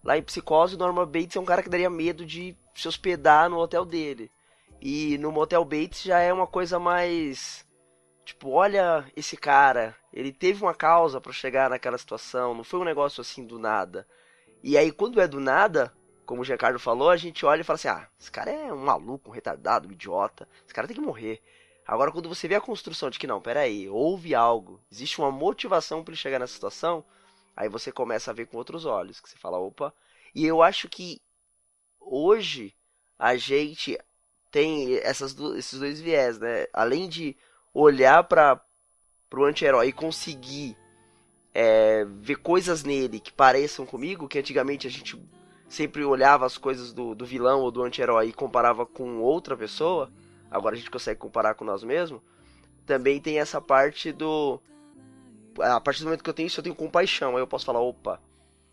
lá 0.04 0.16
em 0.16 0.22
Psicose 0.22 0.76
o 0.76 0.78
Norman 0.78 1.04
Bates 1.04 1.34
é 1.34 1.40
um 1.40 1.44
cara 1.44 1.64
que 1.64 1.68
daria 1.68 1.90
medo 1.90 2.24
de 2.24 2.56
se 2.76 2.86
hospedar 2.86 3.50
no 3.50 3.58
hotel 3.58 3.84
dele. 3.84 4.30
E 4.80 5.18
no 5.18 5.32
Motel 5.32 5.64
Bates 5.64 6.04
já 6.04 6.20
é 6.20 6.32
uma 6.32 6.46
coisa 6.46 6.78
mais 6.78 7.66
tipo, 8.24 8.50
olha 8.50 9.04
esse 9.16 9.36
cara, 9.36 9.96
ele 10.12 10.32
teve 10.32 10.62
uma 10.62 10.74
causa 10.74 11.20
para 11.20 11.32
chegar 11.32 11.70
naquela 11.70 11.98
situação, 11.98 12.54
não 12.54 12.62
foi 12.62 12.78
um 12.78 12.84
negócio 12.84 13.20
assim 13.20 13.44
do 13.44 13.58
nada. 13.58 14.06
E 14.62 14.78
aí 14.78 14.92
quando 14.92 15.20
é 15.20 15.26
do 15.26 15.40
nada, 15.40 15.92
como 16.26 16.42
o 16.42 16.44
Giancarlo 16.44 16.78
falou, 16.78 17.08
a 17.08 17.16
gente 17.16 17.46
olha 17.46 17.60
e 17.60 17.64
fala 17.64 17.76
assim: 17.76 17.88
ah, 17.88 18.08
esse 18.18 18.30
cara 18.30 18.50
é 18.50 18.72
um 18.72 18.84
maluco, 18.84 19.30
um 19.30 19.32
retardado, 19.32 19.88
um 19.88 19.92
idiota, 19.92 20.46
esse 20.64 20.74
cara 20.74 20.86
tem 20.86 20.96
que 20.96 21.02
morrer. 21.02 21.40
Agora, 21.86 22.10
quando 22.10 22.28
você 22.28 22.48
vê 22.48 22.56
a 22.56 22.60
construção 22.60 23.08
de 23.08 23.18
que 23.18 23.28
não, 23.28 23.40
peraí, 23.40 23.88
houve 23.88 24.34
algo, 24.34 24.82
existe 24.90 25.20
uma 25.20 25.30
motivação 25.30 26.02
para 26.02 26.12
ele 26.12 26.20
chegar 26.20 26.40
nessa 26.40 26.54
situação, 26.54 27.04
aí 27.56 27.68
você 27.68 27.92
começa 27.92 28.30
a 28.30 28.34
ver 28.34 28.46
com 28.46 28.56
outros 28.56 28.84
olhos, 28.84 29.20
que 29.20 29.30
você 29.30 29.36
fala, 29.38 29.58
opa. 29.58 29.94
E 30.34 30.44
eu 30.44 30.62
acho 30.62 30.88
que 30.88 31.22
hoje 32.00 32.74
a 33.18 33.36
gente 33.36 33.98
tem 34.50 34.96
essas 34.98 35.32
do, 35.32 35.56
esses 35.56 35.78
dois 35.78 36.00
viés, 36.00 36.38
né? 36.38 36.66
Além 36.72 37.08
de 37.08 37.36
olhar 37.72 38.24
para 38.24 38.60
o 39.32 39.44
anti-herói 39.44 39.88
e 39.88 39.92
conseguir 39.92 40.76
é, 41.54 42.04
ver 42.04 42.36
coisas 42.36 42.82
nele 42.82 43.20
que 43.20 43.32
pareçam 43.32 43.86
comigo, 43.86 44.28
que 44.28 44.38
antigamente 44.38 44.86
a 44.86 44.90
gente 44.90 45.16
sempre 45.68 46.04
olhava 46.04 46.46
as 46.46 46.56
coisas 46.56 46.92
do, 46.92 47.14
do 47.14 47.26
vilão 47.26 47.60
ou 47.60 47.70
do 47.70 47.82
anti-herói 47.82 48.28
e 48.28 48.32
comparava 48.32 48.86
com 48.86 49.20
outra 49.20 49.56
pessoa, 49.56 50.10
agora 50.50 50.74
a 50.74 50.78
gente 50.78 50.90
consegue 50.90 51.18
comparar 51.18 51.54
com 51.54 51.64
nós 51.64 51.82
mesmos, 51.82 52.20
também 52.86 53.20
tem 53.20 53.38
essa 53.38 53.60
parte 53.60 54.12
do. 54.12 54.60
A 55.58 55.80
partir 55.80 56.00
do 56.00 56.06
momento 56.06 56.22
que 56.22 56.30
eu 56.30 56.34
tenho 56.34 56.46
isso, 56.46 56.60
eu 56.60 56.64
tenho 56.64 56.76
compaixão. 56.76 57.34
Aí 57.34 57.42
eu 57.42 57.46
posso 57.46 57.64
falar, 57.64 57.80
opa, 57.80 58.20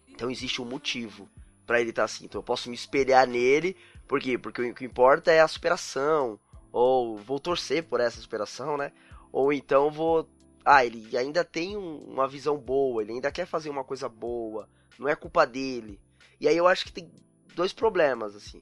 então 0.09 0.29
existe 0.29 0.61
um 0.61 0.65
motivo 0.65 1.27
para 1.65 1.81
ele 1.81 1.89
estar 1.89 2.03
tá 2.03 2.05
assim. 2.05 2.25
Então 2.25 2.39
eu 2.39 2.43
posso 2.43 2.69
me 2.69 2.75
espelhar 2.75 3.27
nele. 3.27 3.75
Por 4.07 4.19
quê? 4.19 4.37
Porque 4.37 4.61
o 4.61 4.75
que 4.75 4.85
importa 4.85 5.31
é 5.31 5.41
a 5.41 5.47
superação. 5.47 6.39
Ou 6.71 7.17
vou 7.17 7.39
torcer 7.39 7.83
por 7.83 7.99
essa 7.99 8.21
superação, 8.21 8.77
né? 8.77 8.91
Ou 9.31 9.51
então 9.51 9.89
vou. 9.89 10.27
Ah, 10.65 10.85
ele 10.85 11.17
ainda 11.17 11.43
tem 11.43 11.75
um, 11.75 11.97
uma 11.97 12.27
visão 12.27 12.57
boa, 12.57 13.01
ele 13.01 13.13
ainda 13.13 13.31
quer 13.31 13.45
fazer 13.45 13.69
uma 13.69 13.83
coisa 13.83 14.07
boa. 14.07 14.69
Não 14.97 15.07
é 15.09 15.15
culpa 15.15 15.45
dele. 15.45 15.99
E 16.43 16.47
aí 16.49 16.57
eu 16.57 16.67
acho 16.67 16.83
que 16.83 16.91
tem 16.91 17.09
dois 17.55 17.71
problemas, 17.71 18.35
assim. 18.35 18.61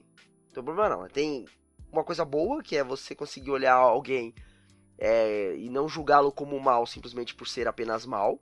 Tem 0.54 0.62
problema 0.62 0.88
não. 0.88 1.08
Tem 1.08 1.46
uma 1.90 2.04
coisa 2.04 2.24
boa, 2.24 2.62
que 2.62 2.76
é 2.76 2.84
você 2.84 3.12
conseguir 3.12 3.50
olhar 3.50 3.74
alguém 3.74 4.32
é, 4.96 5.56
e 5.56 5.68
não 5.68 5.88
julgá-lo 5.88 6.30
como 6.30 6.60
mal 6.60 6.86
simplesmente 6.86 7.34
por 7.34 7.48
ser 7.48 7.66
apenas 7.66 8.06
mal. 8.06 8.40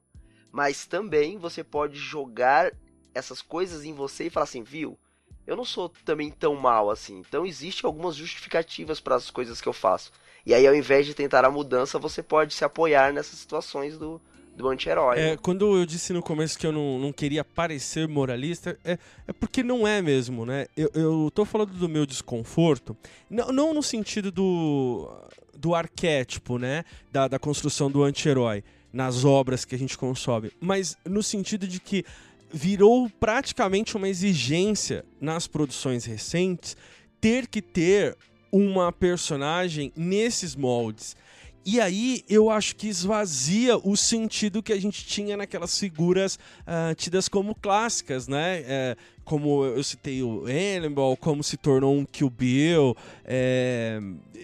Mas 0.53 0.85
também 0.85 1.39
você 1.39 1.65
pode 1.65 1.97
jogar 1.97 2.71
essas 3.15 3.41
coisas 3.41 3.83
em 3.83 3.95
você 3.95 4.27
e 4.27 4.31
falar 4.31 4.45
assim, 4.45 4.63
viu? 4.63 4.99
Eu 5.47 5.57
não 5.57 5.65
sou 5.65 5.89
também 5.89 6.31
tão 6.31 6.55
mal 6.55 6.91
assim. 6.91 7.21
Então 7.21 7.47
existem 7.47 7.89
algumas 7.89 8.17
justificativas 8.17 9.01
para 9.01 9.15
as 9.15 9.31
coisas 9.31 9.59
que 9.59 9.69
eu 9.71 9.73
faço. 9.73 10.13
E 10.45 10.53
aí, 10.53 10.67
ao 10.67 10.75
invés 10.75 11.07
de 11.07 11.15
tentar 11.15 11.47
a 11.47 11.51
mudança, 11.51 11.99
você 11.99 12.23
pode 12.23 12.53
se 12.53 12.63
apoiar 12.63 13.11
nessas 13.11 13.39
situações 13.39 13.97
do, 13.97 14.21
do 14.61 14.69
anti-herói. 14.69 15.19
É, 15.19 15.37
quando 15.37 15.77
eu 15.77 15.87
disse 15.87 16.13
no 16.13 16.23
começo 16.23 16.59
que 16.59 16.67
eu 16.67 16.73
não, 16.73 16.99
não 16.99 17.13
queria 17.13 17.45
parecer 17.45 18.07
moralista, 18.07 18.79
é, 18.85 18.99
é 19.27 19.33
porque 19.33 19.63
não 19.63 19.87
é 19.87 20.01
mesmo, 20.01 20.45
né? 20.47 20.67
Eu, 20.77 20.91
eu 20.95 21.33
tô 21.35 21.45
falando 21.45 21.73
do 21.73 21.89
meu 21.89 22.07
desconforto, 22.07 22.97
não, 23.29 23.49
não 23.49 23.75
no 23.75 23.83
sentido 23.83 24.31
do, 24.31 25.11
do 25.57 25.75
arquétipo, 25.75 26.59
né? 26.59 26.85
Da, 27.11 27.29
da 27.29 27.39
construção 27.39 27.91
do 27.91 28.03
anti-herói 28.03 28.63
nas 28.93 29.25
obras 29.25 29.65
que 29.65 29.75
a 29.75 29.79
gente 29.79 29.97
consome, 29.97 30.51
mas 30.61 30.97
no 31.05 31.23
sentido 31.23 31.67
de 31.67 31.79
que 31.79 32.05
virou 32.53 33.09
praticamente 33.21 33.97
uma 33.97 34.09
exigência 34.09 35.05
nas 35.21 35.47
produções 35.47 36.05
recentes 36.05 36.77
ter 37.21 37.47
que 37.47 37.63
ter 37.63 38.17
uma 38.51 38.91
personagem 38.91 39.93
nesses 39.97 40.57
moldes. 40.57 41.17
E 41.65 41.81
aí 41.81 42.25
eu 42.29 42.49
acho 42.49 42.75
que 42.75 42.89
esvazia 42.89 43.77
o 43.77 43.97
sentido 43.97 44.63
que 44.63 44.73
a 44.73 44.81
gente 44.81 45.05
tinha 45.05 45.37
naquelas 45.37 45.79
figuras 45.79 46.37
uh, 46.63 46.95
tidas 46.95 47.29
como 47.29 47.55
clássicas, 47.55 48.27
né? 48.27 48.63
É, 48.67 48.97
como 49.25 49.65
eu 49.65 49.83
citei 49.85 50.23
o 50.23 50.45
Hannibal, 50.47 51.17
como 51.17 51.45
se 51.45 51.57
tornou 51.57 51.95
um 51.95 52.05
Kill 52.05 52.31
Bill. 52.31 52.97
É, 53.25 54.01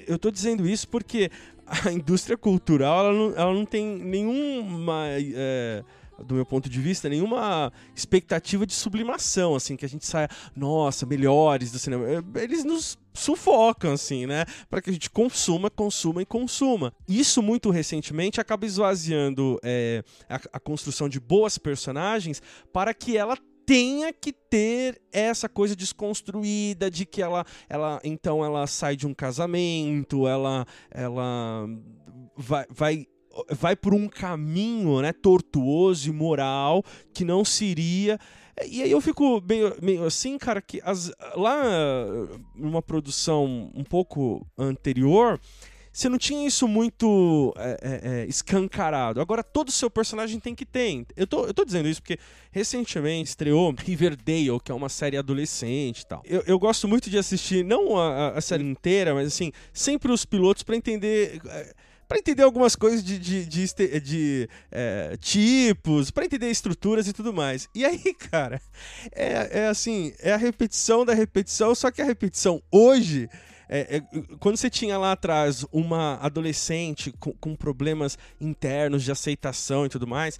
eu 0.07 0.19
tô 0.19 0.31
dizendo 0.31 0.69
isso 0.69 0.87
porque 0.89 1.31
a 1.67 1.91
indústria 1.93 2.37
cultural 2.37 3.07
ela 3.07 3.13
não, 3.13 3.35
ela 3.35 3.53
não 3.53 3.65
tem 3.65 3.85
nenhuma. 3.85 5.07
É, 5.09 5.83
do 6.25 6.35
meu 6.35 6.47
ponto 6.47 6.69
de 6.69 6.81
vista, 6.81 7.09
nenhuma 7.09 7.73
expectativa 7.95 8.67
de 8.67 8.73
sublimação, 8.73 9.55
assim, 9.55 9.77
que 9.77 9.85
a 9.85 9.89
gente 9.89 10.07
saia, 10.07 10.29
nossa, 10.55 11.07
melhores 11.07 11.71
do 11.71 11.79
cinema. 11.79 12.05
É, 12.09 12.43
eles 12.43 12.65
nos 12.65 12.99
sufocam, 13.13 13.93
assim, 13.93 14.27
né? 14.27 14.45
Para 14.69 14.83
que 14.83 14.91
a 14.91 14.93
gente 14.93 15.11
consuma, 15.11 15.71
consuma 15.71 16.23
e 16.23 16.27
consuma. 16.27 16.93
Isso, 17.09 17.43
muito 17.43 17.71
recentemente, 17.71 18.41
acaba 18.41 18.67
esvaziando 18.67 19.59
é, 19.63 20.03
a, 20.29 20.41
a 20.55 20.61
construção 20.61 21.09
de 21.09 21.19
boas 21.19 21.59
personagens 21.59 22.43
para 22.73 22.93
que 22.93 23.17
ela 23.17 23.37
tenha 23.67 24.13
que 24.13 24.33
ter 24.33 25.03
essa 25.13 25.49
coisa 25.49 25.75
desconstruída 25.75 26.89
de 26.89 27.05
que 27.05 27.21
ela, 27.21 27.45
ela 27.69 28.01
então 28.05 28.45
ela 28.45 28.65
sai 28.69 28.95
de 28.95 29.09
um 29.09 29.13
casamento, 29.13 30.29
ela, 30.29 30.65
ela 30.89 31.69
vai, 32.37 32.65
vai 32.71 33.07
vai 33.51 33.77
por 33.77 33.95
um 33.95 34.09
caminho 34.09 35.01
né, 35.01 35.13
tortuoso 35.13 36.09
e 36.09 36.13
moral 36.13 36.83
que 37.13 37.25
não 37.25 37.45
seria. 37.45 38.19
E 38.69 38.83
aí 38.83 38.91
eu 38.91 39.01
fico 39.01 39.43
meio, 39.47 39.77
meio 39.83 40.05
assim, 40.05 40.39
cara, 40.39 40.63
que 40.63 40.81
as, 40.83 41.13
lá 41.35 41.63
numa 42.55 42.81
produção 42.81 43.71
um 43.75 43.85
pouco 43.85 44.47
anterior, 44.57 45.39
você 45.97 46.11
não 46.11 46.19
tinha 46.19 46.47
isso 46.47 46.69
muito 46.69 47.55
é, 47.57 47.79
é, 47.81 48.21
é 48.21 48.27
escancarado. 48.27 49.19
Agora 49.19 49.43
todo 49.43 49.73
seu 49.73 49.91
personagem 49.91 50.39
tem 50.39 50.55
que 50.55 50.67
ter. 50.67 51.07
Eu 51.17 51.27
tô, 51.27 51.47
eu 51.47 51.55
tô 51.55 51.65
dizendo 51.65 51.89
isso 51.89 52.03
porque 52.03 52.19
recentemente 52.51 53.31
estreou 53.31 53.75
Riverdale, 53.79 54.61
que 54.63 54.71
é 54.71 54.75
uma 54.75 54.91
série 54.91 55.17
adolescente 55.17 56.01
e 56.01 56.07
tal. 56.07 56.23
Eu, 56.27 56.43
eu 56.47 56.59
gosto 56.59 56.87
muito 56.87 57.09
de 57.09 57.17
assistir, 57.17 57.65
não 57.65 57.99
a, 57.99 58.33
a 58.33 58.41
série 58.43 58.65
inteira, 58.65 59.15
mas 59.15 59.29
assim, 59.29 59.51
sempre 59.73 60.13
os 60.13 60.27
pilotos 60.27 60.63
para 60.63 60.77
entender 60.77 61.41
é, 61.47 61.75
para 62.09 62.19
entender 62.19 62.43
algumas 62.43 62.77
coisas 62.77 63.03
de, 63.03 63.19
de, 63.19 63.45
de, 63.47 64.01
de 64.01 64.49
é, 64.71 65.17
tipos, 65.21 66.11
para 66.11 66.25
entender 66.25 66.51
estruturas 66.51 67.09
e 67.09 67.13
tudo 67.13 67.33
mais. 67.33 67.69
E 67.75 67.85
aí, 67.85 68.15
cara, 68.31 68.61
é, 69.13 69.61
é 69.61 69.67
assim, 69.69 70.13
é 70.21 70.33
a 70.33 70.37
repetição 70.37 71.05
da 71.05 71.15
repetição, 71.15 71.75
só 71.75 71.91
que 71.91 72.03
a 72.03 72.07
repetição 72.07 72.63
hoje. 72.71 73.29
É, 73.69 73.97
é, 73.97 74.01
quando 74.39 74.57
você 74.57 74.71
tinha 74.71 74.97
lá 74.97 75.11
atrás 75.11 75.67
uma 75.73 76.21
adolescente 76.23 77.11
com, 77.19 77.33
com 77.33 77.57
problemas 77.57 78.17
internos 78.41 79.03
de 79.03 79.11
aceitação 79.11 79.85
e 79.85 79.89
tudo 79.89 80.07
mais, 80.07 80.39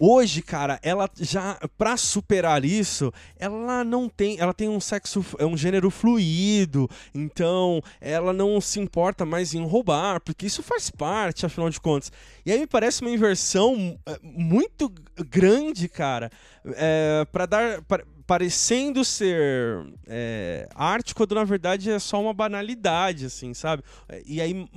Hoje, 0.00 0.42
cara, 0.42 0.78
ela 0.82 1.10
já 1.20 1.58
para 1.76 1.96
superar 1.96 2.64
isso, 2.64 3.12
ela 3.36 3.82
não 3.82 4.08
tem, 4.08 4.38
ela 4.38 4.54
tem 4.54 4.68
um 4.68 4.80
sexo, 4.80 5.24
é 5.38 5.44
um 5.44 5.56
gênero 5.56 5.90
fluido, 5.90 6.88
então 7.12 7.82
ela 8.00 8.32
não 8.32 8.60
se 8.60 8.78
importa 8.78 9.24
mais 9.24 9.54
em 9.54 9.66
roubar, 9.66 10.20
porque 10.20 10.46
isso 10.46 10.62
faz 10.62 10.88
parte, 10.88 11.44
afinal 11.44 11.68
de 11.68 11.80
contas. 11.80 12.12
E 12.46 12.52
aí 12.52 12.60
me 12.60 12.66
parece 12.66 13.00
uma 13.02 13.10
inversão 13.10 13.98
é, 14.06 14.18
muito 14.22 14.92
grande, 15.28 15.88
cara, 15.88 16.30
é, 16.64 17.26
para 17.32 17.46
dar 17.46 17.82
pra, 17.82 18.04
parecendo 18.24 19.04
ser 19.04 19.84
é, 20.06 20.68
arte 20.74 21.14
quando 21.14 21.34
na 21.34 21.44
verdade 21.44 21.90
é 21.90 21.98
só 21.98 22.20
uma 22.20 22.34
banalidade, 22.34 23.24
assim, 23.24 23.52
sabe? 23.54 23.82
E 24.26 24.40
aí 24.40 24.68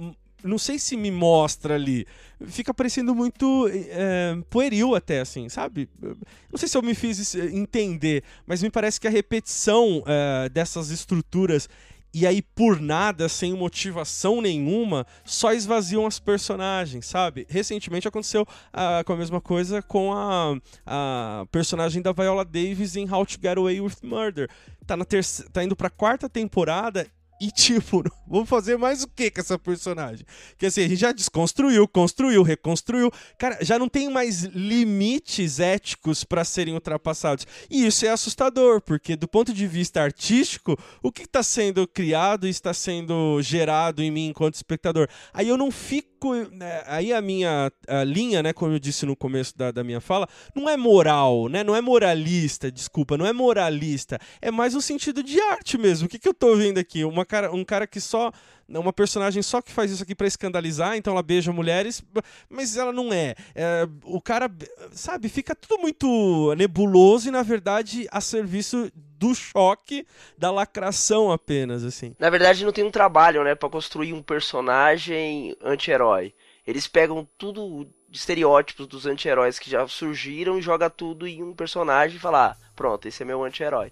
não 0.43 0.57
sei 0.57 0.79
se 0.79 0.95
me 0.97 1.11
mostra 1.11 1.75
ali. 1.75 2.05
Fica 2.47 2.73
parecendo 2.73 3.13
muito 3.13 3.69
é, 3.71 4.37
pueril 4.49 4.95
até, 4.95 5.21
assim, 5.21 5.47
sabe? 5.49 5.89
Não 6.01 6.57
sei 6.57 6.67
se 6.67 6.77
eu 6.77 6.81
me 6.81 6.95
fiz 6.95 7.35
entender, 7.35 8.23
mas 8.45 8.61
me 8.63 8.69
parece 8.69 8.99
que 8.99 9.07
a 9.07 9.11
repetição 9.11 10.03
é, 10.05 10.49
dessas 10.49 10.89
estruturas 10.89 11.69
e 12.13 12.27
aí 12.27 12.41
por 12.41 12.79
nada, 12.81 13.29
sem 13.29 13.53
motivação 13.53 14.41
nenhuma, 14.41 15.07
só 15.23 15.53
esvaziam 15.53 16.05
as 16.05 16.19
personagens, 16.19 17.05
sabe? 17.05 17.45
Recentemente 17.49 18.07
aconteceu 18.07 18.41
uh, 18.41 19.03
com 19.05 19.13
a 19.13 19.17
mesma 19.17 19.39
coisa 19.39 19.81
com 19.81 20.13
a, 20.13 20.57
a 20.85 21.45
personagem 21.51 22.01
da 22.01 22.11
Viola 22.11 22.43
Davis 22.43 22.95
em 22.95 23.09
How 23.09 23.25
to 23.25 23.37
Get 23.41 23.57
Away 23.57 23.79
with 23.79 23.95
Murder. 24.03 24.49
Tá, 24.85 24.97
na 24.97 25.05
terça, 25.05 25.45
tá 25.51 25.63
indo 25.63 25.75
pra 25.75 25.89
quarta 25.89 26.27
temporada 26.27 27.07
E 27.41 27.49
tipo, 27.49 28.03
vamos 28.27 28.47
fazer 28.47 28.77
mais 28.77 29.01
o 29.01 29.07
que 29.07 29.31
com 29.31 29.41
essa 29.41 29.57
personagem? 29.57 30.23
Que 30.59 30.67
assim, 30.67 30.81
a 30.83 30.87
gente 30.87 30.99
já 30.99 31.11
desconstruiu, 31.11 31.87
construiu, 31.87 32.43
reconstruiu. 32.43 33.09
Cara, 33.35 33.57
já 33.61 33.79
não 33.79 33.89
tem 33.89 34.11
mais 34.11 34.43
limites 34.43 35.59
éticos 35.59 36.23
para 36.23 36.45
serem 36.45 36.75
ultrapassados. 36.75 37.47
E 37.67 37.87
isso 37.87 38.05
é 38.05 38.09
assustador, 38.09 38.79
porque 38.79 39.15
do 39.15 39.27
ponto 39.27 39.51
de 39.51 39.65
vista 39.65 40.03
artístico, 40.03 40.77
o 41.01 41.11
que 41.11 41.23
está 41.23 41.41
sendo 41.41 41.87
criado 41.87 42.45
e 42.45 42.51
está 42.51 42.75
sendo 42.75 43.41
gerado 43.41 44.03
em 44.03 44.11
mim 44.11 44.27
enquanto 44.27 44.53
espectador? 44.53 45.07
Aí 45.33 45.47
eu 45.47 45.57
não 45.57 45.71
fico. 45.71 46.11
Né, 46.51 46.83
aí 46.85 47.11
a 47.11 47.19
minha 47.19 47.71
a 47.87 48.03
linha, 48.03 48.43
né, 48.43 48.53
como 48.53 48.71
eu 48.71 48.77
disse 48.77 49.07
no 49.07 49.15
começo 49.15 49.57
da, 49.57 49.71
da 49.71 49.83
minha 49.83 49.99
fala, 49.99 50.29
não 50.53 50.69
é 50.69 50.77
moral, 50.77 51.49
né? 51.49 51.63
Não 51.63 51.75
é 51.75 51.81
moralista, 51.81 52.71
desculpa, 52.71 53.17
não 53.17 53.25
é 53.25 53.33
moralista. 53.33 54.19
É 54.39 54.51
mais 54.51 54.75
um 54.75 54.81
sentido 54.81 55.23
de 55.23 55.41
arte 55.41 55.79
mesmo. 55.79 56.05
O 56.05 56.09
que, 56.09 56.19
que 56.19 56.27
eu 56.27 56.33
tô 56.35 56.55
vendo 56.55 56.77
aqui? 56.77 57.03
Uma 57.03 57.25
cara, 57.31 57.51
um 57.53 57.63
cara 57.63 57.87
que 57.87 58.01
só 58.01 58.29
uma 58.67 58.91
personagem 58.91 59.41
só 59.41 59.61
que 59.61 59.71
faz 59.71 59.89
isso 59.89 60.03
aqui 60.03 60.13
para 60.13 60.27
escandalizar, 60.27 60.97
então 60.97 61.13
ela 61.13 61.23
beija 61.23 61.51
mulheres, 61.51 62.03
mas 62.49 62.75
ela 62.75 62.91
não 62.91 63.11
é. 63.13 63.35
é. 63.55 63.87
O 64.03 64.21
cara, 64.21 64.51
sabe, 64.91 65.29
fica 65.29 65.55
tudo 65.55 65.79
muito 65.81 66.53
nebuloso 66.55 67.29
e 67.29 67.31
na 67.31 67.41
verdade 67.41 68.05
a 68.11 68.19
serviço 68.19 68.91
do 68.93 69.33
choque 69.33 70.05
da 70.37 70.51
lacração 70.51 71.31
apenas, 71.31 71.85
assim. 71.85 72.13
Na 72.19 72.29
verdade 72.29 72.65
não 72.65 72.73
tem 72.73 72.83
um 72.83 72.91
trabalho, 72.91 73.43
né, 73.43 73.55
para 73.55 73.69
construir 73.69 74.11
um 74.11 74.21
personagem 74.21 75.55
anti-herói. 75.61 76.33
Eles 76.67 76.87
pegam 76.87 77.27
tudo 77.37 77.87
de 78.09 78.17
estereótipos 78.17 78.87
dos 78.87 79.05
anti-heróis 79.05 79.57
que 79.57 79.69
já 79.69 79.87
surgiram 79.87 80.57
e 80.57 80.61
joga 80.61 80.89
tudo 80.89 81.25
em 81.25 81.41
um 81.41 81.53
personagem 81.53 82.17
e 82.17 82.19
fala, 82.19 82.47
ah, 82.47 82.57
pronto, 82.75 83.07
esse 83.07 83.23
é 83.23 83.25
meu 83.25 83.43
anti-herói. 83.43 83.91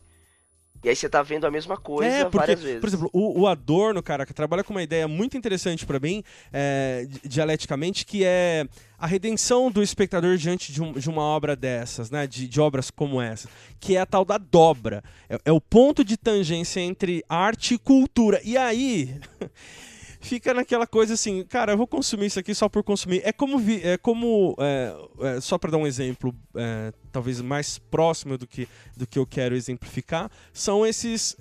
E 0.83 0.89
aí 0.89 0.95
você 0.95 1.09
tá 1.09 1.21
vendo 1.21 1.45
a 1.45 1.51
mesma 1.51 1.75
coisa 1.75 2.09
é, 2.09 2.23
porque, 2.23 2.37
várias 2.37 2.61
vezes. 2.61 2.79
Por 2.79 2.87
exemplo, 2.87 3.09
o, 3.11 3.41
o 3.41 3.47
Adorno, 3.47 4.01
cara, 4.01 4.25
que 4.25 4.33
trabalha 4.33 4.63
com 4.63 4.73
uma 4.73 4.81
ideia 4.81 5.07
muito 5.07 5.35
interessante 5.37 5.85
para 5.85 5.99
mim, 5.99 6.23
é, 6.53 7.05
dialeticamente, 7.23 8.05
que 8.05 8.23
é 8.23 8.65
a 8.97 9.05
redenção 9.05 9.69
do 9.69 9.83
espectador 9.83 10.37
diante 10.37 10.71
de, 10.71 10.81
um, 10.81 10.93
de 10.93 11.09
uma 11.09 11.21
obra 11.21 11.55
dessas, 11.55 12.09
né? 12.09 12.25
De, 12.25 12.47
de, 12.47 12.61
obras 12.61 12.89
como 12.89 13.21
essa, 13.21 13.49
que 13.79 13.97
é 13.97 13.99
a 13.99 14.05
tal 14.05 14.23
da 14.23 14.37
dobra. 14.37 15.03
É, 15.29 15.37
é 15.45 15.51
o 15.51 15.59
ponto 15.59 16.03
de 16.03 16.15
tangência 16.15 16.79
entre 16.79 17.23
arte 17.27 17.73
e 17.73 17.77
cultura. 17.77 18.39
E 18.43 18.57
aí. 18.57 19.19
fica 20.19 20.53
naquela 20.53 20.85
coisa 20.85 21.13
assim, 21.13 21.43
cara, 21.43 21.73
eu 21.73 21.77
vou 21.77 21.87
consumir 21.87 22.27
isso 22.27 22.39
aqui 22.39 22.53
só 22.53 22.67
por 22.67 22.83
consumir. 22.83 23.21
É 23.23 23.31
como, 23.31 23.57
vi, 23.57 23.81
é 23.83 23.97
como 23.97 24.55
é, 24.59 24.95
é, 25.21 25.41
só 25.41 25.57
para 25.57 25.71
dar 25.71 25.77
um 25.77 25.87
exemplo, 25.87 26.35
é, 26.55 26.93
talvez 27.11 27.41
mais 27.41 27.77
próximo 27.77 28.37
do 28.37 28.45
que, 28.45 28.67
do 28.95 29.07
que 29.07 29.17
eu 29.17 29.25
quero 29.25 29.55
exemplificar, 29.55 30.29
são 30.53 30.85
esses, 30.85 31.35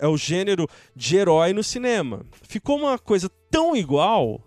é 0.00 0.06
o 0.06 0.16
gênero 0.16 0.68
de 0.94 1.16
herói 1.16 1.52
no 1.52 1.62
cinema. 1.62 2.24
Ficou 2.42 2.78
uma 2.78 2.98
coisa 2.98 3.30
tão 3.50 3.76
igual 3.76 4.42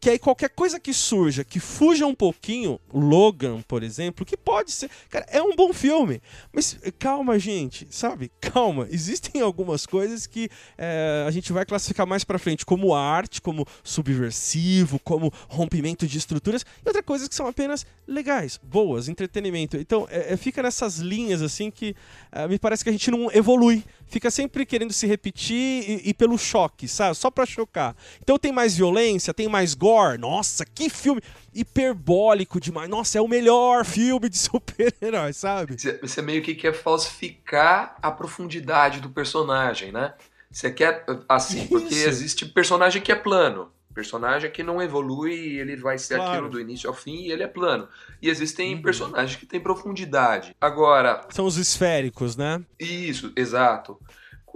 que 0.00 0.08
aí 0.08 0.18
qualquer 0.18 0.48
coisa 0.48 0.80
que 0.80 0.94
surja, 0.94 1.44
que 1.44 1.60
fuja 1.60 2.06
um 2.06 2.14
pouquinho, 2.14 2.80
Logan, 2.92 3.60
por 3.68 3.82
exemplo, 3.82 4.24
que 4.24 4.36
pode 4.36 4.72
ser. 4.72 4.90
Cara, 5.10 5.26
é 5.28 5.42
um 5.42 5.54
bom 5.54 5.74
filme. 5.74 6.22
Mas 6.52 6.78
calma, 6.98 7.38
gente, 7.38 7.86
sabe? 7.90 8.30
Calma. 8.40 8.88
Existem 8.90 9.42
algumas 9.42 9.84
coisas 9.84 10.26
que 10.26 10.48
é, 10.78 11.24
a 11.26 11.30
gente 11.30 11.52
vai 11.52 11.64
classificar 11.66 12.06
mais 12.06 12.24
pra 12.24 12.38
frente 12.38 12.64
como 12.64 12.94
arte, 12.94 13.42
como 13.42 13.66
subversivo, 13.84 14.98
como 15.00 15.32
rompimento 15.48 16.06
de 16.06 16.16
estruturas, 16.16 16.62
e 16.62 16.88
outras 16.88 17.04
coisas 17.04 17.28
que 17.28 17.34
são 17.34 17.46
apenas 17.46 17.86
legais, 18.08 18.58
boas, 18.62 19.08
entretenimento. 19.08 19.76
Então, 19.76 20.08
é, 20.10 20.32
é, 20.32 20.36
fica 20.36 20.62
nessas 20.62 20.98
linhas 20.98 21.42
assim 21.42 21.70
que 21.70 21.94
é, 22.32 22.48
me 22.48 22.58
parece 22.58 22.82
que 22.82 22.88
a 22.90 22.92
gente 22.92 23.10
não 23.10 23.30
evolui. 23.32 23.84
Fica 24.06 24.30
sempre 24.30 24.66
querendo 24.66 24.92
se 24.92 25.06
repetir 25.06 25.88
e, 25.88 26.10
e 26.10 26.14
pelo 26.14 26.36
choque, 26.36 26.88
sabe? 26.88 27.16
Só 27.16 27.30
pra 27.30 27.46
chocar. 27.46 27.94
Então 28.20 28.38
tem 28.38 28.50
mais 28.50 28.76
violência, 28.76 29.32
tem 29.32 29.46
mais 29.46 29.74
gore 29.90 30.18
nossa, 30.18 30.64
que 30.64 30.88
filme 30.88 31.20
hiperbólico 31.52 32.60
demais. 32.60 32.88
Nossa, 32.88 33.18
é 33.18 33.20
o 33.20 33.28
melhor 33.28 33.84
filme 33.84 34.28
de 34.28 34.38
super-herói, 34.38 35.32
sabe? 35.32 35.76
Você 36.00 36.22
meio 36.22 36.42
que 36.42 36.54
quer 36.54 36.72
falsificar 36.72 37.96
a 38.00 38.10
profundidade 38.10 39.00
do 39.00 39.10
personagem, 39.10 39.90
né? 39.90 40.14
Você 40.50 40.70
quer 40.70 41.04
assim, 41.28 41.60
Isso. 41.60 41.68
porque 41.68 41.94
existe 41.94 42.46
personagem 42.46 43.02
que 43.02 43.12
é 43.12 43.16
plano. 43.16 43.70
Personagem 43.92 44.50
que 44.50 44.62
não 44.62 44.80
evolui, 44.80 45.58
ele 45.58 45.76
vai 45.76 45.98
ser 45.98 46.16
claro. 46.16 46.30
aquilo 46.30 46.48
do 46.48 46.60
início 46.60 46.88
ao 46.88 46.94
fim 46.94 47.22
e 47.22 47.32
ele 47.32 47.42
é 47.42 47.48
plano. 47.48 47.88
E 48.22 48.28
existem 48.28 48.74
uhum. 48.74 48.82
personagens 48.82 49.36
que 49.36 49.46
têm 49.46 49.60
profundidade. 49.60 50.54
Agora. 50.60 51.26
São 51.30 51.44
os 51.44 51.56
esféricos, 51.56 52.36
né? 52.36 52.62
Isso, 52.78 53.32
exato. 53.34 53.98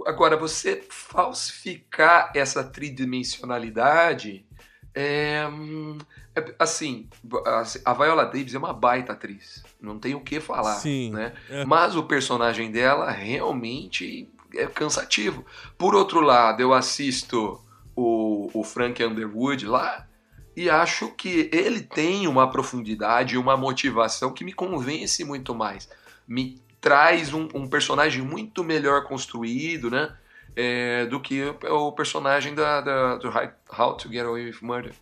Agora, 0.05 0.37
você 0.37 0.83
falsificar 0.89 2.31
essa 2.33 2.63
tridimensionalidade 2.63 4.45
é, 4.95 5.43
assim, 6.57 7.09
a 7.83 7.93
Viola 7.93 8.25
Davis 8.25 8.53
é 8.53 8.57
uma 8.57 8.73
baita 8.73 9.11
atriz, 9.11 9.63
não 9.81 9.99
tem 9.99 10.15
o 10.15 10.21
que 10.21 10.39
falar, 10.39 10.75
Sim, 10.75 11.11
né? 11.11 11.33
É. 11.49 11.65
Mas 11.65 11.95
o 11.95 12.03
personagem 12.03 12.71
dela 12.71 13.11
realmente 13.11 14.29
é 14.53 14.65
cansativo. 14.67 15.45
Por 15.77 15.93
outro 15.93 16.21
lado, 16.21 16.61
eu 16.61 16.73
assisto 16.73 17.61
o, 17.95 18.49
o 18.53 18.63
Frank 18.63 19.03
Underwood 19.03 19.65
lá 19.65 20.07
e 20.55 20.69
acho 20.69 21.09
que 21.11 21.49
ele 21.51 21.81
tem 21.81 22.27
uma 22.27 22.49
profundidade, 22.49 23.37
uma 23.37 23.57
motivação 23.57 24.31
que 24.31 24.45
me 24.45 24.53
convence 24.53 25.23
muito 25.25 25.53
mais. 25.53 25.89
Me 26.25 26.61
traz 26.79 27.33
um, 27.33 27.49
um 27.53 27.67
personagem 27.67 28.21
muito 28.21 28.63
melhor 28.63 29.03
construído, 29.03 29.91
né? 29.91 30.15
É, 30.55 31.05
do 31.05 31.19
que 31.19 31.43
o 31.63 31.91
personagem 31.91 32.53
da, 32.53 32.81
da, 32.81 33.15
do 33.17 33.29
How 33.77 33.95
to 33.95 34.09
Get 34.09 34.25
Away 34.25 34.45
with 34.45 34.57
Murder. 34.61 34.93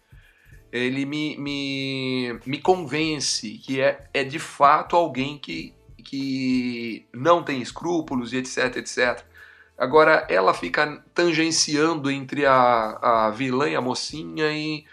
Ele 0.72 1.06
me, 1.06 1.38
me, 1.38 2.40
me 2.46 2.58
convence 2.60 3.48
que 3.60 3.80
é, 3.80 4.10
é 4.14 4.24
de 4.24 4.40
fato 4.40 4.96
alguém 4.96 5.38
que, 5.38 5.74
que 6.04 7.08
não 7.14 7.44
tem 7.44 7.62
escrúpulos 7.62 8.34
e 8.34 8.38
etc, 8.38 8.78
etc. 8.78 9.24
Agora, 9.78 10.26
ela 10.30 10.54
fica 10.54 11.04
tangenciando 11.14 12.10
entre 12.10 12.46
a, 12.46 13.28
a 13.28 13.30
vilã 13.32 13.70
e 13.70 13.76
a 13.76 13.82
mocinha 13.82 14.52
e, 14.52 14.86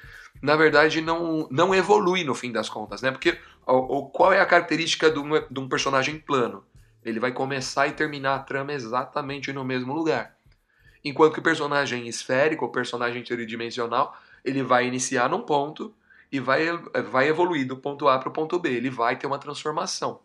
na 0.43 0.57
verdade, 0.57 1.01
não, 1.01 1.47
não 1.51 1.75
evolui 1.75 2.25
no 2.25 2.35
fim 2.35 2.53
das 2.53 2.69
contas, 2.69 3.01
né? 3.01 3.11
Porque 3.11 3.39
o, 3.67 4.07
qual 4.07 4.33
é 4.33 4.41
a 4.41 4.47
característica 4.47 5.11
de 5.11 5.19
um, 5.19 5.31
de 5.51 5.61
um 5.61 5.69
personagem 5.69 6.19
plano? 6.19 6.65
Ele 7.05 7.21
vai 7.21 7.33
começar 7.33 7.87
e 7.87 7.93
terminar 7.93 8.35
a 8.35 8.39
trama 8.41 8.73
exatamente 8.73 9.53
no 9.53 9.65
mesmo 9.65 9.95
lugar. 9.95 10.37
Enquanto 11.05 11.35
que 11.35 11.41
o 11.41 11.43
personagem 11.43 12.07
esférico, 12.07 12.65
o 12.65 12.69
personagem 12.69 13.23
tridimensional, 13.23 14.17
ele 14.45 14.63
vai 14.63 14.87
iniciar 14.87 15.29
num 15.29 15.43
ponto 15.43 15.95
e 16.31 16.39
vai, 16.39 16.67
vai 17.11 17.29
evoluir 17.29 17.67
do 17.67 17.77
ponto 17.77 18.09
A 18.09 18.19
para 18.19 18.29
o 18.29 18.33
ponto 18.33 18.59
B. 18.59 18.71
Ele 18.71 18.91
vai 18.91 19.17
ter 19.17 19.27
uma 19.27 19.39
transformação. 19.39 20.21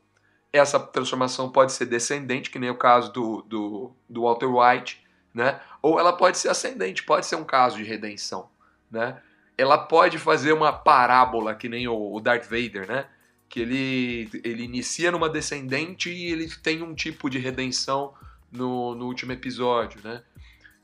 Essa 0.52 0.80
transformação 0.80 1.50
pode 1.50 1.74
ser 1.74 1.86
descendente, 1.86 2.50
que 2.50 2.60
nem 2.60 2.70
o 2.70 2.78
caso 2.78 3.12
do, 3.12 3.42
do, 3.42 3.92
do 4.08 4.22
Walter 4.22 4.48
White, 4.48 5.04
né? 5.34 5.60
ou 5.82 6.00
ela 6.00 6.14
pode 6.14 6.38
ser 6.38 6.50
ascendente, 6.50 7.04
pode 7.04 7.26
ser 7.26 7.36
um 7.36 7.44
caso 7.44 7.78
de 7.78 7.84
redenção. 7.84 8.50
Né? 8.90 9.22
Ela 9.58 9.78
pode 9.78 10.18
fazer 10.18 10.54
uma 10.54 10.72
parábola, 10.72 11.56
que 11.56 11.68
nem 11.68 11.88
o, 11.88 12.14
o 12.14 12.20
Darth 12.22 12.46
Vader, 12.46 12.88
né? 12.88 13.06
que 13.50 13.60
ele, 13.60 14.30
ele 14.44 14.64
inicia 14.64 15.12
numa 15.12 15.30
descendente 15.30 16.10
e 16.10 16.32
ele 16.32 16.50
tem 16.64 16.82
um 16.82 16.94
tipo 16.94 17.30
de 17.30 17.38
redenção 17.38 18.14
no, 18.52 18.96
no 18.96 19.06
último 19.06 19.32
episódio. 19.32 20.00
Né? 20.04 20.24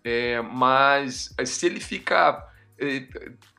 É, 0.04 0.42
mas 0.42 1.34
se 1.46 1.66
ele 1.66 1.80
fica 1.80 2.48
é, 2.78 3.06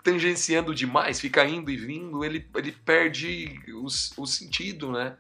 tangenciando 0.02 0.74
demais, 0.74 1.20
fica 1.20 1.44
indo 1.44 1.70
e 1.70 1.76
vindo, 1.76 2.24
ele, 2.24 2.48
ele 2.56 2.72
perde 2.72 3.60
o, 3.68 3.84
o 3.84 4.26
sentido, 4.26 4.90
né? 4.90 5.16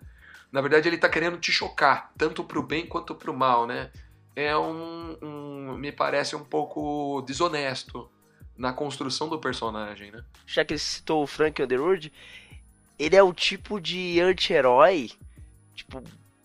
Na 0.50 0.60
verdade, 0.60 0.88
ele 0.88 0.96
está 0.96 1.08
querendo 1.08 1.38
te 1.38 1.50
chocar, 1.50 2.12
tanto 2.18 2.44
para 2.44 2.58
o 2.58 2.62
bem 2.62 2.86
quanto 2.86 3.14
para 3.14 3.30
o 3.30 3.36
mal, 3.36 3.66
né? 3.66 3.90
É 4.34 4.56
um, 4.56 5.16
um, 5.22 5.76
me 5.78 5.92
parece 5.92 6.34
um 6.34 6.44
pouco 6.44 7.22
desonesto 7.22 8.10
na 8.56 8.72
construção 8.72 9.28
do 9.28 9.38
personagem, 9.38 10.10
né? 10.10 10.22
Já 10.46 10.64
que 10.64 10.74
ele 10.74 10.78
citou 10.78 11.22
o 11.22 11.26
Frank 11.26 11.62
Underwood, 11.62 12.12
ele 12.98 13.16
é 13.16 13.22
o 13.22 13.32
tipo 13.32 13.80
de 13.80 14.20
anti-herói, 14.20 15.10
tipo, 15.74 16.02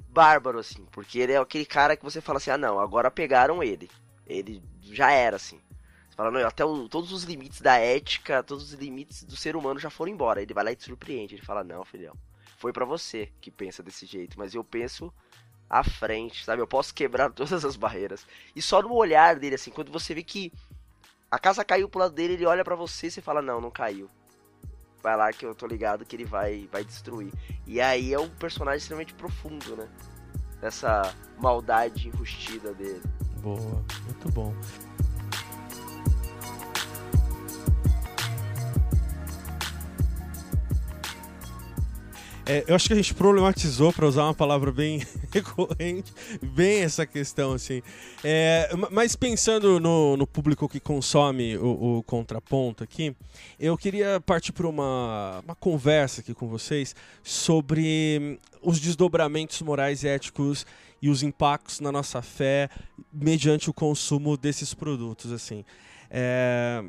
bárbaro, 0.09 0.59
assim, 0.59 0.85
porque 0.91 1.19
ele 1.19 1.33
é 1.33 1.37
aquele 1.37 1.65
cara 1.65 1.97
que 1.97 2.03
você 2.03 2.21
fala 2.21 2.37
assim, 2.37 2.51
ah 2.51 2.57
não, 2.57 2.79
agora 2.79 3.11
pegaram 3.11 3.61
ele. 3.61 3.89
Ele 4.27 4.61
já 4.81 5.11
era, 5.11 5.37
assim. 5.37 5.59
Você 6.09 6.15
fala, 6.15 6.31
não, 6.31 6.45
até 6.45 6.65
o, 6.65 6.89
todos 6.89 7.11
os 7.11 7.23
limites 7.23 7.61
da 7.61 7.77
ética, 7.77 8.43
todos 8.43 8.73
os 8.73 8.73
limites 8.73 9.23
do 9.23 9.35
ser 9.35 9.55
humano 9.55 9.79
já 9.79 9.89
foram 9.89 10.11
embora. 10.11 10.41
Ele 10.41 10.53
vai 10.53 10.63
lá 10.63 10.71
e 10.71 10.75
te 10.75 10.83
surpreende. 10.83 11.35
Ele 11.35 11.45
fala, 11.45 11.63
não, 11.63 11.83
filhão, 11.85 12.13
foi 12.57 12.73
para 12.73 12.85
você 12.85 13.31
que 13.39 13.49
pensa 13.49 13.81
desse 13.81 14.05
jeito, 14.05 14.37
mas 14.37 14.53
eu 14.53 14.63
penso 14.63 15.13
à 15.69 15.83
frente, 15.83 16.43
sabe? 16.43 16.61
Eu 16.61 16.67
posso 16.67 16.93
quebrar 16.93 17.29
todas 17.33 17.63
as 17.63 17.75
barreiras. 17.75 18.25
E 18.55 18.61
só 18.61 18.81
no 18.81 18.93
olhar 18.93 19.37
dele, 19.37 19.55
assim, 19.55 19.71
quando 19.71 19.91
você 19.91 20.13
vê 20.13 20.23
que 20.23 20.51
a 21.29 21.37
casa 21.37 21.63
caiu 21.63 21.89
pro 21.89 21.99
lado 21.99 22.13
dele, 22.13 22.33
ele 22.33 22.45
olha 22.45 22.63
para 22.63 22.75
você 22.75 23.07
e 23.07 23.11
você 23.11 23.21
fala, 23.21 23.41
não, 23.41 23.61
não 23.61 23.71
caiu. 23.71 24.09
Vai 25.03 25.15
lá 25.15 25.31
que 25.31 25.45
eu 25.45 25.53
tô 25.53 25.67
ligado 25.67 26.05
que 26.05 26.15
ele 26.15 26.25
vai, 26.25 26.67
vai 26.71 26.83
destruir. 26.83 27.31
E 27.65 27.79
aí 27.79 28.13
é 28.13 28.19
um 28.19 28.29
personagem 28.29 28.79
extremamente 28.79 29.13
profundo, 29.13 29.75
né? 29.75 29.87
Dessa 30.59 31.13
maldade 31.37 32.07
enrustida 32.07 32.73
dele. 32.73 33.03
Boa, 33.55 33.83
muito 34.05 34.29
bom. 34.31 34.53
É, 42.49 42.63
eu 42.65 42.75
acho 42.75 42.87
que 42.87 42.93
a 42.93 42.95
gente 42.95 43.13
problematizou, 43.13 43.91
para 43.91 44.07
usar 44.07 44.23
uma 44.23 44.33
palavra 44.33 44.71
bem 44.71 45.05
recorrente, 45.31 46.13
bem 46.41 46.79
essa 46.79 47.05
questão, 47.05 47.51
assim. 47.51 47.81
É, 48.23 48.69
mas 48.89 49.17
pensando 49.17 49.81
no, 49.81 50.15
no, 50.15 50.25
público 50.25 50.67
que 50.69 50.79
consome 50.79 51.57
o, 51.57 51.97
o, 51.97 52.03
contraponto 52.03 52.85
aqui, 52.85 53.13
eu 53.59 53.77
queria 53.77 54.21
partir 54.21 54.53
para 54.53 54.65
uma, 54.65 55.41
uma 55.43 55.55
conversa 55.55 56.21
aqui 56.21 56.33
com 56.33 56.47
vocês 56.47 56.95
sobre 57.21 58.39
os 58.61 58.79
desdobramentos 58.79 59.61
morais 59.61 60.03
e 60.03 60.07
éticos 60.07 60.65
e 61.01 61.09
os 61.09 61.23
impactos 61.23 61.79
na 61.79 61.91
nossa 61.91 62.21
fé 62.21 62.69
mediante 63.11 63.69
o 63.69 63.73
consumo 63.73 64.37
desses 64.37 64.73
produtos, 64.73 65.31
assim. 65.31 65.63
É, 66.09 66.83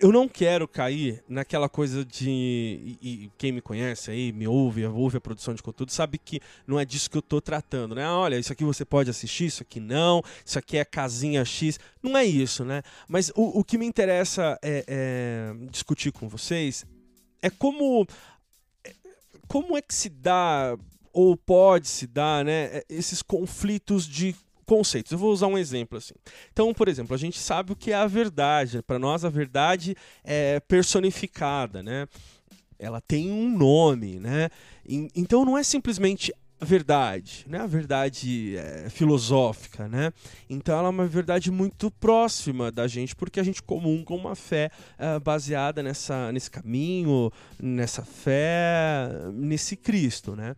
eu 0.00 0.10
não 0.10 0.26
quero 0.26 0.66
cair 0.66 1.22
naquela 1.28 1.68
coisa 1.68 2.04
de. 2.04 2.28
E, 2.30 2.98
e, 3.02 3.32
quem 3.36 3.52
me 3.52 3.60
conhece 3.60 4.10
aí, 4.10 4.32
me 4.32 4.48
ouve, 4.48 4.84
ouve 4.86 5.18
a 5.18 5.20
produção 5.20 5.52
de 5.52 5.62
conteúdo, 5.62 5.92
sabe 5.92 6.16
que 6.16 6.40
não 6.66 6.80
é 6.80 6.86
disso 6.86 7.10
que 7.10 7.18
eu 7.18 7.20
estou 7.20 7.40
tratando, 7.40 7.94
né? 7.94 8.08
Olha, 8.08 8.38
isso 8.38 8.50
aqui 8.50 8.64
você 8.64 8.84
pode 8.84 9.10
assistir, 9.10 9.44
isso 9.44 9.62
aqui 9.62 9.78
não, 9.78 10.22
isso 10.44 10.58
aqui 10.58 10.78
é 10.78 10.84
casinha 10.86 11.44
X. 11.44 11.78
Não 12.02 12.16
é 12.16 12.24
isso, 12.24 12.64
né? 12.64 12.82
Mas 13.06 13.30
o, 13.36 13.60
o 13.60 13.62
que 13.62 13.76
me 13.76 13.84
interessa 13.84 14.58
é, 14.62 14.84
é 14.88 15.66
discutir 15.70 16.12
com 16.12 16.28
vocês 16.28 16.86
é 17.42 17.50
como. 17.50 18.06
Como 19.46 19.76
é 19.76 19.82
que 19.82 19.92
se 19.92 20.08
dá 20.08 20.78
ou 21.12 21.36
pode 21.36 21.88
se 21.88 22.06
dar, 22.06 22.44
né, 22.44 22.82
esses 22.88 23.22
conflitos 23.22 24.06
de 24.06 24.34
conceitos. 24.64 25.10
Eu 25.10 25.18
vou 25.18 25.32
usar 25.32 25.48
um 25.48 25.58
exemplo 25.58 25.98
assim. 25.98 26.14
Então, 26.52 26.72
por 26.72 26.86
exemplo, 26.86 27.14
a 27.14 27.18
gente 27.18 27.38
sabe 27.38 27.72
o 27.72 27.76
que 27.76 27.90
é 27.90 27.96
a 27.96 28.06
verdade. 28.06 28.82
Para 28.82 28.98
nós, 29.00 29.24
a 29.24 29.28
verdade 29.28 29.96
é 30.22 30.60
personificada, 30.60 31.82
né? 31.82 32.06
Ela 32.78 33.00
tem 33.00 33.30
um 33.32 33.50
nome, 33.50 34.20
né? 34.20 34.48
Então, 34.86 35.44
não 35.44 35.58
é 35.58 35.62
simplesmente 35.62 36.32
verdade, 36.60 37.44
né? 37.48 37.58
A 37.58 37.66
verdade 37.66 38.56
é, 38.56 38.88
filosófica, 38.90 39.88
né? 39.88 40.12
Então 40.48 40.78
ela 40.78 40.88
é 40.88 40.90
uma 40.90 41.06
verdade 41.06 41.50
muito 41.50 41.90
próxima 41.90 42.70
da 42.70 42.86
gente, 42.86 43.16
porque 43.16 43.40
a 43.40 43.42
gente 43.42 43.62
comunga 43.62 44.12
uma 44.12 44.34
fé 44.34 44.70
é, 44.98 45.18
baseada 45.18 45.82
nessa, 45.82 46.30
nesse 46.32 46.50
caminho, 46.50 47.32
nessa 47.60 48.02
fé, 48.02 49.08
nesse 49.32 49.74
Cristo, 49.74 50.36
né? 50.36 50.54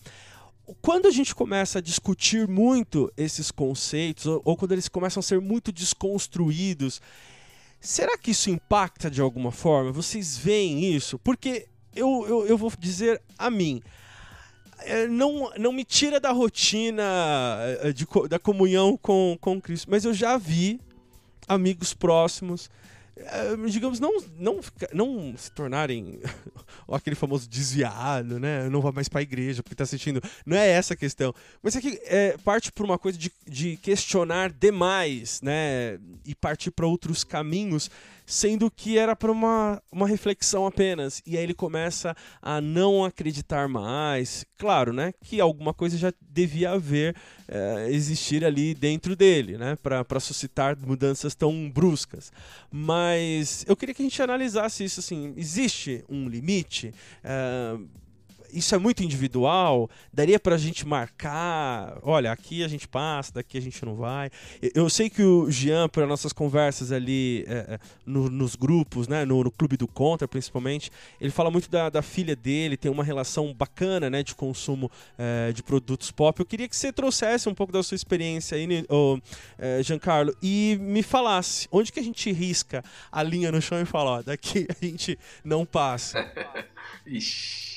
Quando 0.81 1.07
a 1.07 1.11
gente 1.11 1.35
começa 1.35 1.79
a 1.79 1.83
discutir 1.83 2.47
muito 2.47 3.13
esses 3.17 3.51
conceitos, 3.51 4.27
ou, 4.27 4.43
ou, 4.45 4.57
quando 4.57 4.73
eles 4.73 4.89
começam 4.89 5.21
a 5.21 5.23
ser 5.23 5.41
muito 5.41 5.73
desconstruídos, 5.73 7.01
será 7.81 8.17
que 8.17 8.31
isso 8.31 8.51
impacta 8.51 9.11
de 9.11 9.21
alguma 9.21 9.51
forma? 9.51 9.93
Vocês 9.93 10.37
veem 10.37 10.95
isso? 10.95 11.19
Porque 11.19 11.67
eu, 11.95 12.25
eu, 12.27 12.47
eu 12.47 12.57
vou 12.57 12.73
dizer 12.79 13.21
a 13.37 13.51
mim. 13.51 13.83
É, 14.79 15.07
não, 15.07 15.53
não 15.59 15.73
me 15.73 15.85
tira 15.85 16.19
da 16.19 16.33
rotina 16.33 17.03
é, 17.83 17.93
de, 17.93 18.07
da 18.29 18.39
comunhão 18.39 18.97
com, 18.97 19.37
com 19.41 19.61
Cristo, 19.61 19.89
mas 19.91 20.05
eu 20.05 20.15
já 20.15 20.37
vi 20.37 20.81
amigos 21.47 21.95
próximos 21.95 22.69
digamos, 23.71 24.01
não, 24.01 24.21
não, 24.39 24.61
não 24.93 25.37
se 25.37 25.51
tornarem 25.51 26.21
aquele 26.91 27.17
famoso 27.17 27.49
desviado, 27.49 28.41
né? 28.41 28.69
Não 28.69 28.81
vá 28.81 28.91
mais 28.93 29.09
para 29.09 29.21
a 29.21 29.23
igreja 29.23 29.63
porque 29.63 29.75
está 29.75 29.85
assistindo. 29.85 30.23
Não 30.47 30.57
é 30.57 30.69
essa 30.69 30.95
a 30.95 30.97
questão. 30.97 31.35
Mas 31.63 31.77
é 31.77 31.81
que 31.81 32.01
é, 32.05 32.37
parte 32.39 32.73
por 32.73 32.85
uma 32.85 32.99
coisa 32.99 33.19
de, 33.19 33.31
de 33.47 33.77
questionar 33.77 34.51
demais, 34.51 35.41
né? 35.43 35.99
E 36.25 36.35
partir 36.35 36.71
para 36.71 36.87
outros 36.87 37.23
caminhos 37.25 37.91
sendo 38.27 38.71
que 38.71 38.99
era 38.99 39.15
para 39.15 39.31
uma, 39.31 39.83
uma 39.91 40.07
reflexão 40.07 40.67
apenas. 40.67 41.23
E 41.27 41.37
aí 41.37 41.43
ele 41.43 41.55
começa 41.55 42.17
a 42.41 42.61
não 42.61 43.05
acreditar 43.05 43.69
mais. 43.69 44.45
Claro, 44.57 44.93
né, 44.93 45.13
que 45.23 45.41
alguma 45.41 45.75
coisa 45.75 45.97
já 45.99 46.13
devia 46.21 46.71
haver, 46.71 47.17
é, 47.49 47.89
existir 47.91 48.45
ali 48.45 48.75
dentro 48.75 49.17
dele, 49.17 49.59
né, 49.59 49.77
para 49.83 50.21
suscitar 50.21 50.79
mudanças 50.79 51.35
tão 51.35 51.69
bruscas. 51.69 52.33
Mas 52.71 53.65
eu 53.67 53.77
queria 53.77 53.95
que 53.95 54.03
a 54.03 54.05
gente 54.05 54.23
analisasse 54.23 54.85
isso 54.85 55.01
assim: 55.01 55.35
existe 55.37 56.05
um 56.09 56.29
limite? 56.29 56.95
É, 57.25 57.77
isso 58.53 58.75
é 58.75 58.79
muito 58.79 59.03
individual, 59.03 59.89
daria 60.13 60.39
para 60.39 60.55
a 60.55 60.59
gente 60.59 60.87
marcar, 60.87 61.99
olha, 62.03 62.31
aqui 62.31 62.63
a 62.63 62.69
gente 62.69 62.87
passa, 62.87 63.33
daqui 63.35 63.57
a 63.57 63.61
gente 63.61 63.85
não 63.85 63.95
vai. 63.95 64.31
Eu 64.75 64.89
sei 64.91 65.09
que 65.09 65.23
o 65.23 65.51
Jean, 65.51 65.89
para 65.89 66.07
nossas 66.07 66.33
conversas 66.33 66.93
ali 66.93 67.45
é, 67.49 67.75
é, 67.75 67.79
no, 68.05 68.29
nos 68.29 68.55
grupos, 68.55 69.09
né, 69.09 69.25
no, 69.25 69.43
no, 69.43 69.51
Clube 69.51 69.77
do 69.77 69.87
Contra 69.87 70.29
principalmente, 70.29 70.91
ele 71.21 71.31
fala 71.31 71.51
muito 71.51 71.71
da, 71.71 71.89
da, 71.89 72.03
filha 72.03 72.37
dele, 72.37 72.77
tem 72.77 72.91
uma 72.91 73.05
relação 73.05 73.53
bacana 73.55 74.11
né, 74.11 74.23
de 74.23 74.35
consumo 74.35 74.91
é, 75.19 75.53
de 75.53 75.63
produtos 75.63 76.11
pop. 76.11 76.39
Eu 76.39 76.47
queria 76.47 76.69
que 76.69 76.77
você 76.77 76.93
trouxesse 76.93 77.49
um 77.49 77.55
pouco 77.55 77.73
da 77.73 77.83
sua 77.83 77.95
experiência 77.95 78.57
aí, 78.57 78.85
oh, 78.89 79.19
é, 79.59 79.83
Giancarlo, 79.83 80.37
e 80.43 80.79
me 80.81 81.03
falasse 81.03 81.69
onde 81.71 81.93
que 81.93 82.01
a 82.01 82.05
gente 82.05 82.31
risca 82.33 82.85
a 83.11 83.23
linha 83.23 83.51
no 83.51 83.61
chão 83.63 83.81
e 83.81 83.85
fala, 83.85 84.19
ó, 84.19 84.23
daqui 84.23 84.67
a 84.69 84.85
gente 84.85 85.19
não 85.45 85.65
passa. 85.65 86.31
Ixi. 87.07 87.72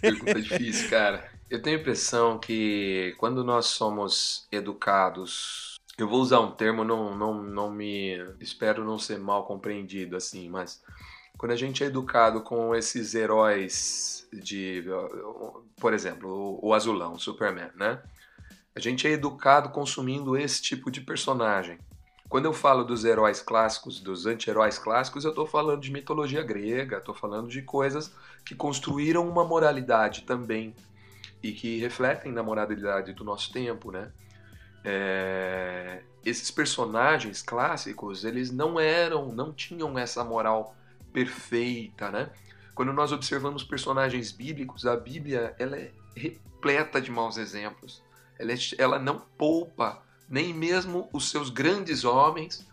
Pergunta 0.00 0.40
difícil, 0.40 0.90
cara. 0.90 1.30
Eu 1.50 1.62
tenho 1.62 1.76
a 1.76 1.80
impressão 1.80 2.38
que 2.38 3.14
quando 3.18 3.44
nós 3.44 3.66
somos 3.66 4.46
educados, 4.50 5.76
eu 5.96 6.08
vou 6.08 6.20
usar 6.20 6.40
um 6.40 6.50
termo, 6.50 6.82
não, 6.82 7.16
não, 7.16 7.42
não 7.42 7.70
me. 7.70 8.16
Espero 8.40 8.84
não 8.84 8.98
ser 8.98 9.18
mal 9.18 9.46
compreendido 9.46 10.16
assim, 10.16 10.48
mas 10.48 10.82
quando 11.38 11.52
a 11.52 11.56
gente 11.56 11.84
é 11.84 11.86
educado 11.86 12.40
com 12.40 12.74
esses 12.74 13.14
heróis 13.14 14.26
de. 14.32 14.84
Por 15.76 15.92
exemplo, 15.92 16.58
o, 16.62 16.72
Azulão, 16.74 17.12
o 17.12 17.20
Superman, 17.20 17.70
né? 17.76 18.02
A 18.74 18.80
gente 18.80 19.06
é 19.06 19.10
educado 19.10 19.68
consumindo 19.70 20.36
esse 20.36 20.60
tipo 20.60 20.90
de 20.90 21.00
personagem. 21.00 21.78
Quando 22.34 22.46
eu 22.46 22.52
falo 22.52 22.82
dos 22.82 23.04
heróis 23.04 23.40
clássicos, 23.40 24.00
dos 24.00 24.26
anti-heróis 24.26 24.76
clássicos, 24.76 25.24
eu 25.24 25.30
estou 25.30 25.46
falando 25.46 25.80
de 25.80 25.92
mitologia 25.92 26.42
grega, 26.42 26.96
estou 26.98 27.14
falando 27.14 27.48
de 27.48 27.62
coisas 27.62 28.12
que 28.44 28.56
construíram 28.56 29.28
uma 29.28 29.44
moralidade 29.44 30.22
também 30.22 30.74
e 31.40 31.52
que 31.52 31.78
refletem 31.78 32.32
na 32.32 32.42
moralidade 32.42 33.12
do 33.12 33.22
nosso 33.22 33.52
tempo, 33.52 33.92
né? 33.92 34.10
É... 34.84 36.02
Esses 36.24 36.50
personagens 36.50 37.40
clássicos, 37.40 38.24
eles 38.24 38.50
não 38.50 38.80
eram, 38.80 39.30
não 39.30 39.52
tinham 39.52 39.96
essa 39.96 40.24
moral 40.24 40.74
perfeita, 41.12 42.10
né? 42.10 42.30
Quando 42.74 42.92
nós 42.92 43.12
observamos 43.12 43.62
personagens 43.62 44.32
bíblicos, 44.32 44.86
a 44.86 44.96
Bíblia 44.96 45.54
ela 45.56 45.76
é 45.76 45.92
repleta 46.16 47.00
de 47.00 47.12
maus 47.12 47.36
exemplos. 47.36 48.02
Ela, 48.36 48.50
é, 48.50 48.56
ela 48.76 48.98
não 48.98 49.20
poupa 49.38 50.02
nem 50.28 50.52
mesmo 50.52 51.08
os 51.12 51.30
seus 51.30 51.50
grandes 51.50 52.04
homens 52.04 52.66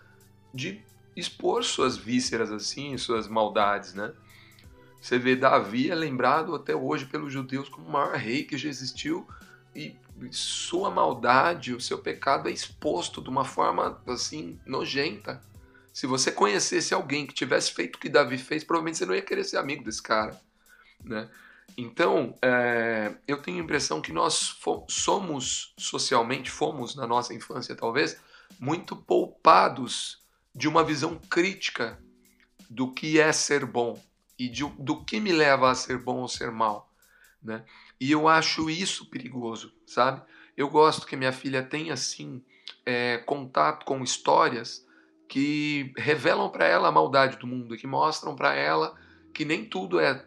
de 0.54 0.82
expor 1.16 1.64
suas 1.64 1.98
vísceras 1.98 2.52
assim, 2.52 2.98
suas 2.98 3.28
maldades, 3.28 3.94
né? 3.94 4.14
Você 5.02 5.18
vê 5.18 5.36
Davi 5.36 5.90
é 5.90 5.96
lembrado 5.96 6.54
até 6.54 6.76
hoje 6.76 7.06
pelos 7.06 7.34
judeus 7.34 7.68
como 7.68 7.88
o 7.88 7.92
maior 7.92 8.16
rei 8.16 8.44
que 8.44 8.58
já 8.58 8.70
existiu 8.70 9.28
e 9.76 9.96
sua 10.30 10.92
maldade, 10.92 11.74
o 11.74 11.82
seu 11.82 11.98
pecado 11.98 12.48
é 12.48 12.52
exposto 12.52 13.22
de 13.22 13.30
uma 13.30 13.44
forma 13.44 14.00
assim 14.08 14.60
nojenta. 14.66 15.42
Se 15.92 16.06
você 16.06 16.32
conhecesse 16.32 16.94
alguém 16.94 17.26
que 17.26 17.34
tivesse 17.34 17.72
feito 17.72 17.96
o 17.96 18.00
que 18.00 18.10
Davi 18.10 18.38
fez, 18.38 18.64
provavelmente 18.64 19.00
você 19.00 19.06
não 19.06 19.16
ia 19.16 19.22
querer 19.22 19.44
ser 19.44 19.58
amigo 19.58 19.84
desse 19.84 20.02
cara, 20.02 20.40
né? 21.04 21.30
Então, 21.78 22.36
é, 22.42 23.14
eu 23.28 23.42
tenho 23.42 23.58
a 23.58 23.64
impressão 23.64 24.02
que 24.02 24.12
nós 24.12 24.58
somos, 24.90 25.74
socialmente, 25.78 26.50
fomos 26.50 26.96
na 26.96 27.08
nossa 27.08 27.34
infância 27.34 27.76
talvez, 27.76 28.20
muito 28.60 28.96
poupados 28.96 30.22
de 30.54 30.68
uma 30.68 30.84
visão 30.84 31.20
crítica 31.30 32.02
do 32.70 32.92
que 32.92 33.20
é 33.20 33.32
ser 33.32 33.66
bom 33.66 34.02
e 34.38 34.50
de, 34.50 34.66
do 34.78 35.04
que 35.04 35.20
me 35.20 35.32
leva 35.32 35.72
a 35.72 35.76
ser 35.76 35.98
bom 35.98 36.18
ou 36.18 36.28
ser 36.28 36.52
mal. 36.52 36.92
Né? 37.42 37.64
E 38.00 38.12
eu 38.12 38.28
acho 38.28 38.70
isso 38.70 39.10
perigoso, 39.10 39.74
sabe? 39.86 40.22
Eu 40.56 40.70
gosto 40.70 41.08
que 41.08 41.16
minha 41.16 41.32
filha 41.32 41.64
tenha, 41.64 41.94
assim, 41.94 42.44
é, 42.86 43.18
contato 43.20 43.86
com 43.86 44.04
histórias 44.04 44.86
que 45.28 45.94
revelam 45.98 46.50
para 46.50 46.68
ela 46.68 46.90
a 46.90 46.92
maldade 46.92 47.38
do 47.38 47.48
mundo, 47.48 47.78
que 47.78 47.88
mostram 47.88 48.36
para 48.36 48.54
ela 48.54 48.96
que 49.34 49.46
nem 49.46 49.66
tudo 49.66 50.00
é 50.00 50.26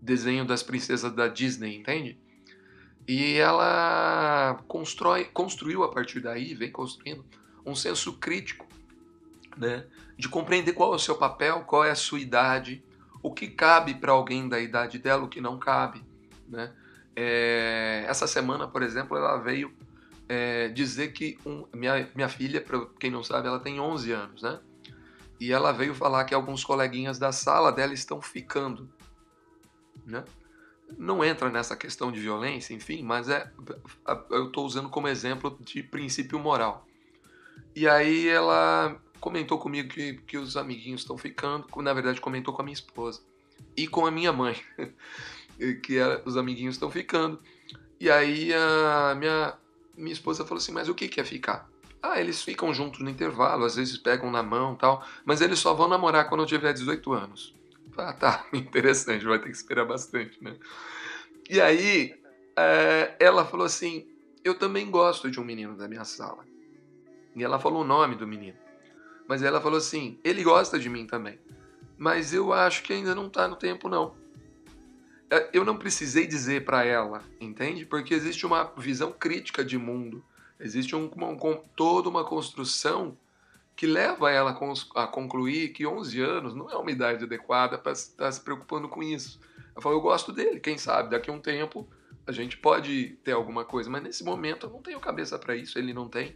desenho 0.00 0.44
das 0.44 0.62
princesas 0.62 1.12
da 1.12 1.28
Disney, 1.28 1.76
entende? 1.76 2.18
E 3.08 3.34
ela 3.34 4.62
constrói, 4.66 5.24
construiu 5.24 5.84
a 5.84 5.90
partir 5.90 6.20
daí, 6.20 6.54
vem 6.54 6.70
construindo 6.70 7.24
um 7.64 7.74
senso 7.74 8.14
crítico, 8.14 8.66
né? 9.56 9.86
De 10.16 10.28
compreender 10.28 10.72
qual 10.72 10.92
é 10.92 10.96
o 10.96 10.98
seu 10.98 11.16
papel, 11.16 11.60
qual 11.62 11.84
é 11.84 11.90
a 11.90 11.94
sua 11.94 12.18
idade, 12.18 12.82
o 13.22 13.32
que 13.32 13.48
cabe 13.48 13.94
para 13.94 14.12
alguém 14.12 14.48
da 14.48 14.60
idade 14.60 14.98
dela, 14.98 15.24
o 15.24 15.28
que 15.28 15.40
não 15.40 15.58
cabe, 15.58 16.04
né? 16.48 16.72
É, 17.14 18.04
essa 18.06 18.26
semana, 18.26 18.68
por 18.68 18.82
exemplo, 18.82 19.16
ela 19.16 19.38
veio 19.38 19.72
é, 20.28 20.68
dizer 20.68 21.12
que 21.12 21.38
um, 21.46 21.66
minha, 21.74 22.08
minha 22.14 22.28
filha, 22.28 22.60
para 22.60 22.84
quem 23.00 23.10
não 23.10 23.22
sabe, 23.22 23.48
ela 23.48 23.60
tem 23.60 23.80
11 23.80 24.12
anos, 24.12 24.42
né? 24.42 24.60
E 25.38 25.52
ela 25.52 25.72
veio 25.72 25.94
falar 25.94 26.24
que 26.24 26.34
alguns 26.34 26.64
coleguinhas 26.64 27.18
da 27.18 27.30
sala 27.30 27.70
dela 27.70 27.92
estão 27.92 28.20
ficando, 28.20 28.88
né? 30.06 30.24
Não 30.96 31.24
entra 31.24 31.50
nessa 31.50 31.76
questão 31.76 32.12
de 32.12 32.20
violência, 32.20 32.72
enfim, 32.72 33.02
mas 33.02 33.28
é 33.28 33.50
eu 34.30 34.46
estou 34.46 34.64
usando 34.64 34.88
como 34.88 35.08
exemplo 35.08 35.58
de 35.60 35.82
princípio 35.82 36.38
moral. 36.38 36.86
E 37.74 37.88
aí 37.88 38.28
ela 38.28 38.96
comentou 39.20 39.58
comigo 39.58 39.88
que, 39.88 40.14
que 40.26 40.38
os 40.38 40.56
amiguinhos 40.56 41.00
estão 41.00 41.18
ficando, 41.18 41.66
na 41.82 41.92
verdade 41.92 42.20
comentou 42.20 42.54
com 42.54 42.62
a 42.62 42.64
minha 42.64 42.74
esposa 42.74 43.20
e 43.76 43.88
com 43.88 44.06
a 44.06 44.10
minha 44.10 44.32
mãe, 44.32 44.56
que 45.82 45.98
os 46.24 46.36
amiguinhos 46.36 46.76
estão 46.76 46.90
ficando. 46.90 47.40
E 47.98 48.08
aí 48.08 48.52
a 48.54 49.14
minha, 49.16 49.54
minha 49.96 50.12
esposa 50.12 50.44
falou 50.44 50.58
assim, 50.58 50.72
mas 50.72 50.88
o 50.88 50.94
que, 50.94 51.08
que 51.08 51.20
é 51.20 51.24
ficar? 51.24 51.68
Ah, 52.02 52.20
eles 52.20 52.42
ficam 52.42 52.72
juntos 52.72 53.00
no 53.00 53.10
intervalo, 53.10 53.64
às 53.64 53.74
vezes 53.74 53.98
pegam 53.98 54.30
na 54.30 54.42
mão 54.42 54.76
tal, 54.76 55.04
mas 55.24 55.40
eles 55.40 55.58
só 55.58 55.74
vão 55.74 55.88
namorar 55.88 56.28
quando 56.28 56.42
eu 56.42 56.46
tiver 56.46 56.72
18 56.72 57.12
anos. 57.12 57.55
Ah, 57.96 58.12
tá, 58.12 58.46
interessante, 58.52 59.24
vai 59.24 59.38
ter 59.38 59.46
que 59.46 59.56
esperar 59.56 59.84
bastante, 59.84 60.42
né? 60.42 60.56
E 61.48 61.60
aí, 61.60 62.14
é, 62.56 63.16
ela 63.18 63.44
falou 63.44 63.66
assim: 63.66 64.06
Eu 64.44 64.58
também 64.58 64.90
gosto 64.90 65.30
de 65.30 65.40
um 65.40 65.44
menino 65.44 65.76
da 65.76 65.88
minha 65.88 66.04
sala. 66.04 66.44
E 67.34 67.44
ela 67.44 67.58
falou 67.58 67.82
o 67.82 67.86
nome 67.86 68.16
do 68.16 68.26
menino. 68.26 68.58
Mas 69.28 69.42
ela 69.42 69.60
falou 69.60 69.78
assim: 69.78 70.18
Ele 70.24 70.42
gosta 70.42 70.78
de 70.78 70.88
mim 70.88 71.06
também. 71.06 71.38
Mas 71.96 72.34
eu 72.34 72.52
acho 72.52 72.82
que 72.82 72.92
ainda 72.92 73.14
não 73.14 73.30
tá 73.30 73.48
no 73.48 73.56
tempo, 73.56 73.88
não. 73.88 74.14
É, 75.30 75.50
eu 75.52 75.64
não 75.64 75.76
precisei 75.76 76.26
dizer 76.26 76.64
para 76.64 76.84
ela, 76.84 77.22
entende? 77.40 77.84
Porque 77.84 78.14
existe 78.14 78.46
uma 78.46 78.72
visão 78.76 79.10
crítica 79.10 79.64
de 79.64 79.76
mundo, 79.76 80.24
existe 80.60 80.94
um, 80.94 81.08
uma, 81.08 81.36
toda 81.74 82.08
uma 82.08 82.24
construção 82.24 83.16
que 83.76 83.86
leva 83.86 84.30
ela 84.30 84.58
a 84.94 85.06
concluir 85.06 85.68
que 85.68 85.86
11 85.86 86.20
anos 86.22 86.54
não 86.54 86.70
é 86.70 86.76
uma 86.76 86.90
idade 86.90 87.24
adequada 87.24 87.76
para 87.76 87.92
estar 87.92 88.24
tá 88.24 88.32
se 88.32 88.40
preocupando 88.40 88.88
com 88.88 89.02
isso. 89.02 89.38
Ela 89.74 89.82
falou, 89.82 89.98
eu 89.98 90.02
gosto 90.02 90.32
dele, 90.32 90.58
quem 90.58 90.78
sabe, 90.78 91.10
daqui 91.10 91.28
a 91.28 91.32
um 91.32 91.40
tempo 91.40 91.86
a 92.26 92.32
gente 92.32 92.56
pode 92.56 93.18
ter 93.22 93.32
alguma 93.32 93.64
coisa, 93.64 93.90
mas 93.90 94.02
nesse 94.02 94.24
momento 94.24 94.66
eu 94.66 94.70
não 94.70 94.80
tenho 94.80 94.98
cabeça 94.98 95.38
para 95.38 95.54
isso, 95.54 95.78
ele 95.78 95.92
não 95.92 96.08
tem. 96.08 96.34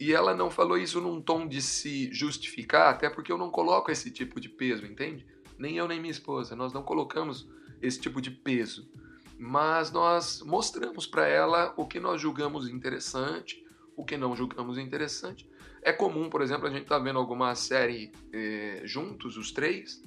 E 0.00 0.12
ela 0.12 0.34
não 0.34 0.50
falou 0.50 0.78
isso 0.78 1.00
num 1.00 1.20
tom 1.20 1.46
de 1.46 1.60
se 1.60 2.12
justificar, 2.12 2.94
até 2.94 3.10
porque 3.10 3.30
eu 3.30 3.38
não 3.38 3.50
coloco 3.50 3.92
esse 3.92 4.10
tipo 4.10 4.40
de 4.40 4.48
peso, 4.48 4.86
entende? 4.86 5.24
Nem 5.58 5.76
eu 5.76 5.86
nem 5.86 6.00
minha 6.00 6.10
esposa, 6.10 6.56
nós 6.56 6.72
não 6.72 6.82
colocamos 6.82 7.46
esse 7.80 8.00
tipo 8.00 8.20
de 8.20 8.30
peso. 8.30 8.90
Mas 9.38 9.92
nós 9.92 10.42
mostramos 10.42 11.06
para 11.06 11.28
ela 11.28 11.74
o 11.76 11.86
que 11.86 12.00
nós 12.00 12.20
julgamos 12.20 12.68
interessante, 12.68 13.64
o 13.94 14.04
que 14.04 14.16
não 14.16 14.34
julgamos 14.34 14.78
interessante. 14.78 15.48
É 15.84 15.92
comum, 15.92 16.30
por 16.30 16.40
exemplo, 16.40 16.66
a 16.66 16.70
gente 16.70 16.86
tá 16.86 16.98
vendo 16.98 17.18
alguma 17.18 17.54
série 17.54 18.10
eh, 18.32 18.80
juntos, 18.84 19.36
os 19.36 19.52
três, 19.52 20.02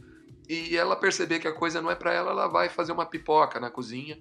e 0.49 0.75
ela 0.75 0.95
perceber 0.95 1.37
que 1.37 1.47
a 1.47 1.53
coisa 1.53 1.79
não 1.79 1.91
é 1.91 1.95
para 1.95 2.11
ela, 2.11 2.31
ela 2.31 2.47
vai 2.47 2.67
fazer 2.67 2.91
uma 2.91 3.05
pipoca 3.05 3.59
na 3.59 3.69
cozinha, 3.69 4.19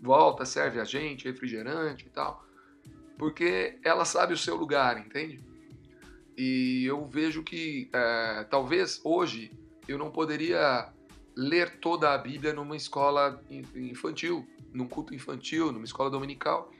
volta, 0.00 0.46
serve 0.46 0.80
a 0.80 0.84
gente, 0.84 1.26
refrigerante 1.26 2.06
e 2.06 2.08
tal, 2.08 2.42
porque 3.18 3.78
ela 3.84 4.06
sabe 4.06 4.32
o 4.32 4.38
seu 4.38 4.56
lugar, 4.56 4.98
entende? 4.98 5.44
E 6.38 6.86
eu 6.86 7.06
vejo 7.06 7.42
que 7.42 7.90
é, 7.92 8.44
talvez 8.44 9.00
hoje 9.04 9.52
eu 9.86 9.98
não 9.98 10.10
poderia 10.10 10.90
ler 11.36 11.78
toda 11.80 12.14
a 12.14 12.18
Bíblia 12.18 12.54
numa 12.54 12.76
escola 12.76 13.42
infantil, 13.74 14.48
num 14.72 14.86
culto 14.86 15.14
infantil, 15.14 15.70
numa 15.70 15.84
escola 15.84 16.08
dominical, 16.08 16.72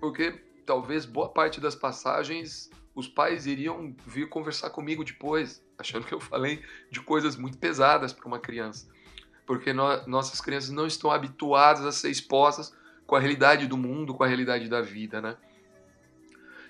porque 0.00 0.32
talvez 0.66 1.04
boa 1.04 1.28
parte 1.28 1.60
das 1.60 1.74
passagens 1.74 2.70
os 2.98 3.06
pais 3.06 3.46
iriam 3.46 3.94
vir 4.04 4.28
conversar 4.28 4.70
comigo 4.70 5.04
depois, 5.04 5.64
achando 5.78 6.04
que 6.04 6.12
eu 6.12 6.18
falei 6.18 6.60
de 6.90 7.00
coisas 7.00 7.36
muito 7.36 7.56
pesadas 7.56 8.12
para 8.12 8.26
uma 8.26 8.40
criança. 8.40 8.88
Porque 9.46 9.72
no, 9.72 10.04
nossas 10.08 10.40
crianças 10.40 10.70
não 10.70 10.84
estão 10.84 11.12
habituadas 11.12 11.86
a 11.86 11.92
ser 11.92 12.10
expostas 12.10 12.76
com 13.06 13.14
a 13.14 13.20
realidade 13.20 13.68
do 13.68 13.76
mundo, 13.76 14.14
com 14.14 14.24
a 14.24 14.26
realidade 14.26 14.68
da 14.68 14.80
vida, 14.80 15.20
né? 15.20 15.36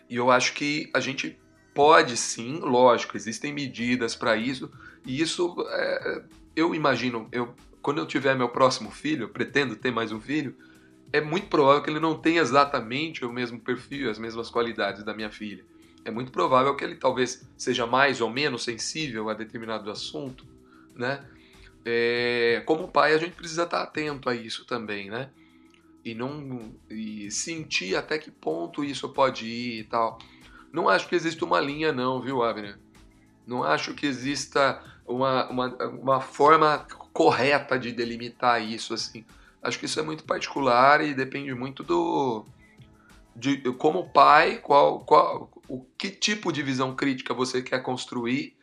E 0.09 0.17
eu 0.17 0.31
acho 0.31 0.53
que 0.53 0.91
a 0.93 1.01
gente 1.01 1.39
pode 1.75 2.15
sim, 2.15 2.59
lógico, 2.59 3.17
existem 3.17 3.51
medidas 3.51 4.15
para 4.15 4.37
isso, 4.37 4.71
e 5.07 5.23
isso 5.23 5.57
é, 5.71 6.25
eu 6.55 6.75
imagino, 6.75 7.27
eu, 7.33 7.55
quando 7.81 7.99
eu 7.99 8.07
tiver 8.07 8.37
meu 8.37 8.51
próximo 8.51 8.91
filho, 8.91 9.25
eu 9.25 9.29
pretendo 9.31 9.77
ter 9.77 9.91
mais 9.91 10.13
um 10.13 10.21
filho, 10.21 10.55
é 11.11 11.23
muito 11.23 11.47
provável 11.47 11.83
que 11.83 11.89
ele 11.89 12.01
não 12.01 12.19
tenha 12.19 12.43
exatamente 12.43 13.25
o 13.25 13.33
mesmo 13.33 13.59
perfil, 13.59 14.11
as 14.11 14.19
mesmas 14.19 14.51
qualidades 14.51 15.03
da 15.03 15.15
minha 15.15 15.31
filha. 15.31 15.65
É 16.05 16.11
muito 16.11 16.33
provável 16.33 16.75
que 16.77 16.85
ele 16.85 16.97
talvez 16.97 17.47
seja 17.57 17.87
mais 17.87 18.21
ou 18.21 18.31
menos 18.31 18.65
sensível 18.65 19.29
a 19.29 19.35
determinado 19.35 19.91
assunto, 19.91 20.47
né? 20.95 21.25
É, 21.85 22.63
como 22.67 22.89
pai, 22.89 23.15
a 23.15 23.19
gente 23.19 23.35
precisa 23.35 23.65
estar 23.65 23.83
atento 23.83 24.29
a 24.29 24.35
isso 24.35 24.65
também, 24.65 25.11
né? 25.11 25.31
E 26.05 26.15
não 26.15 26.73
e 26.89 27.31
sentir 27.31 27.97
até 27.97 28.19
que 28.19 28.31
ponto 28.31 28.85
isso 28.85 29.09
pode 29.09 29.47
ir 29.47 29.81
e 29.81 29.85
tal. 29.85 30.19
Não 30.73 30.89
acho 30.89 31.09
que 31.09 31.15
exista 31.15 31.45
uma 31.45 31.61
linha, 31.61 31.93
não, 31.93 32.21
viu, 32.21 32.43
Abner? 32.43 32.79
Não 33.47 33.63
acho 33.63 33.95
que 33.95 34.07
exista 34.07 34.83
uma, 35.07 35.49
uma, 35.49 35.67
uma 35.89 36.21
forma 36.21 36.87
correta 37.13 37.79
de 37.79 37.93
delimitar 37.93 38.63
isso, 38.63 38.93
assim. 38.93 39.25
Acho 39.63 39.79
que 39.79 39.87
isso 39.87 39.99
é 39.99 40.03
muito 40.03 40.25
particular 40.25 41.01
e 41.01 41.15
depende 41.15 41.53
muito 41.55 41.83
do. 41.83 42.45
De, 43.35 43.59
como 43.73 44.11
pai, 44.11 44.59
qual, 44.59 45.01
qual, 45.01 45.51
o 45.69 45.85
que 45.99 46.11
tipo 46.11 46.53
de 46.53 46.63
visão 46.63 46.95
crítica 46.97 47.35
você 47.35 47.63
quer 47.63 47.83
construir 47.83 48.57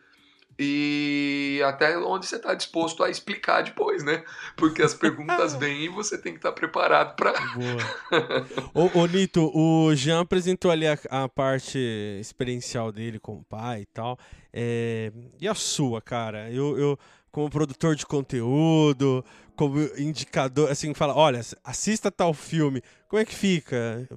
e 0.57 1.61
até 1.65 1.97
onde 1.97 2.25
você 2.25 2.37
está 2.37 2.53
disposto 2.53 3.03
a 3.03 3.09
explicar 3.09 3.61
depois, 3.61 4.03
né? 4.03 4.23
Porque 4.55 4.81
as 4.81 4.93
perguntas 4.93 5.53
vêm 5.59 5.83
e 5.83 5.89
você 5.89 6.17
tem 6.17 6.31
que 6.31 6.39
estar 6.39 6.51
tá 6.51 6.55
preparado 6.55 7.15
para. 7.15 7.33
ô, 8.73 8.99
ô, 8.99 9.05
Nito, 9.05 9.51
o 9.53 9.93
Jean 9.95 10.21
apresentou 10.21 10.71
ali 10.71 10.87
a, 10.87 10.97
a, 11.09 11.27
parte 11.27 11.77
experiencial 12.21 12.91
dele 12.91 13.19
como 13.19 13.43
pai 13.43 13.81
e 13.81 13.85
tal. 13.87 14.17
É... 14.53 15.11
E 15.41 15.47
a 15.47 15.53
sua, 15.53 16.01
cara? 16.01 16.49
Eu, 16.49 16.77
eu, 16.77 16.99
como 17.31 17.49
produtor 17.49 17.97
de 17.97 18.05
conteúdo, 18.05 19.25
como 19.57 19.77
indicador, 19.97 20.71
assim, 20.71 20.93
fala: 20.93 21.13
olha, 21.13 21.41
assista 21.65 22.09
tal 22.09 22.33
filme. 22.33 22.81
Como 23.09 23.21
é 23.21 23.25
que 23.25 23.35
fica? 23.35 24.07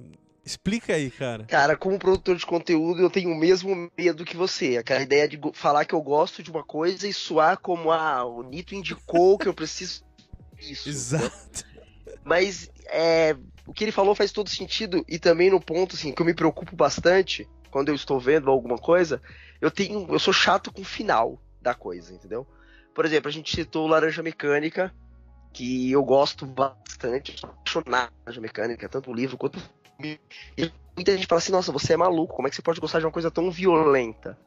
Explica 0.49 0.95
aí, 0.95 1.11
cara. 1.11 1.43
Cara, 1.43 1.77
como 1.77 1.99
produtor 1.99 2.35
de 2.35 2.43
conteúdo, 2.43 3.03
eu 3.03 3.09
tenho 3.11 3.29
o 3.29 3.37
mesmo 3.37 3.87
medo 3.95 4.25
que 4.25 4.35
você. 4.35 4.77
Aquela 4.77 5.03
ideia 5.03 5.27
de 5.27 5.39
falar 5.53 5.85
que 5.85 5.93
eu 5.93 6.01
gosto 6.01 6.41
de 6.41 6.49
uma 6.49 6.63
coisa 6.63 7.07
e 7.07 7.13
suar 7.13 7.59
como, 7.59 7.91
ah, 7.91 8.25
o 8.25 8.41
Nito 8.41 8.73
indicou 8.73 9.37
que 9.37 9.47
eu 9.47 9.53
preciso 9.53 10.03
disso. 10.57 10.89
Exato. 10.89 11.63
Mas 12.25 12.67
é, 12.87 13.37
o 13.67 13.71
que 13.71 13.83
ele 13.83 13.91
falou 13.91 14.15
faz 14.15 14.31
todo 14.31 14.49
sentido 14.49 15.05
e 15.07 15.19
também 15.19 15.51
no 15.51 15.61
ponto 15.61 15.95
assim 15.95 16.11
que 16.11 16.19
eu 16.19 16.25
me 16.25 16.33
preocupo 16.33 16.75
bastante 16.75 17.47
quando 17.69 17.89
eu 17.89 17.95
estou 17.95 18.19
vendo 18.19 18.49
alguma 18.49 18.79
coisa, 18.79 19.21
eu 19.61 19.69
tenho, 19.69 20.07
eu 20.09 20.17
sou 20.17 20.33
chato 20.33 20.73
com 20.73 20.81
o 20.81 20.85
final 20.85 21.39
da 21.61 21.75
coisa, 21.75 22.11
entendeu? 22.11 22.47
Por 22.95 23.05
exemplo, 23.05 23.29
a 23.29 23.31
gente 23.31 23.55
citou 23.55 23.85
Laranja 23.85 24.23
Mecânica, 24.23 24.91
que 25.53 25.91
eu 25.91 26.03
gosto 26.03 26.47
bastante, 26.47 27.39
sou 27.39 27.51
apaixonado 27.51 28.11
por 28.11 28.25
Laranja 28.25 28.41
Mecânica, 28.41 28.89
tanto 28.89 29.11
o 29.11 29.13
livro 29.13 29.37
quanto 29.37 29.59
e 30.01 30.71
muita 30.95 31.15
gente 31.15 31.27
fala 31.27 31.39
assim, 31.39 31.51
nossa, 31.51 31.71
você 31.71 31.93
é 31.93 31.97
maluco, 31.97 32.35
como 32.35 32.47
é 32.47 32.49
que 32.49 32.55
você 32.55 32.61
pode 32.61 32.79
gostar 32.79 32.99
de 32.99 33.05
uma 33.05 33.11
coisa 33.11 33.29
tão 33.29 33.51
violenta? 33.51 34.37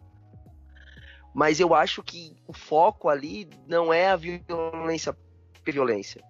Mas 1.35 1.61
eu 1.61 1.75
acho 1.75 2.03
que 2.03 2.37
o 2.47 2.53
foco 2.53 3.09
ali 3.09 3.49
não 3.67 3.93
é 3.93 4.09
a 4.09 4.17
violência 4.17 5.17
violência. 5.65 6.23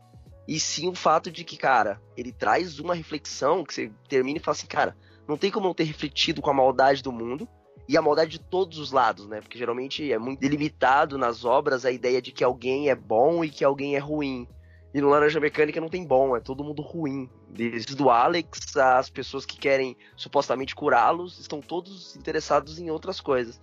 E 0.46 0.60
sim 0.60 0.88
o 0.88 0.94
fato 0.94 1.30
de 1.30 1.44
que, 1.44 1.56
cara, 1.56 2.00
ele 2.16 2.32
traz 2.32 2.78
uma 2.78 2.94
reflexão 2.94 3.64
que 3.64 3.72
você 3.72 3.92
termina 4.08 4.38
e 4.38 4.42
fala 4.42 4.56
assim, 4.56 4.66
cara, 4.66 4.96
não 5.26 5.36
tem 5.36 5.50
como 5.50 5.66
não 5.66 5.74
ter 5.74 5.84
refletido 5.84 6.42
com 6.42 6.50
a 6.50 6.54
maldade 6.54 7.02
do 7.02 7.12
mundo 7.12 7.48
e 7.88 7.96
a 7.96 8.02
maldade 8.02 8.32
de 8.32 8.40
todos 8.40 8.78
os 8.78 8.92
lados, 8.92 9.26
né? 9.26 9.40
Porque 9.40 9.58
geralmente 9.58 10.12
é 10.12 10.18
muito 10.18 10.40
delimitado 10.40 11.16
nas 11.16 11.44
obras 11.44 11.84
a 11.84 11.90
ideia 11.90 12.20
de 12.20 12.32
que 12.32 12.44
alguém 12.44 12.90
é 12.90 12.94
bom 12.94 13.44
e 13.44 13.50
que 13.50 13.64
alguém 13.64 13.96
é 13.96 13.98
ruim. 13.98 14.46
E 14.94 15.00
no 15.00 15.08
Laranja 15.08 15.40
Mecânica 15.40 15.80
não 15.80 15.88
tem 15.88 16.04
bom, 16.04 16.36
é 16.36 16.40
todo 16.40 16.64
mundo 16.64 16.82
ruim. 16.82 17.28
Desde 17.48 18.00
o 18.02 18.10
Alex, 18.10 18.76
as 18.76 19.08
pessoas 19.08 19.46
que 19.46 19.58
querem 19.58 19.96
supostamente 20.16 20.74
curá-los, 20.74 21.38
estão 21.38 21.60
todos 21.60 22.14
interessados 22.14 22.78
em 22.78 22.90
outras 22.90 23.20
coisas. 23.20 23.60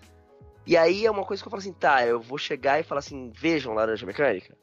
E 0.65 0.75
aí 0.75 1.05
é 1.05 1.11
uma 1.11 1.25
coisa 1.25 1.41
que 1.41 1.47
eu 1.47 1.51
falo 1.51 1.61
assim, 1.61 1.73
tá, 1.73 2.05
eu 2.05 2.19
vou 2.19 2.37
chegar 2.37 2.79
e 2.79 2.83
falar 2.83 2.99
assim, 2.99 3.31
vejam 3.35 3.73
Laranja 3.73 4.05
Mecânica. 4.05 4.55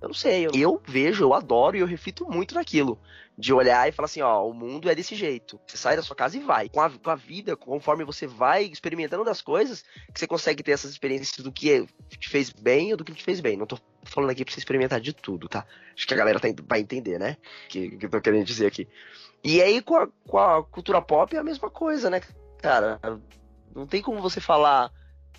Eu 0.00 0.08
não 0.08 0.14
sei, 0.14 0.46
eu, 0.46 0.50
eu 0.54 0.82
vejo, 0.86 1.24
eu 1.24 1.34
adoro 1.34 1.76
e 1.76 1.80
eu 1.80 1.86
reflito 1.86 2.26
muito 2.26 2.54
naquilo. 2.54 2.98
De 3.36 3.52
olhar 3.52 3.88
e 3.88 3.92
falar 3.92 4.06
assim, 4.06 4.20
ó, 4.20 4.46
o 4.46 4.52
mundo 4.52 4.90
é 4.90 4.94
desse 4.94 5.14
jeito. 5.14 5.58
Você 5.66 5.76
sai 5.76 5.96
da 5.96 6.02
sua 6.02 6.16
casa 6.16 6.36
e 6.36 6.40
vai. 6.40 6.68
Com 6.68 6.80
a, 6.80 6.90
com 6.90 7.10
a 7.10 7.14
vida, 7.14 7.56
conforme 7.56 8.04
você 8.04 8.26
vai 8.26 8.64
experimentando 8.64 9.24
das 9.24 9.40
coisas, 9.40 9.82
que 10.12 10.18
você 10.18 10.26
consegue 10.26 10.62
ter 10.62 10.72
essas 10.72 10.90
experiências 10.90 11.36
do 11.38 11.50
que 11.50 11.86
te 12.18 12.28
fez 12.28 12.50
bem 12.50 12.90
ou 12.90 12.98
do 12.98 13.04
que 13.04 13.14
te 13.14 13.24
fez 13.24 13.40
bem. 13.40 13.56
Não 13.56 13.66
tô 13.66 13.78
falando 14.04 14.30
aqui 14.30 14.44
pra 14.44 14.52
você 14.52 14.60
experimentar 14.60 15.00
de 15.00 15.12
tudo, 15.12 15.48
tá? 15.48 15.66
Acho 15.94 16.06
que 16.06 16.14
a 16.14 16.16
galera 16.16 16.38
tá, 16.38 16.48
vai 16.66 16.80
entender, 16.80 17.18
né? 17.18 17.36
O 17.64 17.68
que, 17.68 17.96
que 17.96 18.06
eu 18.06 18.10
tô 18.10 18.20
querendo 18.20 18.44
dizer 18.44 18.66
aqui. 18.66 18.86
E 19.42 19.62
aí, 19.62 19.80
com 19.80 19.96
a, 19.96 20.08
com 20.26 20.38
a 20.38 20.62
cultura 20.62 21.00
pop 21.00 21.34
é 21.34 21.38
a 21.38 21.44
mesma 21.44 21.70
coisa, 21.70 22.10
né? 22.10 22.20
Cara, 22.58 23.00
não 23.74 23.86
tem 23.86 24.02
como 24.02 24.20
você 24.20 24.40
falar 24.40 24.92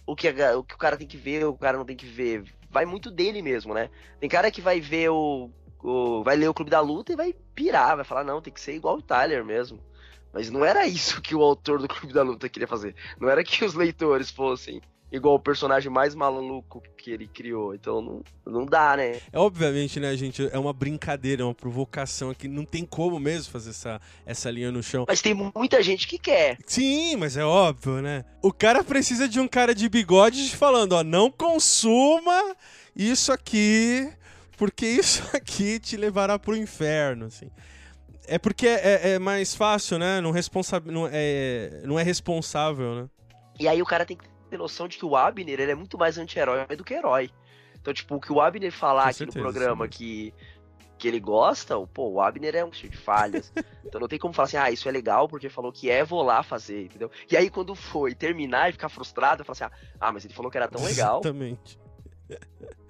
o 0.05 0.15
que, 0.15 0.27
a, 0.27 0.57
o 0.57 0.63
que 0.63 0.73
o 0.73 0.77
cara 0.77 0.97
tem 0.97 1.07
que 1.07 1.17
ver, 1.17 1.45
o 1.45 1.57
cara 1.57 1.77
não 1.77 1.85
tem 1.85 1.95
que 1.95 2.05
ver. 2.05 2.43
Vai 2.71 2.85
muito 2.85 3.11
dele 3.11 3.41
mesmo, 3.41 3.73
né? 3.73 3.89
Tem 4.19 4.29
cara 4.29 4.49
que 4.49 4.61
vai 4.61 4.79
ver 4.79 5.09
o, 5.09 5.49
o. 5.83 6.23
Vai 6.23 6.35
ler 6.35 6.47
o 6.47 6.53
Clube 6.53 6.71
da 6.71 6.79
Luta 6.79 7.11
e 7.11 7.15
vai 7.17 7.35
pirar, 7.53 7.95
vai 7.95 8.05
falar, 8.05 8.23
não, 8.23 8.41
tem 8.41 8.53
que 8.53 8.61
ser 8.61 8.73
igual 8.73 8.97
o 8.97 9.01
Tyler 9.01 9.43
mesmo. 9.43 9.79
Mas 10.33 10.49
não 10.49 10.63
era 10.63 10.87
isso 10.87 11.19
que 11.21 11.35
o 11.35 11.41
autor 11.41 11.79
do 11.79 11.87
Clube 11.87 12.13
da 12.13 12.23
Luta 12.23 12.47
queria 12.47 12.67
fazer. 12.67 12.95
Não 13.19 13.29
era 13.29 13.43
que 13.43 13.65
os 13.65 13.73
leitores 13.73 14.31
fossem 14.31 14.81
igual 15.11 15.35
o 15.35 15.39
personagem 15.39 15.91
mais 15.91 16.15
maluco 16.15 16.81
que 16.97 17.11
ele 17.11 17.27
criou. 17.27 17.75
Então 17.75 18.01
não, 18.01 18.23
não 18.45 18.65
dá, 18.65 18.95
né? 18.95 19.19
É 19.31 19.37
obviamente, 19.37 19.99
né, 19.99 20.15
gente? 20.15 20.47
É 20.51 20.57
uma 20.57 20.71
brincadeira, 20.71 21.41
é 21.41 21.45
uma 21.45 21.53
provocação 21.53 22.29
aqui. 22.29 22.47
Não 22.47 22.63
tem 22.63 22.85
como 22.85 23.19
mesmo 23.19 23.51
fazer 23.51 23.71
essa, 23.71 23.99
essa 24.25 24.49
linha 24.49 24.71
no 24.71 24.81
chão. 24.81 25.05
Mas 25.07 25.21
tem 25.21 25.33
muita 25.33 25.83
gente 25.83 26.07
que 26.07 26.17
quer. 26.17 26.57
Sim, 26.65 27.17
mas 27.17 27.35
é 27.35 27.43
óbvio, 27.43 28.01
né? 28.01 28.23
O 28.41 28.53
cara 28.53 28.83
precisa 28.83 29.27
de 29.27 29.39
um 29.39 29.47
cara 29.47 29.75
de 29.75 29.89
bigode 29.89 30.55
falando, 30.55 30.93
ó, 30.93 31.03
não 31.03 31.29
consuma 31.29 32.55
isso 32.95 33.31
aqui, 33.31 34.09
porque 34.57 34.85
isso 34.85 35.23
aqui 35.35 35.79
te 35.79 35.97
levará 35.97 36.39
pro 36.39 36.55
inferno, 36.55 37.25
assim. 37.25 37.49
É 38.27 38.37
porque 38.37 38.67
é, 38.67 39.13
é 39.13 39.19
mais 39.19 39.53
fácil, 39.53 39.97
né? 39.97 40.21
Não, 40.21 40.31
responsa... 40.31 40.79
não, 40.85 41.09
é... 41.11 41.81
não 41.83 41.99
é 41.99 42.03
responsável, 42.03 42.95
né? 42.95 43.09
E 43.59 43.67
aí 43.67 43.81
o 43.81 43.85
cara 43.85 44.05
tem 44.05 44.15
que 44.15 44.30
ter 44.51 44.57
noção 44.57 44.87
de 44.87 44.97
que 44.97 45.05
o 45.05 45.15
Abner 45.15 45.59
ele 45.59 45.71
é 45.71 45.75
muito 45.75 45.97
mais 45.97 46.17
anti-herói 46.17 46.65
do 46.75 46.83
que 46.83 46.93
herói. 46.93 47.31
Então, 47.81 47.93
tipo, 47.93 48.15
o 48.15 48.19
que 48.19 48.31
o 48.31 48.39
Abner 48.39 48.71
falar 48.71 49.09
aqui 49.09 49.25
no 49.25 49.31
programa 49.31 49.87
que, 49.87 50.33
que 50.97 51.07
ele 51.07 51.19
gosta, 51.19 51.75
pô, 51.87 52.09
o 52.09 52.21
Abner 52.21 52.55
é 52.55 52.63
um 52.63 52.71
cheio 52.71 52.91
de 52.91 52.97
falhas. 52.97 53.51
então 53.83 53.99
não 53.99 54.07
tem 54.07 54.19
como 54.19 54.33
falar 54.33 54.45
assim, 54.45 54.57
ah, 54.57 54.69
isso 54.69 54.87
é 54.87 54.91
legal 54.91 55.27
porque 55.27 55.49
falou 55.49 55.71
que 55.71 55.89
é, 55.89 56.03
vou 56.03 56.21
lá 56.21 56.43
fazer, 56.43 56.83
entendeu? 56.83 57.09
E 57.31 57.35
aí 57.35 57.49
quando 57.49 57.73
foi 57.73 58.13
terminar 58.13 58.69
e 58.69 58.73
ficar 58.73 58.89
frustrado, 58.89 59.41
eu 59.41 59.45
falo 59.45 59.57
assim, 59.59 59.75
ah, 59.99 60.11
mas 60.11 60.25
ele 60.25 60.33
falou 60.33 60.51
que 60.51 60.57
era 60.57 60.67
tão 60.67 60.83
legal. 60.83 61.21
Exatamente. 61.21 61.79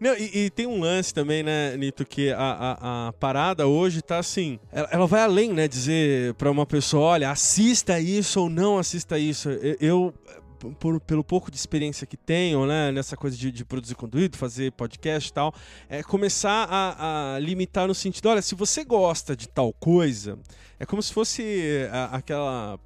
Não, 0.00 0.14
e, 0.16 0.44
e, 0.44 0.50
tem 0.50 0.66
um 0.66 0.80
lance 0.80 1.12
também, 1.12 1.42
né, 1.42 1.76
Nito, 1.76 2.04
que 2.04 2.30
a, 2.30 2.38
a, 2.38 3.08
a 3.08 3.12
parada 3.14 3.66
hoje 3.66 4.00
tá 4.00 4.18
assim. 4.18 4.60
Ela, 4.70 4.88
ela, 4.92 5.06
vai 5.06 5.22
além, 5.22 5.52
né? 5.52 5.66
Dizer 5.66 6.34
pra 6.34 6.50
uma 6.50 6.64
pessoa: 6.64 7.04
olha, 7.04 7.30
assista 7.30 7.98
isso 7.98 8.40
ou 8.40 8.48
não 8.48 8.78
assista 8.78 9.18
isso. 9.18 9.50
Eu, 9.50 9.76
eu 9.80 10.14
por, 10.78 11.00
pelo 11.00 11.24
pouco 11.24 11.50
de 11.50 11.56
experiência 11.56 12.06
que 12.06 12.16
tenho, 12.16 12.66
né, 12.66 12.90
nessa 12.92 13.16
coisa 13.16 13.36
de, 13.36 13.50
de 13.50 13.64
produzir 13.64 13.94
conteúdo, 13.94 14.36
fazer 14.36 14.72
podcast 14.72 15.30
e 15.30 15.32
tal, 15.32 15.54
é 15.88 16.02
começar 16.02 16.66
a, 16.70 17.34
a, 17.34 17.38
limitar 17.38 17.86
no 17.86 17.94
sentido, 17.94 18.28
olha, 18.28 18.42
se 18.42 18.54
você 18.54 18.84
gosta 18.84 19.36
de 19.36 19.48
tal 19.48 19.72
coisa, 19.72 20.38
é 20.78 20.86
como 20.86 21.02
se 21.02 21.12
fosse 21.12 21.88
a, 21.90 22.16
aquela 22.16 22.78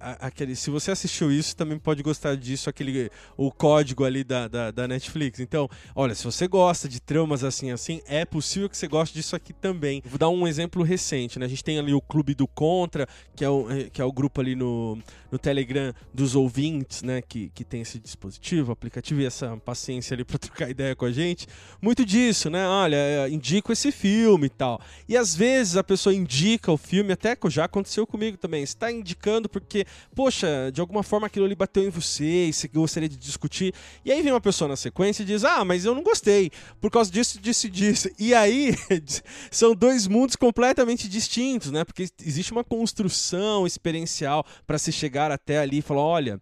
aquele, 0.00 0.54
se 0.54 0.70
você 0.70 0.90
assistiu 0.90 1.30
isso, 1.30 1.56
também 1.56 1.78
pode 1.78 2.02
gostar 2.02 2.36
disso, 2.36 2.68
aquele 2.68 3.10
o 3.36 3.50
código 3.50 4.04
ali 4.04 4.22
da, 4.22 4.48
da, 4.48 4.70
da, 4.70 4.86
Netflix. 4.88 5.40
Então, 5.40 5.68
olha, 5.94 6.14
se 6.14 6.24
você 6.24 6.46
gosta 6.46 6.88
de 6.88 7.00
tramas 7.00 7.42
assim 7.42 7.70
assim, 7.70 8.00
é 8.06 8.24
possível 8.24 8.68
que 8.68 8.76
você 8.76 8.86
goste 8.86 9.14
disso 9.14 9.34
aqui 9.34 9.52
também. 9.52 10.02
Vou 10.04 10.18
dar 10.18 10.28
um 10.28 10.46
exemplo 10.46 10.82
recente, 10.82 11.38
né? 11.38 11.46
A 11.46 11.48
gente 11.48 11.64
tem 11.64 11.78
ali 11.78 11.94
o 11.94 12.00
Clube 12.00 12.34
do 12.34 12.46
Contra, 12.46 13.08
que 13.34 13.44
é 13.44 13.48
o, 13.48 13.66
que 13.92 14.00
é 14.00 14.04
o 14.04 14.12
grupo 14.12 14.40
ali 14.40 14.54
no, 14.54 14.98
no 15.30 15.38
Telegram 15.38 15.92
dos 16.12 16.34
ouvintes, 16.34 17.02
né? 17.02 17.22
Que, 17.22 17.50
que 17.54 17.64
tem 17.64 17.80
esse 17.80 17.98
dispositivo, 17.98 18.72
aplicativo 18.72 19.20
e 19.20 19.24
essa 19.26 19.56
paciência 19.58 20.14
ali 20.14 20.24
para 20.24 20.38
trocar 20.38 20.70
ideia 20.70 20.94
com 20.94 21.04
a 21.04 21.12
gente. 21.12 21.46
Muito 21.80 22.04
disso, 22.04 22.50
né? 22.50 22.66
Olha, 22.66 22.96
é, 22.96 23.28
indico 23.28 23.72
esse 23.72 23.90
filme 23.90 24.46
e 24.46 24.50
tal. 24.50 24.80
E 25.08 25.16
às 25.16 25.34
vezes 25.34 25.76
a 25.76 25.84
pessoa 25.84 26.14
indica 26.14 26.70
o 26.70 26.76
filme, 26.76 27.12
até 27.12 27.34
que 27.34 27.48
já 27.48 27.64
aconteceu 27.64 28.06
comigo 28.06 28.36
também. 28.36 28.62
Está 28.62 28.90
indicando 28.90 29.48
porque 29.48 29.85
poxa, 30.14 30.70
de 30.72 30.80
alguma 30.80 31.02
forma 31.02 31.26
aquilo 31.26 31.44
ali 31.44 31.54
bateu 31.54 31.82
em 31.84 31.90
você 31.90 32.46
e 32.46 32.52
você 32.52 32.68
gostaria 32.68 33.08
de 33.08 33.16
discutir. 33.16 33.74
E 34.04 34.12
aí 34.12 34.22
vem 34.22 34.32
uma 34.32 34.40
pessoa 34.40 34.68
na 34.68 34.76
sequência 34.76 35.22
e 35.22 35.26
diz: 35.26 35.44
Ah, 35.44 35.64
mas 35.64 35.84
eu 35.84 35.94
não 35.94 36.02
gostei, 36.02 36.50
por 36.80 36.90
causa 36.90 37.10
disso, 37.10 37.40
disso 37.40 37.66
e 37.66 37.70
disso. 37.70 38.10
E 38.18 38.34
aí 38.34 38.74
são 39.50 39.74
dois 39.74 40.06
mundos 40.06 40.36
completamente 40.36 41.08
distintos, 41.08 41.70
né? 41.70 41.84
Porque 41.84 42.08
existe 42.24 42.52
uma 42.52 42.64
construção 42.64 43.66
experiencial 43.66 44.44
para 44.66 44.78
se 44.78 44.92
chegar 44.92 45.30
até 45.30 45.58
ali 45.58 45.78
e 45.78 45.82
falar: 45.82 46.02
olha, 46.02 46.40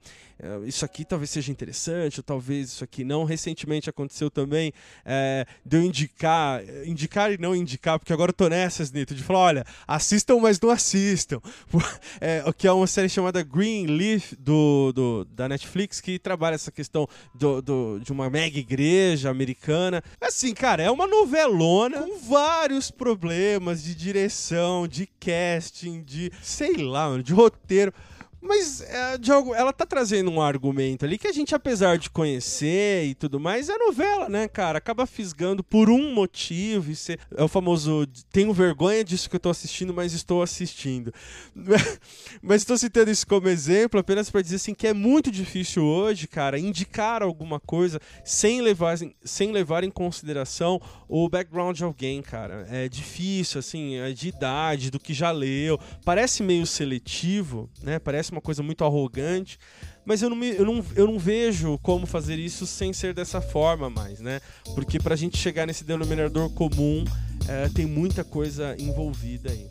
isso 0.67 0.85
aqui 0.85 1.05
talvez 1.05 1.31
seja 1.31 1.51
interessante, 1.51 2.21
ou 2.21 2.25
talvez 2.25 2.69
isso 2.69 2.85
aqui 2.85 3.05
não. 3.05 3.25
Recentemente 3.25 3.89
aconteceu 3.89 4.31
também 4.31 4.73
é, 5.05 5.47
de 5.65 5.77
eu 5.77 5.83
indicar, 5.83 6.63
indicar 6.87 7.33
e 7.33 7.39
não 7.39 7.55
indicar, 7.55 7.99
porque 7.99 8.13
agora 8.13 8.31
eu 8.31 8.35
tô 8.35 8.49
nessas, 8.49 8.91
Nito, 8.91 9.15
de 9.15 9.23
falar, 9.23 9.39
olha, 9.41 9.67
assistam, 9.87 10.39
mas 10.41 10.61
não 10.61 10.71
assistam. 10.71 11.41
É, 12.21 12.43
que 12.57 12.67
é 12.67 12.73
uma 12.73 12.87
série 12.87 13.09
chamada 13.09 13.43
Green 13.43 13.87
Leaf 13.87 14.35
do, 14.39 14.93
do, 14.93 15.25
da 15.25 15.49
Netflix, 15.49 16.01
que 16.01 16.19
trabalha 16.19 16.55
essa 16.55 16.71
questão 16.71 17.09
do, 17.35 17.61
do, 17.61 18.01
de 18.01 18.13
uma 18.13 18.31
mega 18.31 18.59
igreja 18.59 19.31
americana. 19.31 20.03
Assim, 20.21 20.55
cara, 20.55 20.83
é 20.83 20.91
uma 20.91 21.07
novelona 21.07 22.03
com 22.03 22.19
vários 22.19 22.91
problemas 22.91 23.83
de 23.83 23.95
direção, 23.95 24.87
de 24.87 25.07
casting, 25.21 26.03
de 26.03 26.33
sei 26.43 26.77
lá, 26.77 27.21
de 27.21 27.33
roteiro. 27.33 27.93
Mas, 28.47 28.83
é, 28.83 29.17
Diogo, 29.17 29.55
ela 29.55 29.73
tá 29.73 29.87
trazendo 29.87 30.31
um 30.31 30.39
argumento 30.39 31.07
ali 31.07 31.17
que 31.17 31.27
a 31.27 31.33
gente, 31.33 31.55
apesar 31.55 31.97
de 31.97 32.11
conhecer 32.11 33.07
e 33.07 33.15
tudo 33.15 33.41
mais, 33.41 33.71
é 33.71 33.79
novela, 33.79 34.29
né, 34.29 34.47
cara? 34.47 34.77
Acaba 34.77 35.07
fisgando 35.07 35.65
por 35.65 35.89
um 35.89 36.13
motivo. 36.13 36.93
E 36.93 36.95
é 37.39 37.43
o 37.43 37.49
famoso, 37.49 38.07
tenho 38.31 38.53
vergonha 38.53 39.03
disso 39.03 39.31
que 39.31 39.37
eu 39.37 39.41
tô 39.41 39.49
assistindo, 39.49 39.95
mas 39.95 40.13
estou 40.13 40.43
assistindo. 40.43 41.11
mas 42.43 42.61
estou 42.61 42.77
citando 42.77 43.11
isso 43.11 43.27
como 43.27 43.49
exemplo 43.49 43.99
apenas 43.99 44.29
para 44.29 44.43
dizer 44.43 44.57
assim 44.57 44.75
que 44.75 44.87
é 44.87 44.93
muito 44.93 45.31
difícil 45.31 45.83
hoje, 45.83 46.29
cara, 46.29 46.59
indicar 46.59 47.23
alguma 47.23 47.59
coisa 47.59 47.99
sem 48.27 48.61
levar, 48.61 48.99
sem 49.25 49.53
levar 49.53 49.85
em 49.85 49.91
consideração 49.91 50.79
o 51.09 51.31
background 51.31 51.75
de 51.75 51.85
alguém, 51.85 52.21
cara. 52.21 52.67
É 52.71 52.91
difícil, 52.91 53.59
assim, 53.59 53.97
é 53.97 54.13
de 54.13 54.29
idade, 54.29 54.91
do 54.91 55.01
que 55.01 55.15
já 55.15 55.31
leu. 55.31 55.81
Parece 56.05 56.43
meio 56.43 56.67
seletivo, 56.67 57.71
né? 57.83 57.99
Parece 57.99 58.34
uma 58.35 58.41
coisa 58.41 58.63
muito 58.63 58.85
arrogante, 58.85 59.59
mas 60.05 60.21
eu 60.21 60.29
não, 60.29 60.37
me, 60.37 60.51
eu, 60.51 60.65
não, 60.65 60.85
eu 60.95 61.07
não 61.07 61.19
vejo 61.19 61.79
como 61.79 62.07
fazer 62.07 62.39
isso 62.39 62.67
sem 62.67 62.93
ser 62.93 63.15
dessa 63.15 63.41
forma 63.41 63.89
mais, 63.89 64.21
né? 64.21 64.41
Porque 64.75 64.99
pra 64.99 65.17
gente 65.17 65.39
chegar 65.39 65.67
nesse 65.67 65.85
denominador 65.85 66.51
comum, 66.51 67.05
é, 67.49 67.69
tem 67.69 67.87
muita 67.87 68.23
coisa 68.23 68.77
envolvida 68.79 69.51
aí. 69.51 69.67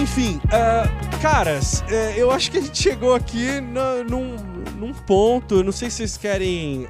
Enfim, 0.00 0.40
uh, 0.46 1.20
caras, 1.20 1.82
uh, 1.82 2.16
eu 2.16 2.30
acho 2.30 2.50
que 2.50 2.58
a 2.58 2.60
gente 2.60 2.80
chegou 2.82 3.14
aqui 3.14 3.60
no, 3.60 4.04
num, 4.04 4.36
num 4.80 4.94
ponto. 4.94 5.62
Não 5.62 5.70
sei 5.70 5.90
se 5.90 5.98
vocês 5.98 6.16
querem 6.16 6.88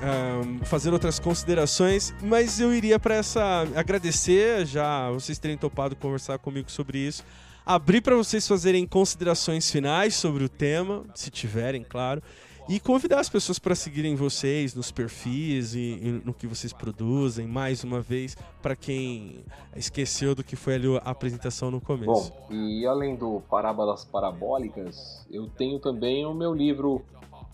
fazer 0.64 0.92
outras 0.92 1.18
considerações, 1.18 2.14
mas 2.22 2.60
eu 2.60 2.72
iria 2.72 2.98
para 2.98 3.16
essa. 3.16 3.66
agradecer 3.74 4.64
já 4.64 5.10
vocês 5.10 5.38
terem 5.38 5.56
topado 5.56 5.96
conversar 5.96 6.38
comigo 6.38 6.70
sobre 6.70 6.98
isso. 6.98 7.24
Abrir 7.66 8.00
para 8.00 8.16
vocês 8.16 8.46
fazerem 8.46 8.86
considerações 8.86 9.70
finais 9.70 10.14
sobre 10.14 10.44
o 10.44 10.48
tema, 10.48 11.04
se 11.14 11.30
tiverem, 11.30 11.84
claro. 11.84 12.22
E 12.68 12.78
convidar 12.78 13.18
as 13.18 13.28
pessoas 13.28 13.58
para 13.58 13.74
seguirem 13.74 14.14
vocês 14.14 14.74
nos 14.74 14.92
perfis 14.92 15.74
e, 15.74 15.98
e, 16.00 16.22
no 16.24 16.32
que 16.32 16.46
vocês 16.46 16.72
produzem, 16.72 17.46
mais 17.46 17.82
uma 17.82 18.00
vez, 18.00 18.36
para 18.62 18.76
quem 18.76 19.44
esqueceu 19.74 20.36
do 20.36 20.44
que 20.44 20.54
foi 20.54 20.76
ali 20.76 20.96
a 20.98 21.10
apresentação 21.10 21.70
no 21.70 21.80
começo. 21.80 22.32
Bom, 22.32 22.46
e 22.54 22.86
além 22.86 23.16
do 23.16 23.42
Parábolas 23.50 24.04
Parabólicas, 24.04 25.26
eu 25.30 25.48
tenho 25.48 25.80
também 25.80 26.24
o 26.24 26.32
meu 26.32 26.54
livro 26.54 27.04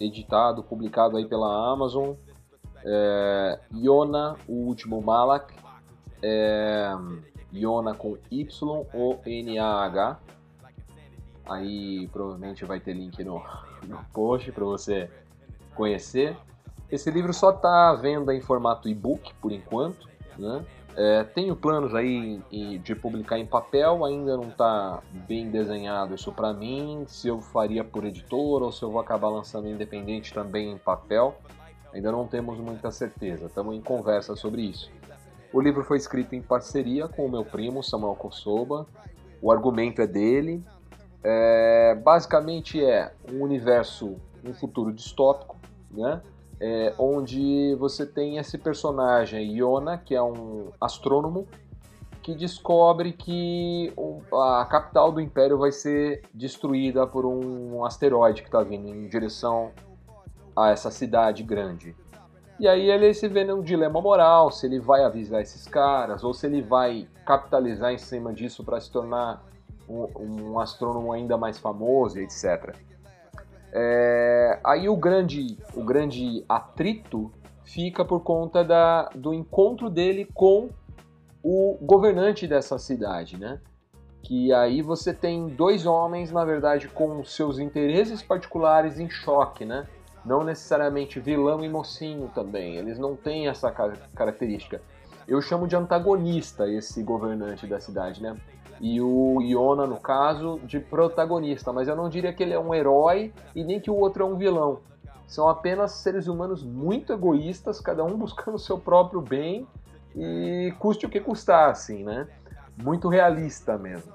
editado, 0.01 0.63
publicado 0.63 1.17
aí 1.17 1.27
pela 1.27 1.73
Amazon, 1.73 2.15
é, 2.85 3.59
Yona, 3.75 4.37
o 4.47 4.53
último 4.53 5.01
Malak, 5.03 5.55
é, 6.23 6.91
Yona 7.53 7.95
com 7.95 8.17
Y-O-N-A-H. 8.31 10.21
Aí 11.49 12.09
provavelmente 12.09 12.65
vai 12.65 12.81
ter 12.81 12.93
link 12.93 13.23
no, 13.25 13.43
no 13.87 13.99
post 14.13 14.51
para 14.53 14.65
você 14.65 15.11
conhecer. 15.75 16.37
Esse 16.91 17.11
livro 17.11 17.33
só 17.33 17.51
está 17.51 17.91
à 17.91 17.95
venda 17.95 18.35
em 18.35 18.41
formato 18.41 18.89
e-book 18.89 19.35
por 19.41 19.53
enquanto, 19.53 20.09
né? 20.39 20.65
É, 20.99 21.25
tenho 21.25 21.55
planos 21.55 21.95
aí 21.95 22.41
de 22.83 22.95
publicar 22.95 23.39
em 23.39 23.45
papel, 23.45 24.03
ainda 24.03 24.35
não 24.35 24.49
está 24.49 25.03
bem 25.29 25.51
desenhado 25.51 26.15
isso 26.15 26.33
para 26.33 26.55
mim, 26.55 27.05
se 27.07 27.29
eu 27.29 27.39
faria 27.39 27.85
por 27.85 28.05
editor 28.05 28.63
ou 28.63 28.73
se 28.73 28.83
eu 28.83 28.91
vou 28.91 29.01
acabar 29.01 29.29
lançando 29.29 29.69
independente 29.69 30.33
também 30.33 30.73
em 30.73 30.79
papel. 30.79 31.37
Ainda 31.93 32.11
não 32.11 32.27
temos 32.27 32.59
muita 32.59 32.91
certeza, 32.91 33.47
estamos 33.47 33.75
em 33.75 33.81
conversa 33.83 34.35
sobre 34.35 34.63
isso. 34.63 34.91
O 35.53 35.61
livro 35.61 35.85
foi 35.85 35.99
escrito 35.99 36.35
em 36.35 36.43
parceria 36.43 37.09
com 37.09 37.27
o 37.27 37.31
meu 37.31 37.45
primo 37.45 37.83
Samuel 37.83 38.15
Kosoba. 38.15 38.87
O 39.41 39.53
argumento 39.53 40.01
é 40.01 40.07
dele. 40.07 40.65
É, 41.23 41.95
basicamente 41.95 42.83
é 42.83 43.13
um 43.33 43.43
universo, 43.43 44.17
um 44.45 44.55
futuro 44.55 44.93
distópico, 44.93 45.57
né? 45.91 46.23
É, 46.61 46.95
onde 46.99 47.75
você 47.77 48.07
tem 48.07 48.39
esse 48.39 48.57
personagem, 48.59 49.57
Iona, 49.57 49.99
que 49.99 50.15
é 50.15 50.23
um 50.23 50.71
astrônomo, 50.81 51.47
que 52.23 52.35
descobre 52.35 53.13
que 53.13 53.93
a 54.33 54.67
capital 54.69 55.13
do 55.13 55.21
Império 55.21 55.59
vai 55.59 55.71
ser 55.71 56.23
destruída 56.35 57.07
por 57.07 57.25
um 57.25 57.85
asteroide 57.85 58.43
que 58.43 58.49
está 58.49 58.63
vindo 58.63 58.89
em 58.89 59.09
direção 59.09 59.71
a 60.57 60.71
essa 60.71 60.91
cidade 60.91 61.43
grande. 61.43 61.95
E 62.59 62.67
aí 62.67 62.91
ele 62.91 63.13
se 63.13 63.29
vê 63.29 63.45
num 63.45 63.63
dilema 63.63 64.01
moral, 64.01 64.51
se 64.51 64.67
ele 64.67 64.81
vai 64.81 65.05
avisar 65.05 65.43
esses 65.43 65.69
caras 65.69 66.25
ou 66.25 66.33
se 66.33 66.47
ele 66.47 66.63
vai 66.63 67.07
capitalizar 67.25 67.93
em 67.93 67.99
cima 67.99 68.33
disso 68.33 68.65
para 68.65 68.81
se 68.81 68.91
tornar 68.91 69.45
um, 69.89 70.09
um 70.19 70.59
astrônomo 70.59 71.13
ainda 71.13 71.37
mais 71.37 71.59
famoso, 71.59 72.19
etc. 72.19 72.75
É, 73.79 74.59
aí 74.65 74.89
o 74.89 74.97
grande, 74.97 75.59
o 75.75 75.85
grande 75.85 76.43
atrito 76.49 77.31
fica 77.63 78.07
por 78.07 78.21
conta 78.21 78.65
da, 78.65 79.11
do 79.15 79.35
encontro 79.35 79.91
dele 79.91 80.27
com 80.33 80.71
o 81.43 81.77
governante 81.83 82.47
dessa 82.47 82.79
cidade, 82.79 83.39
né? 83.39 83.61
Que 84.23 84.51
aí 84.51 84.81
você 84.81 85.13
tem 85.13 85.49
dois 85.49 85.85
homens, 85.85 86.33
na 86.33 86.43
verdade, 86.43 86.89
com 86.89 87.23
seus 87.23 87.59
interesses 87.59 88.23
particulares 88.23 88.99
em 88.99 89.11
choque, 89.11 89.67
né? 89.67 89.87
Não 90.25 90.43
necessariamente 90.43 91.21
vilão 91.21 91.63
e 91.63 91.69
mocinho 91.69 92.31
também. 92.35 92.77
Eles 92.77 92.99
não 92.99 93.15
têm 93.15 93.47
essa 93.47 93.71
característica. 94.15 94.81
Eu 95.29 95.43
chamo 95.43 95.69
de 95.69 95.77
antagonista 95.77 96.67
esse 96.67 97.03
governante 97.03 97.67
da 97.67 97.79
cidade, 97.79 98.23
né? 98.23 98.39
E 98.81 99.01
o 99.01 99.41
Iona, 99.41 99.87
no 99.87 99.99
caso, 99.99 100.61
de 100.65 100.79
protagonista. 100.79 101.73
Mas 101.73 101.89
eu 101.89 101.97
não 101.97 102.09
diria 102.09 102.33
que 102.33 102.43
ele 102.43 102.53
é 102.53 102.59
um 102.59 102.75
herói 102.75 103.33
e 103.55 103.65
nem 103.65 103.81
que 103.81 103.91
o 103.91 103.95
outro 103.95 104.23
é 104.23 104.27
um 104.27 104.37
vilão. 104.37 104.81
São 105.27 105.49
apenas 105.49 105.93
seres 105.93 106.27
humanos 106.27 106.63
muito 106.63 107.13
egoístas, 107.13 107.81
cada 107.81 108.05
um 108.05 108.17
buscando 108.19 108.55
o 108.55 108.59
seu 108.59 108.79
próprio 108.79 109.21
bem 109.21 109.67
e 110.15 110.73
custe 110.79 111.07
o 111.07 111.09
que 111.09 111.21
custar, 111.21 111.71
assim, 111.71 112.05
né? 112.05 112.27
Muito 112.83 113.09
realista 113.09 113.77
mesmo. 113.77 114.15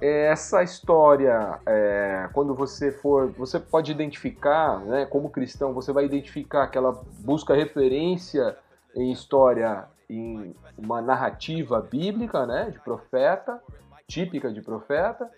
Essa 0.00 0.62
história, 0.62 1.58
é, 1.64 2.28
quando 2.32 2.54
você 2.54 2.90
for, 2.90 3.30
você 3.30 3.58
pode 3.58 3.92
identificar, 3.92 4.80
né, 4.80 5.06
como 5.06 5.30
cristão, 5.30 5.72
você 5.72 5.92
vai 5.92 6.04
identificar 6.04 6.66
que 6.66 6.76
ela 6.76 7.00
busca 7.20 7.54
referência 7.54 8.56
em 8.94 9.12
história 9.12 9.86
em 10.08 10.54
uma 10.76 11.00
narrativa 11.00 11.80
bíblica, 11.80 12.46
né, 12.46 12.70
de 12.70 12.78
profeta, 12.80 13.60
típica 14.06 14.52
de 14.52 14.60
profeta. 14.60 15.30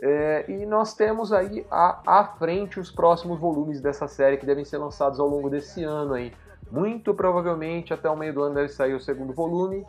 É, 0.00 0.44
e 0.48 0.64
nós 0.64 0.94
temos 0.94 1.32
aí 1.32 1.66
à, 1.70 2.20
à 2.20 2.24
frente 2.24 2.78
os 2.78 2.90
próximos 2.90 3.38
volumes 3.40 3.80
dessa 3.80 4.06
série 4.06 4.36
que 4.36 4.46
devem 4.46 4.64
ser 4.64 4.78
lançados 4.78 5.18
ao 5.18 5.26
longo 5.26 5.50
desse 5.50 5.82
ano 5.82 6.14
aí. 6.14 6.32
Muito 6.70 7.14
provavelmente 7.14 7.92
até 7.92 8.08
o 8.08 8.16
meio 8.16 8.32
do 8.32 8.42
ano 8.42 8.54
deve 8.54 8.68
sair 8.68 8.94
o 8.94 9.00
segundo 9.00 9.32
volume, 9.32 9.84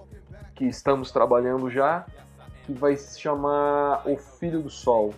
que 0.56 0.66
estamos 0.66 1.12
trabalhando 1.12 1.70
já, 1.70 2.06
que 2.66 2.74
vai 2.74 2.96
se 2.96 3.20
chamar 3.20 4.04
O 4.08 4.18
Filho 4.18 4.62
do 4.62 4.70
Sol. 4.70 5.14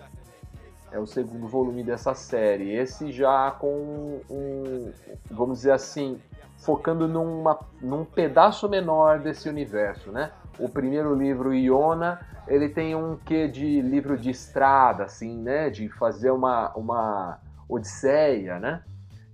É 0.92 1.00
o 1.00 1.06
segundo 1.06 1.48
volume 1.48 1.84
dessa 1.84 2.14
série. 2.14 2.72
Esse 2.72 3.12
já 3.12 3.52
com 3.52 4.20
um, 4.30 4.92
vamos 5.30 5.60
dizer 5.60 5.72
assim, 5.72 6.20
focando 6.58 7.08
numa, 7.08 7.60
num 7.82 8.04
pedaço 8.04 8.68
menor 8.68 9.20
desse 9.20 9.48
universo, 9.48 10.12
né? 10.12 10.32
O 10.60 10.68
primeiro 10.68 11.16
livro, 11.16 11.54
Iona, 11.54 12.20
ele 12.48 12.70
tem 12.70 12.94
um 12.94 13.18
quê 13.18 13.48
de 13.48 13.82
livro 13.82 14.18
de 14.18 14.30
estrada, 14.30 15.06
assim, 15.06 15.38
né? 15.38 15.70
De 15.70 15.88
fazer 15.90 16.32
uma, 16.32 16.72
uma 16.76 17.40
odisseia, 17.70 18.60
né? 18.60 18.84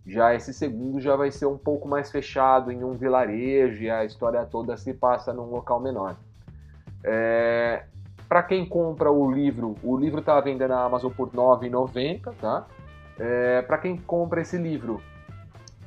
Já 0.06 0.34
esse 0.34 0.54
segundo 0.54 1.02
já 1.02 1.16
vai 1.16 1.32
ser 1.32 1.48
um 1.48 1.58
pouco 1.58 1.88
mais 1.88 2.10
fechado 2.10 2.72
em 2.72 2.84
um 2.84 2.94
vilarejo 2.94 3.84
e 3.84 3.90
a 3.90 4.06
história 4.06 4.46
toda 4.46 4.78
se 4.78 4.94
passa 4.94 5.34
num 5.34 5.50
local 5.50 5.82
menor. 5.82 6.16
É, 7.04 7.84
Para 8.28 8.44
quem 8.44 8.66
compra 8.66 9.12
o 9.12 9.32
livro, 9.32 9.76
o 9.82 9.98
livro 9.98 10.20
está 10.20 10.40
vendendo 10.42 10.70
na 10.70 10.84
Amazon 10.84 11.12
por 11.12 11.30
R$ 11.30 11.38
9,90, 11.38 12.34
tá? 12.40 12.68
É, 13.18 13.62
Para 13.62 13.78
quem 13.78 13.98
compra 13.98 14.42
esse 14.42 14.58
livro, 14.58 15.02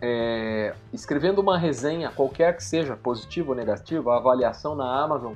é, 0.01 0.75
escrevendo 0.93 1.41
uma 1.41 1.59
resenha, 1.59 2.11
qualquer 2.11 2.57
que 2.57 2.65
seja, 2.65 2.97
positiva 2.97 3.51
ou 3.51 3.55
negativa, 3.55 4.15
a 4.15 4.17
avaliação 4.17 4.75
na 4.75 5.03
Amazon, 5.03 5.35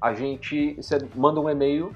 a 0.00 0.14
gente 0.14 0.74
você 0.76 0.98
manda 1.14 1.40
um 1.40 1.50
e-mail 1.50 1.94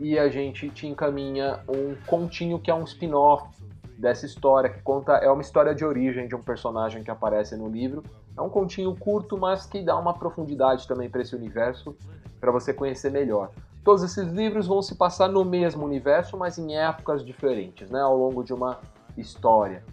e 0.00 0.18
a 0.18 0.28
gente 0.28 0.68
te 0.70 0.86
encaminha 0.86 1.60
um 1.68 1.94
continho 2.06 2.58
que 2.58 2.70
é 2.70 2.74
um 2.74 2.82
spin-off 2.84 3.48
dessa 3.96 4.26
história, 4.26 4.68
que 4.68 4.82
conta 4.82 5.12
é 5.12 5.30
uma 5.30 5.42
história 5.42 5.74
de 5.74 5.84
origem 5.84 6.26
de 6.26 6.34
um 6.34 6.42
personagem 6.42 7.04
que 7.04 7.10
aparece 7.10 7.56
no 7.56 7.68
livro. 7.68 8.02
É 8.36 8.40
um 8.40 8.48
continho 8.48 8.94
curto, 8.96 9.38
mas 9.38 9.66
que 9.66 9.80
dá 9.80 9.96
uma 9.96 10.14
profundidade 10.14 10.88
também 10.88 11.08
para 11.08 11.22
esse 11.22 11.36
universo, 11.36 11.96
para 12.40 12.50
você 12.50 12.74
conhecer 12.74 13.12
melhor. 13.12 13.50
Todos 13.84 14.02
esses 14.02 14.32
livros 14.32 14.66
vão 14.66 14.80
se 14.80 14.94
passar 14.94 15.28
no 15.28 15.44
mesmo 15.44 15.84
universo, 15.84 16.38
mas 16.38 16.56
em 16.58 16.74
épocas 16.74 17.24
diferentes, 17.24 17.90
né, 17.90 18.00
ao 18.00 18.16
longo 18.16 18.42
de 18.42 18.54
uma 18.54 18.80
história. 19.16 19.84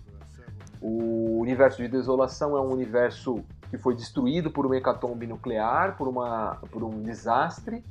O 0.82 1.40
universo 1.40 1.78
de 1.78 1.90
desolação 1.90 2.56
é 2.56 2.62
um 2.62 2.72
universo 2.72 3.44
que 3.70 3.78
foi 3.78 3.94
destruído 3.94 4.50
por 4.50 4.66
uma 4.66 4.78
hecatombe 4.78 5.28
nuclear, 5.28 5.98
por, 5.98 6.08
uma, 6.08 6.58
por 6.72 6.84
um 6.84 7.02
desastre, 7.02 7.84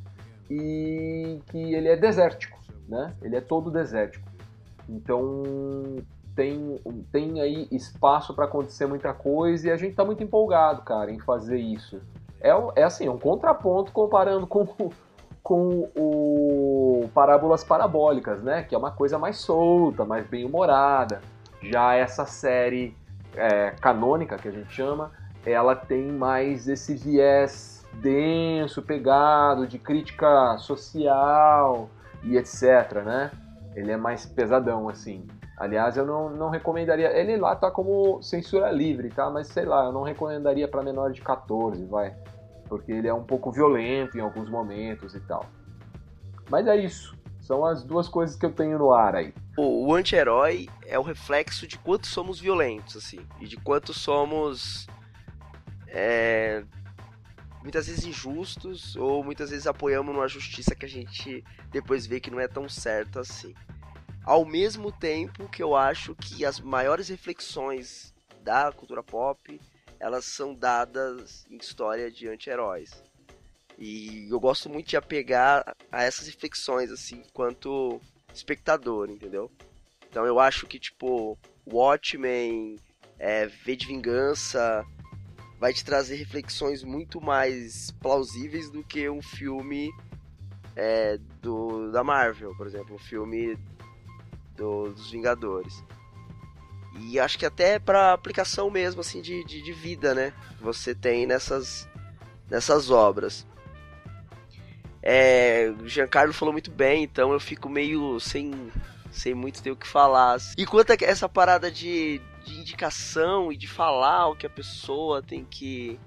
e 0.50 1.40
que 1.46 1.74
ele 1.74 1.88
é 1.88 1.96
desértico, 1.96 2.58
né? 2.88 3.14
Ele 3.22 3.36
é 3.36 3.40
todo 3.40 3.70
desértico. 3.70 4.28
Então 4.88 5.42
tem, 6.34 6.80
tem 7.12 7.40
aí 7.40 7.68
espaço 7.70 8.34
para 8.34 8.46
acontecer 8.46 8.86
muita 8.86 9.12
coisa 9.12 9.68
e 9.68 9.70
a 9.70 9.76
gente 9.76 9.90
está 9.90 10.04
muito 10.04 10.22
empolgado, 10.24 10.82
cara, 10.82 11.12
em 11.12 11.20
fazer 11.20 11.58
isso. 11.58 12.00
É, 12.40 12.50
é 12.74 12.82
assim, 12.82 13.06
é 13.06 13.10
um 13.10 13.18
contraponto 13.18 13.92
comparando 13.92 14.46
com, 14.46 14.66
com 15.50 15.90
o 15.96 17.10
Parábolas 17.12 17.64
Parabólicas, 17.64 18.40
né? 18.40 18.62
Que 18.62 18.72
é 18.72 18.78
uma 18.78 18.92
coisa 18.92 19.18
mais 19.18 19.38
solta, 19.38 20.04
mais 20.04 20.24
bem 20.24 20.44
humorada. 20.44 21.20
Já 21.60 21.92
essa 21.96 22.24
série 22.24 22.96
é, 23.34 23.70
canônica, 23.80 24.36
que 24.36 24.46
a 24.46 24.52
gente 24.52 24.72
chama, 24.72 25.10
ela 25.44 25.74
tem 25.74 26.06
mais 26.12 26.68
esse 26.68 26.94
viés 26.94 27.84
denso, 27.94 28.80
pegado, 28.80 29.66
de 29.66 29.76
crítica 29.76 30.56
social 30.58 31.90
e 32.22 32.36
etc, 32.36 33.02
né? 33.04 33.32
Ele 33.74 33.90
é 33.90 33.96
mais 33.96 34.24
pesadão, 34.24 34.88
assim. 34.88 35.26
Aliás, 35.56 35.96
eu 35.96 36.06
não, 36.06 36.30
não 36.30 36.48
recomendaria. 36.48 37.10
Ele 37.10 37.36
lá 37.36 37.56
tá 37.56 37.72
como 37.72 38.22
censura 38.22 38.70
livre, 38.70 39.08
tá? 39.08 39.28
Mas 39.28 39.48
sei 39.48 39.64
lá, 39.64 39.86
eu 39.86 39.92
não 39.92 40.04
recomendaria 40.04 40.68
para 40.68 40.80
menor 40.80 41.10
de 41.10 41.20
14, 41.20 41.84
vai. 41.86 42.14
Porque 42.70 42.92
ele 42.92 43.08
é 43.08 43.12
um 43.12 43.24
pouco 43.24 43.50
violento 43.50 44.16
em 44.16 44.20
alguns 44.20 44.48
momentos 44.48 45.14
e 45.14 45.20
tal. 45.20 45.44
Mas 46.48 46.66
é 46.66 46.76
isso. 46.76 47.18
São 47.40 47.64
as 47.64 47.82
duas 47.82 48.08
coisas 48.08 48.36
que 48.36 48.46
eu 48.46 48.52
tenho 48.52 48.78
no 48.78 48.92
ar 48.92 49.16
aí. 49.16 49.34
O, 49.58 49.88
o 49.88 49.94
anti-herói 49.94 50.68
é 50.86 50.96
o 50.98 51.02
reflexo 51.02 51.66
de 51.66 51.76
quanto 51.76 52.06
somos 52.06 52.38
violentos, 52.38 52.96
assim. 52.96 53.20
E 53.40 53.46
de 53.46 53.56
quanto 53.56 53.92
somos. 53.92 54.86
É, 55.88 56.62
muitas 57.60 57.88
vezes 57.88 58.04
injustos 58.04 58.94
ou 58.94 59.24
muitas 59.24 59.50
vezes 59.50 59.66
apoiamos 59.66 60.14
numa 60.14 60.28
justiça 60.28 60.74
que 60.74 60.86
a 60.86 60.88
gente 60.88 61.44
depois 61.70 62.06
vê 62.06 62.20
que 62.20 62.30
não 62.30 62.38
é 62.38 62.46
tão 62.46 62.68
certa 62.68 63.20
assim. 63.20 63.52
Ao 64.24 64.44
mesmo 64.44 64.92
tempo 64.92 65.48
que 65.48 65.62
eu 65.62 65.74
acho 65.74 66.14
que 66.14 66.44
as 66.44 66.60
maiores 66.60 67.08
reflexões 67.08 68.14
da 68.44 68.70
cultura 68.70 69.02
pop 69.02 69.60
elas 70.00 70.24
são 70.24 70.54
dadas 70.54 71.46
em 71.50 71.58
história 71.58 72.10
de 72.10 72.26
anti-heróis. 72.26 73.04
E 73.78 74.26
eu 74.30 74.40
gosto 74.40 74.68
muito 74.68 74.88
de 74.88 74.96
apegar 74.96 75.76
a 75.92 76.02
essas 76.02 76.26
reflexões, 76.26 76.90
assim, 76.90 77.22
enquanto 77.26 78.00
espectador, 78.32 79.10
entendeu? 79.10 79.50
Então 80.08 80.26
eu 80.26 80.40
acho 80.40 80.66
que, 80.66 80.78
tipo, 80.78 81.38
Watchmen, 81.66 82.76
é, 83.18 83.46
V 83.46 83.76
de 83.76 83.86
Vingança, 83.86 84.84
vai 85.58 85.72
te 85.72 85.84
trazer 85.84 86.16
reflexões 86.16 86.82
muito 86.82 87.20
mais 87.20 87.90
plausíveis 87.92 88.70
do 88.70 88.82
que 88.82 89.08
um 89.08 89.22
filme 89.22 89.90
é, 90.74 91.18
do, 91.42 91.90
da 91.92 92.02
Marvel, 92.02 92.54
por 92.56 92.66
exemplo, 92.66 92.96
um 92.96 92.98
filme 92.98 93.56
do, 94.56 94.90
dos 94.90 95.10
Vingadores. 95.10 95.84
E 96.98 97.18
acho 97.18 97.38
que 97.38 97.46
até 97.46 97.78
para 97.78 98.12
aplicação 98.12 98.70
mesmo, 98.70 99.00
assim, 99.00 99.22
de, 99.22 99.44
de, 99.44 99.62
de 99.62 99.72
vida, 99.72 100.14
né? 100.14 100.32
Você 100.60 100.94
tem 100.94 101.26
nessas, 101.26 101.88
nessas 102.48 102.90
obras. 102.90 103.46
É, 105.02 105.72
Giancarlo 105.86 106.32
falou 106.32 106.52
muito 106.52 106.70
bem, 106.70 107.04
então 107.04 107.32
eu 107.32 107.40
fico 107.40 107.68
meio 107.68 108.20
sem, 108.20 108.70
sem 109.10 109.34
muito 109.34 109.62
ter 109.62 109.70
o 109.70 109.76
que 109.76 109.86
falar. 109.86 110.38
E 110.58 110.66
quanto 110.66 110.92
a 110.92 110.96
essa 111.00 111.28
parada 111.28 111.70
de, 111.70 112.20
de 112.44 112.58
indicação 112.58 113.50
e 113.52 113.56
de 113.56 113.66
falar 113.66 114.28
o 114.28 114.36
que 114.36 114.46
a 114.46 114.50
pessoa 114.50 115.22
tem 115.22 115.44
que, 115.44 115.98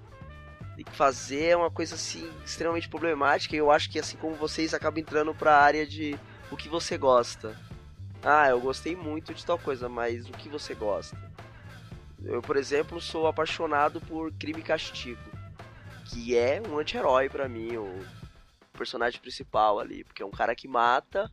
tem 0.76 0.86
que 0.86 0.96
fazer 0.96 1.46
é 1.46 1.58
uma 1.58 1.72
coisa 1.72 1.96
assim 1.96 2.30
extremamente 2.46 2.90
problemática. 2.90 3.56
E 3.56 3.60
eu 3.60 3.72
acho 3.72 3.90
que 3.90 3.98
assim 3.98 4.18
como 4.18 4.36
vocês 4.36 4.74
acabam 4.74 5.00
entrando 5.00 5.34
para 5.34 5.56
a 5.56 5.62
área 5.62 5.88
de 5.88 6.20
o 6.52 6.58
que 6.58 6.70
você 6.70 6.98
gosta. 6.98 7.58
Ah, 8.26 8.48
eu 8.48 8.62
gostei 8.62 8.96
muito 8.96 9.34
de 9.34 9.46
tal 9.46 9.60
coisa, 9.60 9.90
mas 9.90 10.30
o 10.30 10.32
que 10.32 10.48
você 10.48 10.74
gosta? 10.74 11.18
Eu, 12.24 12.42
por 12.42 12.56
exemplo, 12.56 13.02
sou 13.02 13.28
apaixonado 13.28 14.00
por 14.00 14.32
Crime 14.36 14.62
e 14.62 14.64
Castigo, 14.64 15.20
que 16.06 16.38
é 16.38 16.62
um 16.66 16.80
anti-herói 16.80 17.28
para 17.28 17.50
mim, 17.50 17.76
o 17.76 18.00
personagem 18.78 19.20
principal 19.20 19.78
ali, 19.78 20.06
porque 20.06 20.24
é 20.24 20.26
um 20.26 20.32
cara 20.32 20.56
que 20.56 20.70
mata 20.70 21.30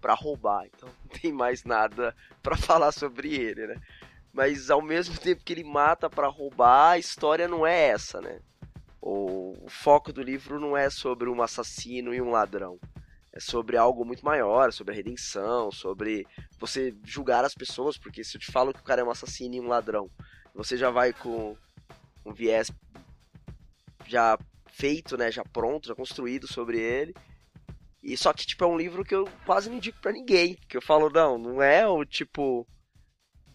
para 0.00 0.14
roubar, 0.14 0.66
então 0.66 0.88
não 1.02 1.20
tem 1.20 1.32
mais 1.32 1.64
nada 1.64 2.14
para 2.40 2.56
falar 2.56 2.92
sobre 2.92 3.34
ele, 3.34 3.66
né? 3.66 3.80
Mas 4.32 4.70
ao 4.70 4.80
mesmo 4.80 5.18
tempo 5.18 5.42
que 5.44 5.52
ele 5.52 5.64
mata 5.64 6.08
para 6.08 6.28
roubar, 6.28 6.92
a 6.92 6.98
história 6.98 7.48
não 7.48 7.66
é 7.66 7.88
essa, 7.88 8.20
né? 8.20 8.38
O, 9.00 9.56
o 9.64 9.68
foco 9.68 10.12
do 10.12 10.22
livro 10.22 10.60
não 10.60 10.76
é 10.76 10.88
sobre 10.90 11.28
um 11.28 11.42
assassino 11.42 12.14
e 12.14 12.22
um 12.22 12.30
ladrão 12.30 12.78
é 13.34 13.40
sobre 13.40 13.76
algo 13.76 14.04
muito 14.04 14.24
maior, 14.24 14.72
sobre 14.72 14.94
a 14.94 14.96
redenção, 14.96 15.72
sobre 15.72 16.24
você 16.56 16.94
julgar 17.04 17.44
as 17.44 17.52
pessoas, 17.52 17.98
porque 17.98 18.22
se 18.22 18.36
eu 18.36 18.40
te 18.40 18.52
falo 18.52 18.72
que 18.72 18.78
o 18.78 18.84
cara 18.84 19.00
é 19.00 19.04
um 19.04 19.10
assassino 19.10 19.56
e 19.56 19.60
um 19.60 19.66
ladrão, 19.66 20.08
você 20.54 20.76
já 20.76 20.88
vai 20.88 21.12
com 21.12 21.56
um 22.24 22.32
viés 22.32 22.70
já 24.06 24.38
feito, 24.70 25.16
né, 25.16 25.32
já 25.32 25.42
pronto, 25.44 25.88
já 25.88 25.96
construído 25.96 26.46
sobre 26.46 26.78
ele. 26.78 27.12
E 28.00 28.16
só 28.16 28.32
que 28.32 28.46
tipo 28.46 28.62
é 28.62 28.68
um 28.68 28.78
livro 28.78 29.04
que 29.04 29.14
eu 29.14 29.28
quase 29.44 29.68
não 29.68 29.78
indico 29.78 30.00
para 30.00 30.12
ninguém, 30.12 30.56
que 30.68 30.76
eu 30.76 30.82
falo 30.82 31.10
não, 31.10 31.36
não 31.36 31.60
é 31.60 31.84
o 31.88 32.04
tipo 32.04 32.64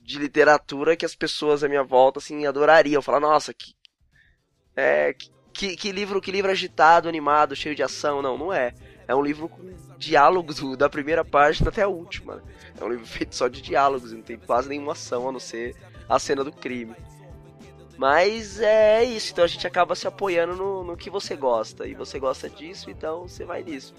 de 0.01 0.19
literatura 0.19 0.97
que 0.97 1.05
as 1.05 1.15
pessoas 1.15 1.63
à 1.63 1.69
minha 1.69 1.84
volta 1.84 2.19
assim 2.19 2.45
adorariam, 2.45 3.01
falar 3.01 3.21
nossa, 3.21 3.53
que 3.53 3.73
é 4.75 5.13
que, 5.53 5.75
que 5.75 5.91
livro, 5.91 6.21
que 6.21 6.32
livro 6.32 6.51
agitado, 6.51 7.09
animado, 7.09 7.55
cheio 7.55 7.75
de 7.75 7.84
ação, 7.84 8.21
não, 8.21 8.38
não 8.38 8.53
é. 8.53 8.73
É 9.10 9.16
um 9.16 9.24
livro 9.24 9.49
com 9.49 9.74
diálogos 9.97 10.62
da 10.78 10.88
primeira 10.88 11.26
página 11.26 11.70
até 11.70 11.82
a 11.82 11.88
última. 11.88 12.43
É 12.80 12.86
um 12.86 12.89
livro 12.89 13.07
feito 13.07 13.36
só 13.36 13.47
de 13.47 13.60
diálogos, 13.60 14.14
não 14.14 14.22
tem 14.22 14.38
quase 14.38 14.70
nenhuma 14.70 14.91
ação 14.91 15.28
a 15.28 15.32
não 15.32 15.39
ser 15.39 15.76
a 16.07 16.20
cena 16.20 16.43
do 16.43 16.51
crime. 16.51 16.95
Mas 17.97 18.62
é 18.62 19.03
isso, 19.03 19.32
então 19.32 19.43
a 19.43 19.47
gente 19.47 19.66
acaba 19.66 19.95
se 19.95 20.07
apoiando 20.07 20.55
no, 20.55 20.84
no 20.84 20.95
que 20.95 21.10
você 21.10 21.36
gosta. 21.36 21.88
E 21.88 21.95
você 21.95 22.20
gosta 22.20 22.47
disso, 22.47 22.91
então 22.91 23.28
você 23.28 23.43
vai 23.43 23.64
nisso. 23.64 23.95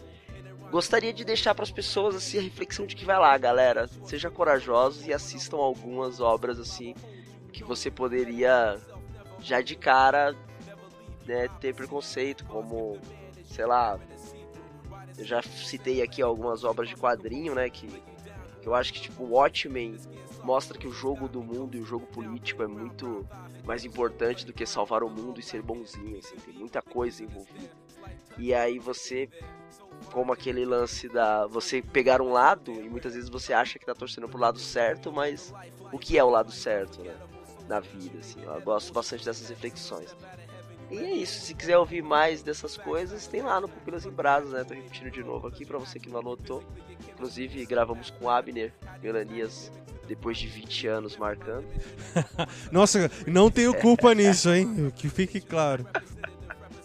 Gostaria 0.70 1.12
de 1.12 1.24
deixar 1.24 1.56
para 1.56 1.64
as 1.64 1.72
pessoas 1.72 2.14
assim 2.14 2.38
a 2.38 2.42
reflexão 2.42 2.86
de 2.86 2.94
que 2.94 3.04
vai 3.04 3.18
lá, 3.18 3.36
galera, 3.36 3.90
seja 4.04 4.30
corajosos 4.30 5.08
e 5.08 5.12
assistam 5.12 5.56
algumas 5.56 6.20
obras 6.20 6.60
assim 6.60 6.94
que 7.52 7.64
você 7.64 7.90
poderia 7.90 8.78
já 9.40 9.60
de 9.60 9.74
cara 9.74 10.36
né, 11.26 11.48
ter 11.60 11.74
preconceito, 11.74 12.44
como 12.44 12.96
sei 13.46 13.66
lá, 13.66 13.98
eu 15.20 15.26
já 15.26 15.42
citei 15.42 16.00
aqui 16.00 16.22
algumas 16.22 16.64
obras 16.64 16.88
de 16.88 16.96
quadrinho, 16.96 17.54
né? 17.54 17.68
Que, 17.68 17.86
que 17.86 18.66
eu 18.66 18.74
acho 18.74 18.90
que, 18.92 19.02
tipo, 19.02 19.22
Watchmen 19.22 19.96
mostra 20.42 20.78
que 20.78 20.88
o 20.88 20.92
jogo 20.92 21.28
do 21.28 21.42
mundo 21.42 21.76
e 21.76 21.80
o 21.80 21.84
jogo 21.84 22.06
político 22.06 22.62
é 22.62 22.66
muito 22.66 23.28
mais 23.62 23.84
importante 23.84 24.46
do 24.46 24.52
que 24.54 24.64
salvar 24.64 25.02
o 25.02 25.10
mundo 25.10 25.38
e 25.38 25.42
ser 25.42 25.60
bonzinho, 25.60 26.18
assim, 26.18 26.36
tem 26.36 26.54
muita 26.54 26.80
coisa 26.80 27.22
envolvida. 27.22 27.70
E 28.38 28.54
aí 28.54 28.78
você, 28.78 29.28
como 30.10 30.32
aquele 30.32 30.64
lance 30.64 31.06
da 31.06 31.46
você 31.46 31.82
pegar 31.82 32.22
um 32.22 32.32
lado 32.32 32.72
e 32.72 32.88
muitas 32.88 33.14
vezes 33.14 33.28
você 33.28 33.52
acha 33.52 33.78
que 33.78 33.84
tá 33.84 33.94
torcendo 33.94 34.26
pro 34.26 34.40
lado 34.40 34.58
certo, 34.58 35.12
mas 35.12 35.52
o 35.92 35.98
que 35.98 36.16
é 36.16 36.24
o 36.24 36.30
lado 36.30 36.50
certo, 36.50 37.02
né? 37.02 37.14
Na 37.68 37.78
vida, 37.78 38.18
assim, 38.18 38.42
eu 38.42 38.60
gosto 38.62 38.90
bastante 38.92 39.24
dessas 39.24 39.50
reflexões. 39.50 40.16
E 40.90 40.98
é 40.98 41.14
isso, 41.14 41.40
se 41.40 41.54
quiser 41.54 41.78
ouvir 41.78 42.02
mais 42.02 42.42
dessas 42.42 42.76
coisas, 42.76 43.26
tem 43.26 43.42
lá 43.42 43.60
no 43.60 43.68
Pupilas 43.68 44.04
em 44.04 44.10
Brasas, 44.10 44.50
né? 44.52 44.64
Tô 44.64 44.74
repetindo 44.74 45.10
de 45.10 45.22
novo 45.22 45.46
aqui 45.46 45.64
para 45.64 45.78
você 45.78 46.00
que 46.00 46.08
não 46.08 46.18
anotou. 46.18 46.64
Inclusive, 47.08 47.64
gravamos 47.64 48.10
com 48.10 48.28
Abner 48.28 48.72
Melanias 49.00 49.70
depois 50.08 50.36
de 50.36 50.48
20 50.48 50.88
anos 50.88 51.16
marcando. 51.16 51.64
Nossa, 52.72 53.10
não 53.26 53.48
tenho 53.50 53.72
culpa 53.72 54.12
nisso, 54.16 54.52
hein? 54.52 54.92
Que 54.96 55.08
fique 55.08 55.40
claro. 55.40 55.86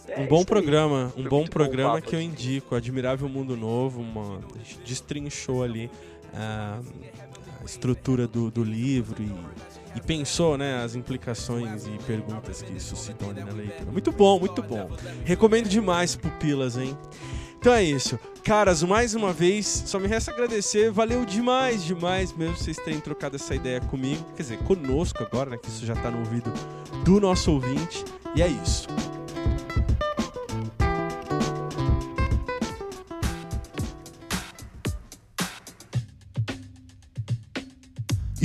É, 0.07 0.21
um 0.21 0.27
bom 0.27 0.45
programa, 0.45 1.11
um 1.17 1.23
bom 1.23 1.47
programa 1.47 1.99
que 1.99 2.15
eu 2.15 2.21
indico, 2.21 2.75
Admirável 2.75 3.27
Mundo 3.27 3.57
Novo, 3.57 4.01
uma 4.01 4.39
destrinchou 4.85 5.63
ali 5.63 5.89
a, 6.31 6.79
a 7.59 7.65
estrutura 7.65 8.27
do, 8.27 8.51
do 8.51 8.63
livro 8.63 9.23
e 9.23 9.31
e 9.95 10.01
pensou, 10.01 10.57
né, 10.57 10.83
as 10.83 10.95
implicações 10.95 11.87
e 11.87 11.91
perguntas 12.05 12.61
que 12.61 12.79
suscitam 12.79 13.29
ali 13.29 13.43
na 13.43 13.51
leitura. 13.51 13.91
Muito 13.91 14.11
bom, 14.11 14.39
muito 14.39 14.61
bom. 14.61 14.89
Recomendo 15.23 15.69
demais 15.69 16.15
Pupilas, 16.15 16.77
hein? 16.77 16.97
Então 17.57 17.73
é 17.73 17.83
isso. 17.83 18.19
Caras, 18.43 18.83
mais 18.83 19.15
uma 19.15 19.33
vez, 19.33 19.65
só 19.87 19.97
me 19.97 20.07
resta 20.07 20.31
agradecer. 20.31 20.91
Valeu 20.91 21.25
demais, 21.25 21.83
demais 21.83 22.31
mesmo 22.31 22.55
vocês 22.55 22.77
terem 22.77 22.99
trocado 22.99 23.37
essa 23.37 23.55
ideia 23.55 23.81
comigo. 23.81 24.23
Quer 24.35 24.43
dizer, 24.43 24.57
conosco 24.59 25.23
agora, 25.23 25.49
né? 25.49 25.57
Que 25.57 25.69
isso 25.69 25.83
já 25.83 25.95
tá 25.95 26.11
no 26.11 26.19
ouvido 26.19 26.53
do 27.03 27.19
nosso 27.19 27.51
ouvinte. 27.51 28.05
E 28.35 28.43
é 28.43 28.47
isso. 28.47 28.87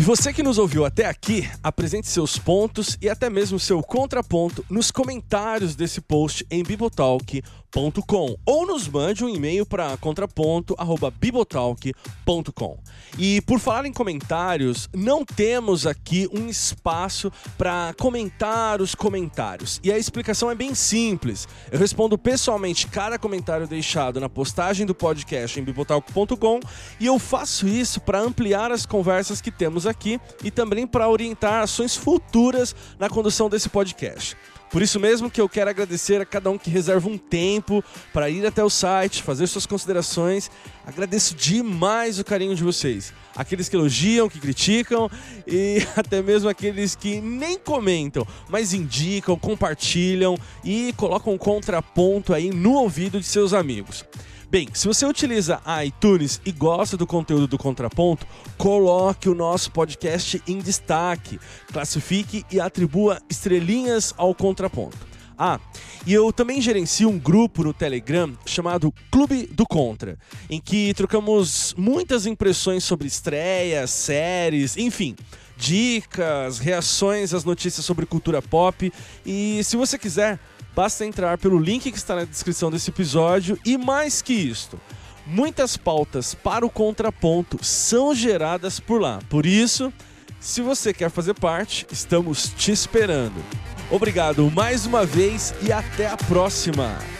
E 0.01 0.03
você 0.03 0.33
que 0.33 0.43
nos 0.43 0.57
ouviu 0.57 0.87
até 0.87 1.05
aqui, 1.05 1.47
apresente 1.63 2.09
seus 2.09 2.39
pontos 2.39 2.97
e 3.03 3.09
até 3.11 3.29
mesmo 3.29 3.61
seu 3.61 3.83
contraponto 3.83 4.65
nos 4.71 4.91
comentários 4.91 5.77
desse 5.77 6.01
post 6.01 6.47
em 6.51 6.63
bibotalk.com 6.63 8.35
ou 8.47 8.67
nos 8.67 8.89
mande 8.89 9.23
um 9.23 9.29
e-mail 9.29 9.67
para 9.67 9.95
contraponto@bibotalk.com. 9.99 12.79
E 13.19 13.43
por 13.43 13.61
falar 13.61 13.85
em 13.85 13.93
comentários, 13.93 14.89
não 14.95 15.23
temos 15.23 15.87
aqui 15.87 16.27
um 16.33 16.49
espaço 16.49 17.31
para 17.59 17.93
comentar 17.99 18.81
os 18.81 18.95
comentários. 18.95 19.79
E 19.85 19.93
a 19.93 19.99
explicação 19.99 20.51
é 20.51 20.55
bem 20.55 20.75
simples. 20.75 21.47
Eu 21.71 21.79
respondo 21.79 22.17
pessoalmente 22.17 22.87
cada 22.87 23.19
comentário 23.19 23.69
deixado 23.69 24.19
na 24.19 24.31
postagem 24.31 24.87
do 24.87 24.95
podcast 24.95 25.61
em 25.61 25.63
bibotalk.com 25.63 26.61
e 26.99 27.05
eu 27.05 27.19
faço 27.19 27.69
isso 27.69 28.01
para 28.01 28.19
ampliar 28.19 28.73
as 28.73 28.87
conversas 28.87 29.43
que 29.43 29.51
temos 29.51 29.90
aqui 29.91 30.21
e 30.43 30.51
também 30.51 30.87
para 30.87 31.09
orientar 31.09 31.63
ações 31.63 31.97
futuras 31.97 32.75
na 32.99 33.09
condução 33.09 33.49
desse 33.49 33.69
podcast. 33.69 34.37
Por 34.71 34.83
isso 34.83 35.01
mesmo 35.01 35.29
que 35.29 35.41
eu 35.41 35.49
quero 35.49 35.69
agradecer 35.69 36.21
a 36.21 36.25
cada 36.25 36.49
um 36.49 36.57
que 36.57 36.71
reserva 36.71 37.09
um 37.09 37.19
tempo 37.19 37.83
para 38.13 38.31
ir 38.31 38.47
até 38.47 38.63
o 38.63 38.71
site, 38.71 39.21
fazer 39.21 39.49
suas 39.49 39.67
considerações. 39.67 40.49
Agradeço 40.87 41.35
demais 41.35 42.21
o 42.21 42.25
carinho 42.25 42.55
de 42.55 42.63
vocês. 42.63 43.13
Aqueles 43.35 43.69
que 43.69 43.75
elogiam, 43.75 44.29
que 44.29 44.39
criticam 44.39 45.11
e 45.45 45.79
até 45.97 46.23
mesmo 46.23 46.49
aqueles 46.49 46.95
que 46.95 47.21
nem 47.21 47.59
comentam, 47.59 48.25
mas 48.49 48.73
indicam, 48.73 49.37
compartilham 49.37 50.39
e 50.65 50.95
colocam 50.97 51.33
um 51.33 51.39
contraponto 51.39 52.33
aí 52.33 52.51
no 52.51 52.75
ouvido 52.75 53.19
de 53.19 53.27
seus 53.27 53.53
amigos. 53.53 54.05
Bem, 54.51 54.67
se 54.73 54.89
você 54.89 55.07
utiliza 55.07 55.63
iTunes 55.85 56.41
e 56.45 56.51
gosta 56.51 56.97
do 56.97 57.07
conteúdo 57.07 57.47
do 57.47 57.57
Contraponto, 57.57 58.27
coloque 58.59 59.29
o 59.29 59.35
nosso 59.35 59.71
podcast 59.71 60.43
em 60.45 60.59
destaque, 60.59 61.39
classifique 61.73 62.45
e 62.51 62.59
atribua 62.59 63.23
estrelinhas 63.31 64.13
ao 64.17 64.35
Contraponto. 64.35 64.99
Ah, 65.39 65.61
e 66.05 66.13
eu 66.13 66.33
também 66.33 66.61
gerencio 66.61 67.09
um 67.09 67.17
grupo 67.17 67.63
no 67.63 67.73
Telegram 67.73 68.37
chamado 68.45 68.93
Clube 69.09 69.47
do 69.47 69.65
Contra, 69.65 70.19
em 70.51 70.61
que 70.61 70.93
trocamos 70.95 71.73
muitas 71.79 72.27
impressões 72.27 72.83
sobre 72.83 73.07
estreias, 73.07 73.91
séries, 73.91 74.77
enfim, 74.77 75.15
dicas, 75.57 76.59
reações 76.59 77.33
às 77.33 77.45
notícias 77.45 77.87
sobre 77.87 78.05
cultura 78.05 78.43
pop. 78.43 78.93
E 79.25 79.63
se 79.63 79.77
você 79.77 79.97
quiser, 79.97 80.41
Basta 80.75 81.05
entrar 81.05 81.39
pelo 81.39 81.59
link 81.59 81.91
que 81.91 81.97
está 81.97 82.17
na 82.17 82.25
descrição 82.25 82.71
desse 82.71 82.91
episódio 82.91 83.59
e 83.65 83.77
mais 83.77 84.23
que 84.23 84.33
isto, 84.33 84.81
muitas 85.27 85.77
pautas 85.77 86.35
para 86.35 86.65
o 86.65 86.71
contraponto 86.71 87.63
são 87.63 88.15
geradas 88.15 88.79
por 88.79 89.01
lá. 89.01 89.19
Por 89.29 89.47
isso, 89.47 89.93
se 90.39 90.63
você 90.63 90.93
quer 90.93 91.11
fazer 91.11 91.35
parte, 91.35 91.87
estamos 91.91 92.53
te 92.57 92.73
esperando. 92.73 93.45
Obrigado 93.91 94.51
mais 94.51 94.87
uma 94.87 95.05
vez 95.05 95.53
e 95.63 95.73
até 95.73 96.07
a 96.07 96.17
próxima! 96.17 97.20